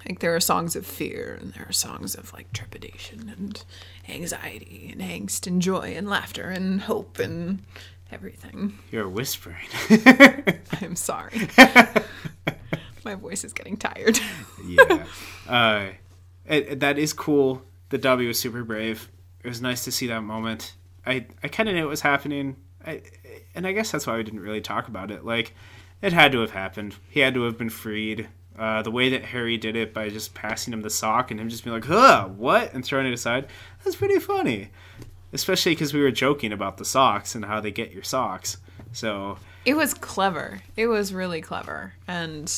[0.07, 3.63] Like there are songs of fear and there are songs of like trepidation and
[4.09, 7.63] anxiety and angst and joy and laughter and hope and
[8.11, 8.77] everything.
[8.91, 9.65] You're whispering.
[10.81, 11.47] I'm sorry.
[13.05, 14.19] My voice is getting tired.
[14.67, 15.05] yeah.
[15.47, 15.87] Uh,
[16.47, 19.09] it, it- that is cool The Dobby was super brave.
[19.43, 20.73] It was nice to see that moment.
[21.05, 22.55] I, I kind of knew it was happening.
[22.85, 23.01] I,
[23.53, 25.23] and I guess that's why we didn't really talk about it.
[25.23, 25.53] Like,
[26.01, 26.95] it had to have happened.
[27.09, 28.27] He had to have been freed.
[28.57, 31.49] Uh, the way that Harry did it by just passing him the sock and him
[31.49, 32.73] just being like, huh, what?
[32.73, 33.47] And throwing it aside,
[33.83, 34.69] that's pretty funny.
[35.33, 38.57] Especially because we were joking about the socks and how they get your socks.
[38.93, 40.61] So, It was clever.
[40.77, 41.93] It was really clever.
[42.07, 42.51] And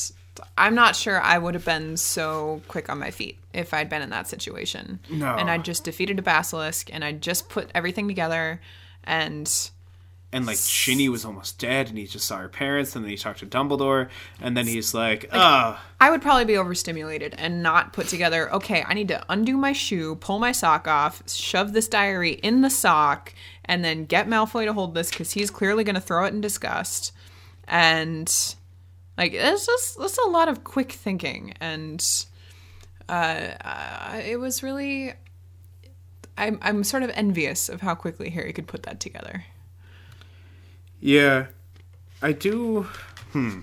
[0.56, 4.02] I'm not sure I would have been so quick on my feet if I'd been
[4.02, 5.00] in that situation.
[5.10, 5.34] No.
[5.36, 8.60] And I just defeated a basilisk and I just put everything together
[9.04, 9.70] and
[10.30, 13.16] and like Ginny was almost dead, and he just saw her parents, and then he
[13.16, 14.08] talked to Dumbledore,
[14.42, 18.84] and then he's like, "Ah, I would probably be overstimulated and not put together, okay,
[18.86, 22.68] I need to undo my shoe, pull my sock off, shove this diary in the
[22.68, 23.32] sock,
[23.64, 26.42] and then get Malfoy to hold this because he's clearly going to throw it in
[26.42, 27.12] disgust.
[27.66, 28.30] And,
[29.18, 31.52] like, it's just, it's a lot of quick thinking.
[31.60, 32.02] And
[33.08, 35.12] uh, uh, it was really.
[36.38, 39.44] I'm, I'm sort of envious of how quickly Harry could put that together.
[41.00, 41.46] yeah,
[42.22, 42.86] I do."
[43.32, 43.60] Hmm.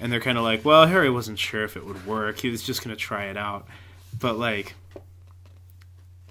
[0.00, 2.40] And they're kind of like, "Well, Harry wasn't sure if it would work.
[2.40, 3.66] He was just gonna try it out."
[4.18, 4.74] But like,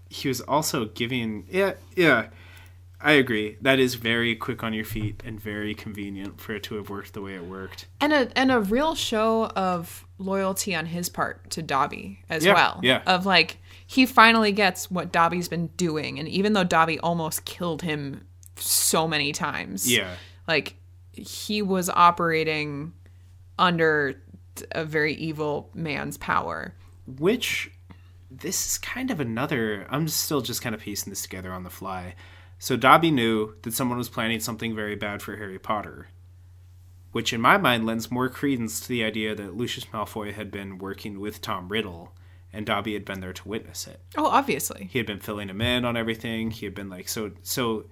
[0.09, 1.45] he was also giving.
[1.49, 2.27] Yeah, yeah.
[3.01, 3.57] I agree.
[3.61, 7.13] That is very quick on your feet and very convenient for it to have worked
[7.13, 7.85] the way it worked.
[8.01, 12.53] and a and a real show of loyalty on his part to Dobby as Yeah,
[12.53, 12.79] well.
[12.81, 13.01] yeah.
[13.05, 17.81] Of like he finally gets what Dobby's been doing, and even though Dobby almost killed
[17.83, 20.15] him so many times, Yeah.
[20.47, 20.75] like
[21.11, 22.93] he was operating
[23.59, 24.21] under
[24.71, 26.73] a very evil man's power.
[27.05, 27.71] Which
[28.31, 29.85] this is kind of another.
[29.89, 32.15] I'm still just kind of piecing this together on the fly.
[32.65, 36.07] So Dobby knew that someone was planning something very bad for Harry Potter,
[37.11, 40.79] which in my mind lends more credence to the idea that Lucius Malfoy had been
[40.79, 42.15] working with Tom Riddle,
[42.51, 43.99] and Dobby had been there to witness it.
[44.17, 44.89] Oh, obviously.
[44.91, 46.49] He had been filling him in on everything.
[46.49, 47.85] He had been like so so.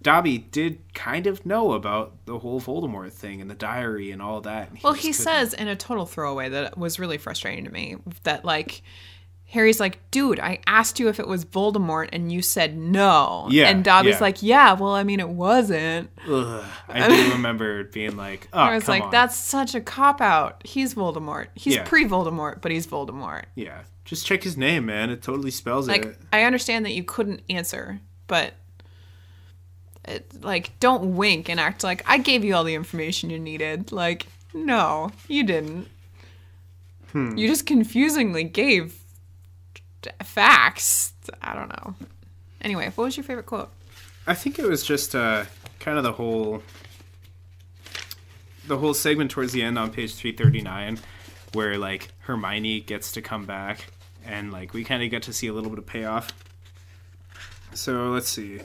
[0.00, 4.40] Dobby did kind of know about the whole Voldemort thing and the diary and all
[4.42, 4.70] that.
[4.70, 7.96] and Well, he couldn't- says in a total throwaway that was really frustrating to me
[8.22, 8.82] that like
[9.46, 13.46] Harry's like, dude, I asked you if it was Voldemort and you said no.
[13.50, 14.20] Yeah, And Dobby's yeah.
[14.20, 16.10] like, yeah, well, I mean, it wasn't.
[16.28, 19.10] Ugh, I do remember being like, "Oh, I was like, on.
[19.12, 20.62] that's such a cop out.
[20.66, 21.46] He's Voldemort.
[21.54, 21.84] He's Yeah.
[21.84, 23.44] pre Voldemort, but he's Voldemort.
[23.54, 25.10] Yeah, just check his name, man.
[25.10, 26.18] It totally spells Like, it.
[26.32, 28.54] I understand that you couldn't answer, but
[30.04, 33.92] it, like, don't wink and act like I gave you all the information you needed.
[33.92, 35.86] Like, no, you didn't.
[37.12, 37.36] Hmm.
[37.36, 38.98] You just confusingly gave
[40.22, 41.12] facts.
[41.42, 41.94] I don't know.
[42.60, 43.70] Anyway, what was your favorite quote?
[44.26, 45.44] I think it was just uh,
[45.80, 46.62] kind of the whole
[48.66, 50.98] the whole segment towards the end on page 339
[51.52, 53.86] where like Hermione gets to come back
[54.24, 56.32] and like we kind of get to see a little bit of payoff.
[57.74, 58.60] So, let's see.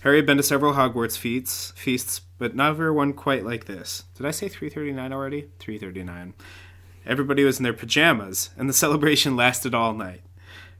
[0.00, 4.04] Harry had been to several Hogwarts feasts, feasts, but never one quite like this.
[4.16, 5.48] Did I say 339 already?
[5.58, 6.34] 339.
[7.06, 10.22] Everybody was in their pajamas, and the celebration lasted all night.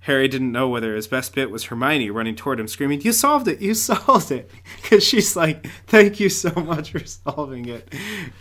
[0.06, 3.48] Harry didn't know whether his best bit was Hermione running toward him, screaming, You solved
[3.48, 3.60] it!
[3.60, 4.48] You solved it!
[4.76, 7.92] Because she's like, Thank you so much for solving it.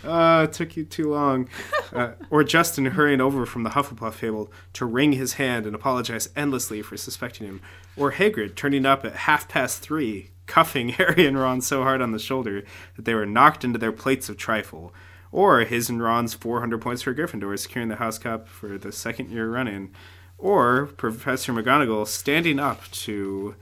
[0.04, 1.48] Uh, it took you too long.
[1.92, 6.28] Uh, or Justin hurrying over from the Hufflepuff table to wring his hand and apologize
[6.36, 7.60] endlessly for suspecting him.
[7.96, 12.12] Or Hagrid turning up at half past three, cuffing Harry and Ron so hard on
[12.12, 12.62] the shoulder
[12.94, 14.94] that they were knocked into their plates of trifle.
[15.32, 19.30] Or his and Ron's 400 points for Gryffindor securing the House Cup for the second
[19.30, 19.90] year running
[20.38, 23.54] or Professor McGonagall standing up to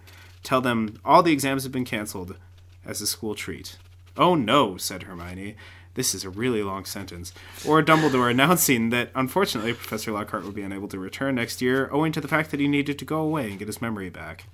[0.43, 2.37] tell them all the exams have been canceled
[2.85, 3.79] as a school treat.
[4.17, 5.57] Oh no, said Hermione.
[5.95, 7.33] This is a really long sentence.
[7.67, 12.13] Or Dumbledore announcing that unfortunately Professor Lockhart will be unable to return next year owing
[12.13, 14.47] to the fact that he needed to go away and get his memory back.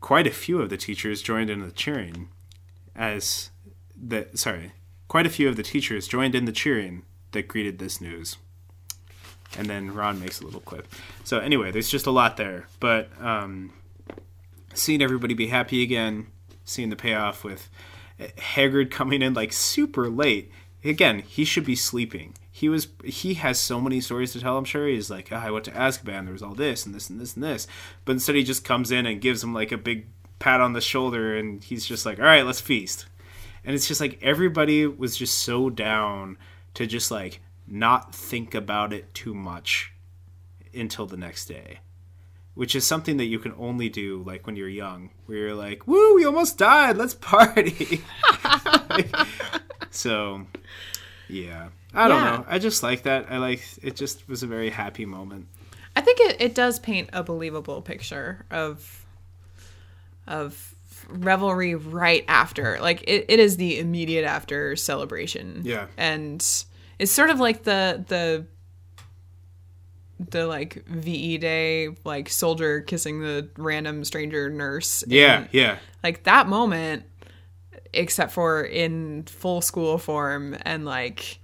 [0.00, 2.28] Quite a few of the teachers joined in the cheering
[2.94, 3.50] as
[3.96, 4.72] the sorry,
[5.08, 8.36] quite a few of the teachers joined in the cheering that greeted this news
[9.56, 10.86] and then Ron makes a little quip.
[11.24, 13.72] So anyway, there's just a lot there, but um,
[14.74, 16.26] seeing everybody be happy again,
[16.64, 17.68] seeing the payoff with
[18.18, 20.50] Hagrid coming in like super late.
[20.84, 22.34] Again, he should be sleeping.
[22.50, 24.58] He was he has so many stories to tell.
[24.58, 26.24] I'm sure he's like, oh, I went to Azkaban.
[26.24, 27.66] There was all this and this and this and this,
[28.04, 30.06] but instead he just comes in and gives him like a big
[30.38, 33.06] pat on the shoulder, and he's just like, all right, let's feast.
[33.64, 36.38] And it's just like everybody was just so down
[36.74, 39.92] to just like not think about it too much
[40.74, 41.80] until the next day
[42.54, 45.86] which is something that you can only do like when you're young where you're like
[45.86, 48.00] woo we almost died let's party
[49.90, 50.46] so
[51.28, 52.36] yeah i don't Yeah.
[52.38, 55.46] know i just like that i like it just was a very happy moment
[55.96, 59.04] I think it, it does paint a believable picture of
[60.28, 60.76] of
[61.08, 62.78] revelry right after.
[62.80, 65.62] Like it, it is the immediate after celebration.
[65.64, 65.86] Yeah.
[65.96, 66.46] And
[66.98, 68.46] it's sort of like the the
[70.30, 75.04] the like VE day, like soldier kissing the random stranger nurse.
[75.06, 77.04] yeah and, yeah like that moment
[77.92, 81.38] except for in full school form and like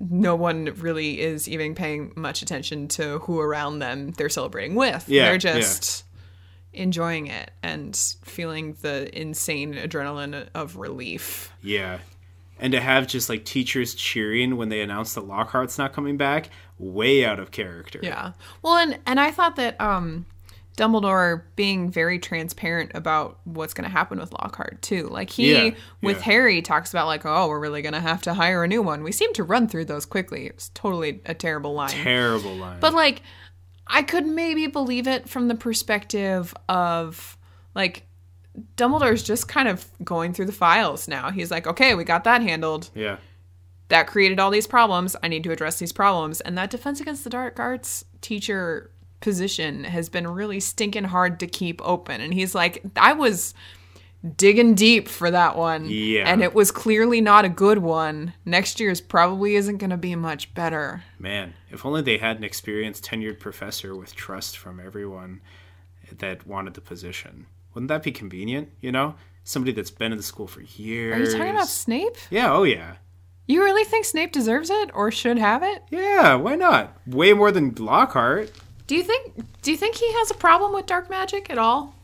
[0.00, 5.08] no one really is even paying much attention to who around them they're celebrating with.
[5.08, 5.60] Yeah, they're yeah.
[5.60, 6.04] just
[6.72, 11.52] enjoying it and feeling the insane adrenaline of relief.
[11.62, 11.98] Yeah.
[12.58, 16.50] And to have just like teachers cheering when they announced that Lockhart's not coming back,
[16.78, 18.00] way out of character.
[18.02, 18.32] Yeah.
[18.62, 20.26] Well, and and I thought that um
[20.78, 25.08] Dumbledore being very transparent about what's going to happen with Lockhart too.
[25.08, 25.70] Like he Yeah,
[26.02, 26.22] with yeah.
[26.22, 29.02] Harry talks about like, "Oh, we're really going to have to hire a new one."
[29.02, 30.46] We seem to run through those quickly.
[30.46, 31.90] It was totally a terrible line.
[31.90, 32.78] Terrible line.
[32.80, 33.22] But like
[33.88, 37.36] I could maybe believe it from the perspective of
[37.74, 38.06] like
[38.76, 41.30] Dumbledore's just kind of going through the files now.
[41.30, 42.90] He's like, "Okay, we got that handled.
[42.94, 43.18] yeah.
[43.88, 45.16] That created all these problems.
[45.22, 48.90] I need to address these problems." And that defense against the dark arts teacher
[49.20, 52.20] position has been really stinking hard to keep open.
[52.20, 53.54] And he's like, "I was
[54.36, 55.86] digging deep for that one.
[55.88, 56.24] Yeah.
[56.26, 58.34] And it was clearly not a good one.
[58.44, 62.44] Next year's probably isn't going to be much better." Man, if only they had an
[62.44, 65.40] experienced tenured professor with trust from everyone
[66.18, 67.46] that wanted the position.
[67.78, 69.14] Wouldn't that be convenient, you know?
[69.44, 71.14] Somebody that's been in the school for years.
[71.14, 72.16] Are you talking about Snape?
[72.28, 72.96] Yeah, oh yeah.
[73.46, 75.84] You really think Snape deserves it or should have it?
[75.88, 76.98] Yeah, why not?
[77.06, 78.50] Way more than Lockhart.
[78.88, 79.32] Do you think
[79.62, 81.94] do you think he has a problem with dark magic at all?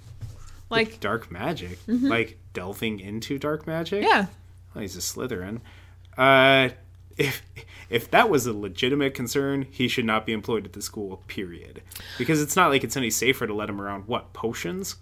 [0.70, 1.80] Like Dark magic.
[1.88, 4.04] Like delving into dark magic?
[4.04, 4.10] Mm-hmm.
[4.10, 4.26] yeah.
[4.74, 5.60] Well, he's a Slytherin.
[6.16, 6.68] Uh,
[7.18, 7.42] if
[7.90, 11.24] if that was a legitimate concern, he should not be employed at the school.
[11.26, 11.82] Period.
[12.16, 14.06] Because it's not like it's any safer to let him around.
[14.06, 14.96] What potions?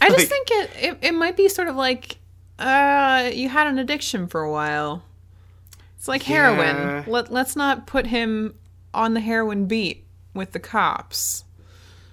[0.00, 2.18] I just Like- think it, it it might be sort of like
[2.58, 5.02] uh you had an addiction for a while.
[5.96, 6.54] It's like Yeah.
[6.56, 7.04] heroin.
[7.10, 8.54] Let let's not put him
[8.94, 10.04] on the heroin beat
[10.34, 11.44] with the cops.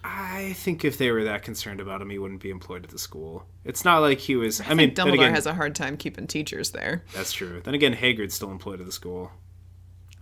[0.04, 3.00] I think if they were that concerned about him, he wouldn't be employed at the
[3.00, 3.48] school.
[3.64, 4.62] It's not like he was.
[4.62, 7.04] I, I mean, Dumbledore again, has a hard time keeping teachers there.
[7.14, 7.60] that's true.
[7.64, 9.32] Then again, Hagrid's still employed at the school.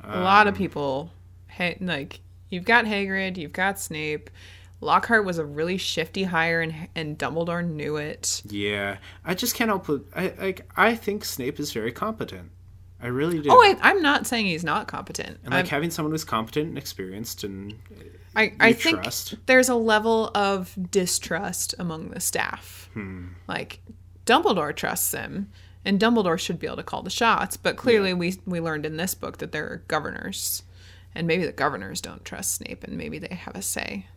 [0.02, 1.12] a lot Um, of people
[1.50, 4.30] ha- like you've got Hagrid, you've got Snape.
[4.84, 8.42] Lockhart was a really shifty hire and and Dumbledore knew it.
[8.46, 9.88] Yeah, I just can't help.
[9.88, 10.70] but- I like.
[10.78, 12.52] I think Snape is very competent.
[13.02, 13.50] I really do.
[13.52, 15.40] Oh, I, I'm not saying he's not competent.
[15.44, 17.74] and like I'm- having someone who's competent and experienced and
[18.36, 19.36] I, I think trust.
[19.46, 22.90] there's a level of distrust among the staff.
[22.94, 23.28] Hmm.
[23.48, 23.80] Like
[24.26, 25.52] Dumbledore trusts him,
[25.86, 27.58] and Dumbledore should be able to call the shots.
[27.58, 30.64] But clearly, we we learned in this book that there are governors,
[31.14, 34.08] and maybe the governors don't trust Snape, and maybe they have a say.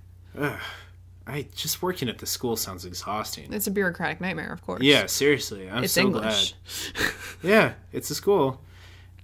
[1.28, 3.52] I just working at the school sounds exhausting.
[3.52, 4.82] It's a bureaucratic nightmare, of course.
[4.82, 6.54] Yeah, seriously, I'm it's so English.
[6.94, 7.12] glad.
[7.42, 8.60] Yeah, it's a school.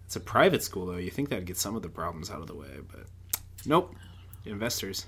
[0.07, 0.97] It's a private school though.
[0.99, 3.07] You think that'd get some of the problems out of the way, but
[3.67, 3.95] nope.
[4.45, 5.07] Investors.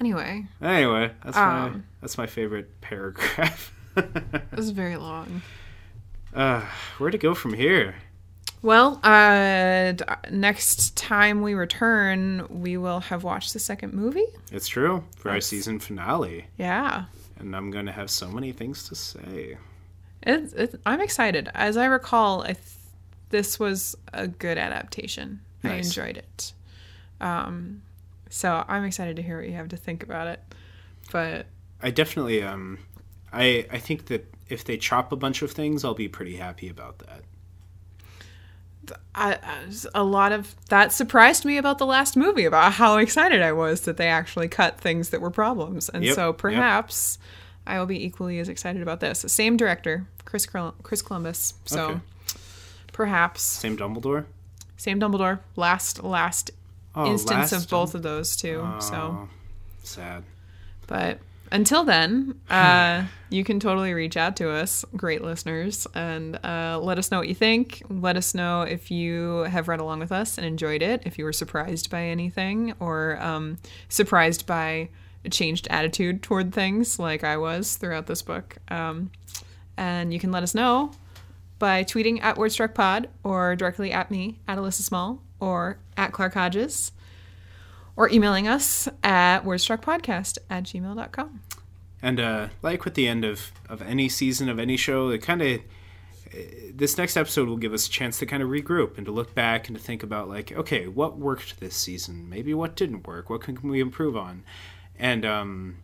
[0.00, 1.84] Anyway, Anyway, that's my Um.
[2.00, 3.72] that's my favorite paragraph.
[3.96, 5.42] it was very long.
[6.34, 6.62] uh,
[6.98, 7.94] where to go from here?
[8.62, 14.26] Well, uh, d- next time we return, we will have watched the second movie.
[14.52, 17.06] It's true for our That's- season finale, Yeah.
[17.40, 19.58] and I'm going to have so many things to say.
[20.22, 21.50] It's, it's, I'm excited.
[21.54, 22.58] As I recall, I th-
[23.30, 25.40] this was a good adaptation.
[25.64, 25.86] I Nice.
[25.86, 26.52] enjoyed it.
[27.20, 27.82] Um,
[28.30, 30.40] so I'm excited to hear what you have to think about it.
[31.10, 31.46] But
[31.82, 32.78] I definitely um,
[33.32, 36.68] I I think that if they chop a bunch of things, I'll be pretty happy
[36.68, 37.22] about that.
[39.14, 43.42] I, I- a lot of that surprised me about the last movie about how excited
[43.42, 45.88] I was that they actually cut things that were problems.
[45.88, 46.38] And Yep, so yep.
[46.38, 47.18] perhaps
[47.66, 49.20] I will be equally as excited about this.
[49.28, 51.54] Same director, Chris Col- Chris Columbus.
[51.64, 52.00] So Okay.
[52.92, 54.24] perhaps Same Dumbledore.
[54.76, 55.40] same Dumbledore.
[55.56, 56.50] Last last
[56.94, 58.66] Oh, instance last of both of those two.
[58.80, 59.28] so Oh,
[59.82, 60.24] sad.
[60.86, 61.20] But
[61.52, 66.98] until then, uh, you can totally reach out to us, great listeners, and uh, let
[66.98, 67.82] us know what you think.
[67.88, 71.24] Let us know if you have read along with us and enjoyed it, if you
[71.24, 73.58] were surprised by anything, or um,
[73.88, 74.88] surprised by
[75.24, 78.56] a changed attitude toward things like I was throughout this book.
[78.68, 79.12] Um,
[79.76, 80.90] and you can let us know
[81.58, 86.92] by tweeting at WordstruckPod or directly at me, at Alyssa Small, or at Clark Hodges
[87.96, 91.40] or emailing us at wordstruckpodcast at gmail.com.
[92.00, 95.42] And uh, like with the end of, of any season of any show, it kind
[95.42, 95.60] of
[96.74, 99.34] this next episode will give us a chance to kind of regroup and to look
[99.34, 102.28] back and to think about like, okay, what worked this season?
[102.28, 103.28] Maybe what didn't work?
[103.28, 104.44] What can, can we improve on?
[104.98, 105.78] And um,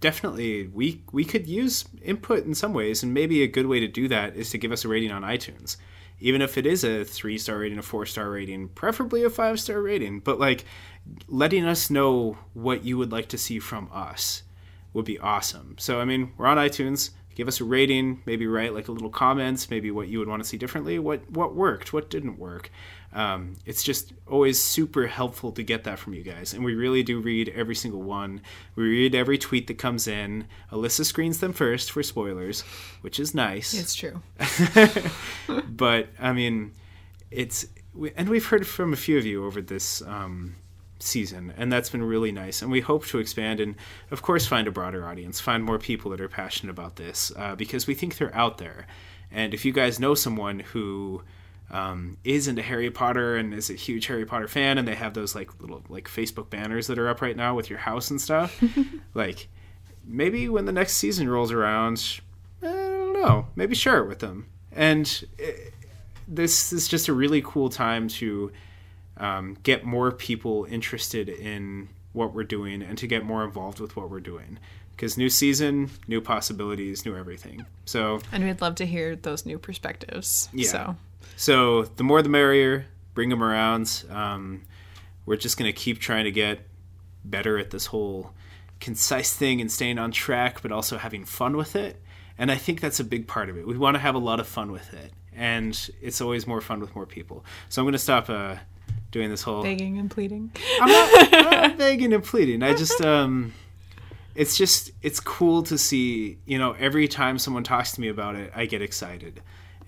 [0.00, 3.88] definitely, we we could use input in some ways, and maybe a good way to
[3.88, 5.76] do that is to give us a rating on iTunes.
[6.18, 9.60] Even if it is a three star rating, a four star rating, preferably a five
[9.60, 10.64] star rating, but like
[11.28, 14.42] letting us know what you would like to see from us
[14.92, 15.76] would be awesome.
[15.78, 17.10] So, I mean, we're on iTunes.
[17.34, 20.42] give us a rating, maybe write like a little comments, maybe what you would want
[20.42, 22.70] to see differently, what what worked, what didn't work.
[23.16, 27.02] Um, it's just always super helpful to get that from you guys, and we really
[27.02, 28.42] do read every single one.
[28.74, 30.46] We read every tweet that comes in.
[30.70, 32.60] Alyssa screens them first for spoilers,
[33.00, 33.72] which is nice.
[33.72, 34.20] It's true.
[35.66, 36.72] but I mean,
[37.30, 37.66] it's
[38.16, 40.56] and we've heard from a few of you over this um,
[40.98, 42.60] season, and that's been really nice.
[42.60, 43.76] And we hope to expand and,
[44.10, 47.54] of course, find a broader audience, find more people that are passionate about this, uh,
[47.54, 48.86] because we think they're out there.
[49.30, 51.22] And if you guys know someone who
[51.70, 55.14] um, is into Harry Potter and is a huge Harry Potter fan, and they have
[55.14, 58.20] those like little like Facebook banners that are up right now with your house and
[58.20, 58.62] stuff,
[59.14, 59.48] like
[60.06, 62.20] maybe when the next season rolls around,
[62.62, 64.46] I don't know, maybe share it with them.
[64.72, 65.72] And it,
[66.28, 68.52] this is just a really cool time to
[69.16, 73.96] um, get more people interested in what we're doing and to get more involved with
[73.96, 74.58] what we're doing.
[74.90, 77.66] Because new season new possibilities new everything.
[77.84, 80.48] So and we'd love to hear those new perspectives.
[80.54, 80.68] Yeah.
[80.68, 80.96] So,
[81.36, 84.62] so the more the merrier bring them around um,
[85.24, 86.60] we're just going to keep trying to get
[87.24, 88.32] better at this whole
[88.78, 92.00] concise thing and staying on track but also having fun with it
[92.38, 94.38] and i think that's a big part of it we want to have a lot
[94.38, 97.92] of fun with it and it's always more fun with more people so i'm going
[97.92, 98.56] to stop uh,
[99.10, 100.50] doing this whole begging and pleading.
[100.80, 102.62] I'm not, I'm not begging and pleading.
[102.62, 103.54] I just um,
[104.34, 106.38] it's just it's cool to see.
[106.44, 109.40] You know, every time someone talks to me about it, I get excited,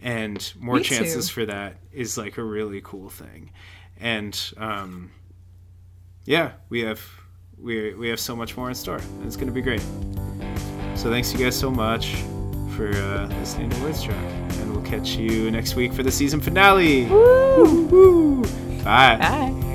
[0.03, 1.35] and more me chances too.
[1.35, 3.51] for that is like a really cool thing.
[4.01, 5.11] And um,
[6.25, 7.01] yeah, we have
[7.61, 9.83] we we have so much more in store, and it's going to be great.
[10.95, 12.15] So thanks you guys so much
[12.77, 17.07] for uh, listening to Wordstruck, and we'll catch you next week for the season finale.
[17.07, 17.87] Woo!
[17.87, 18.43] Woo!
[18.85, 19.16] Bye.
[19.16, 19.68] Bye.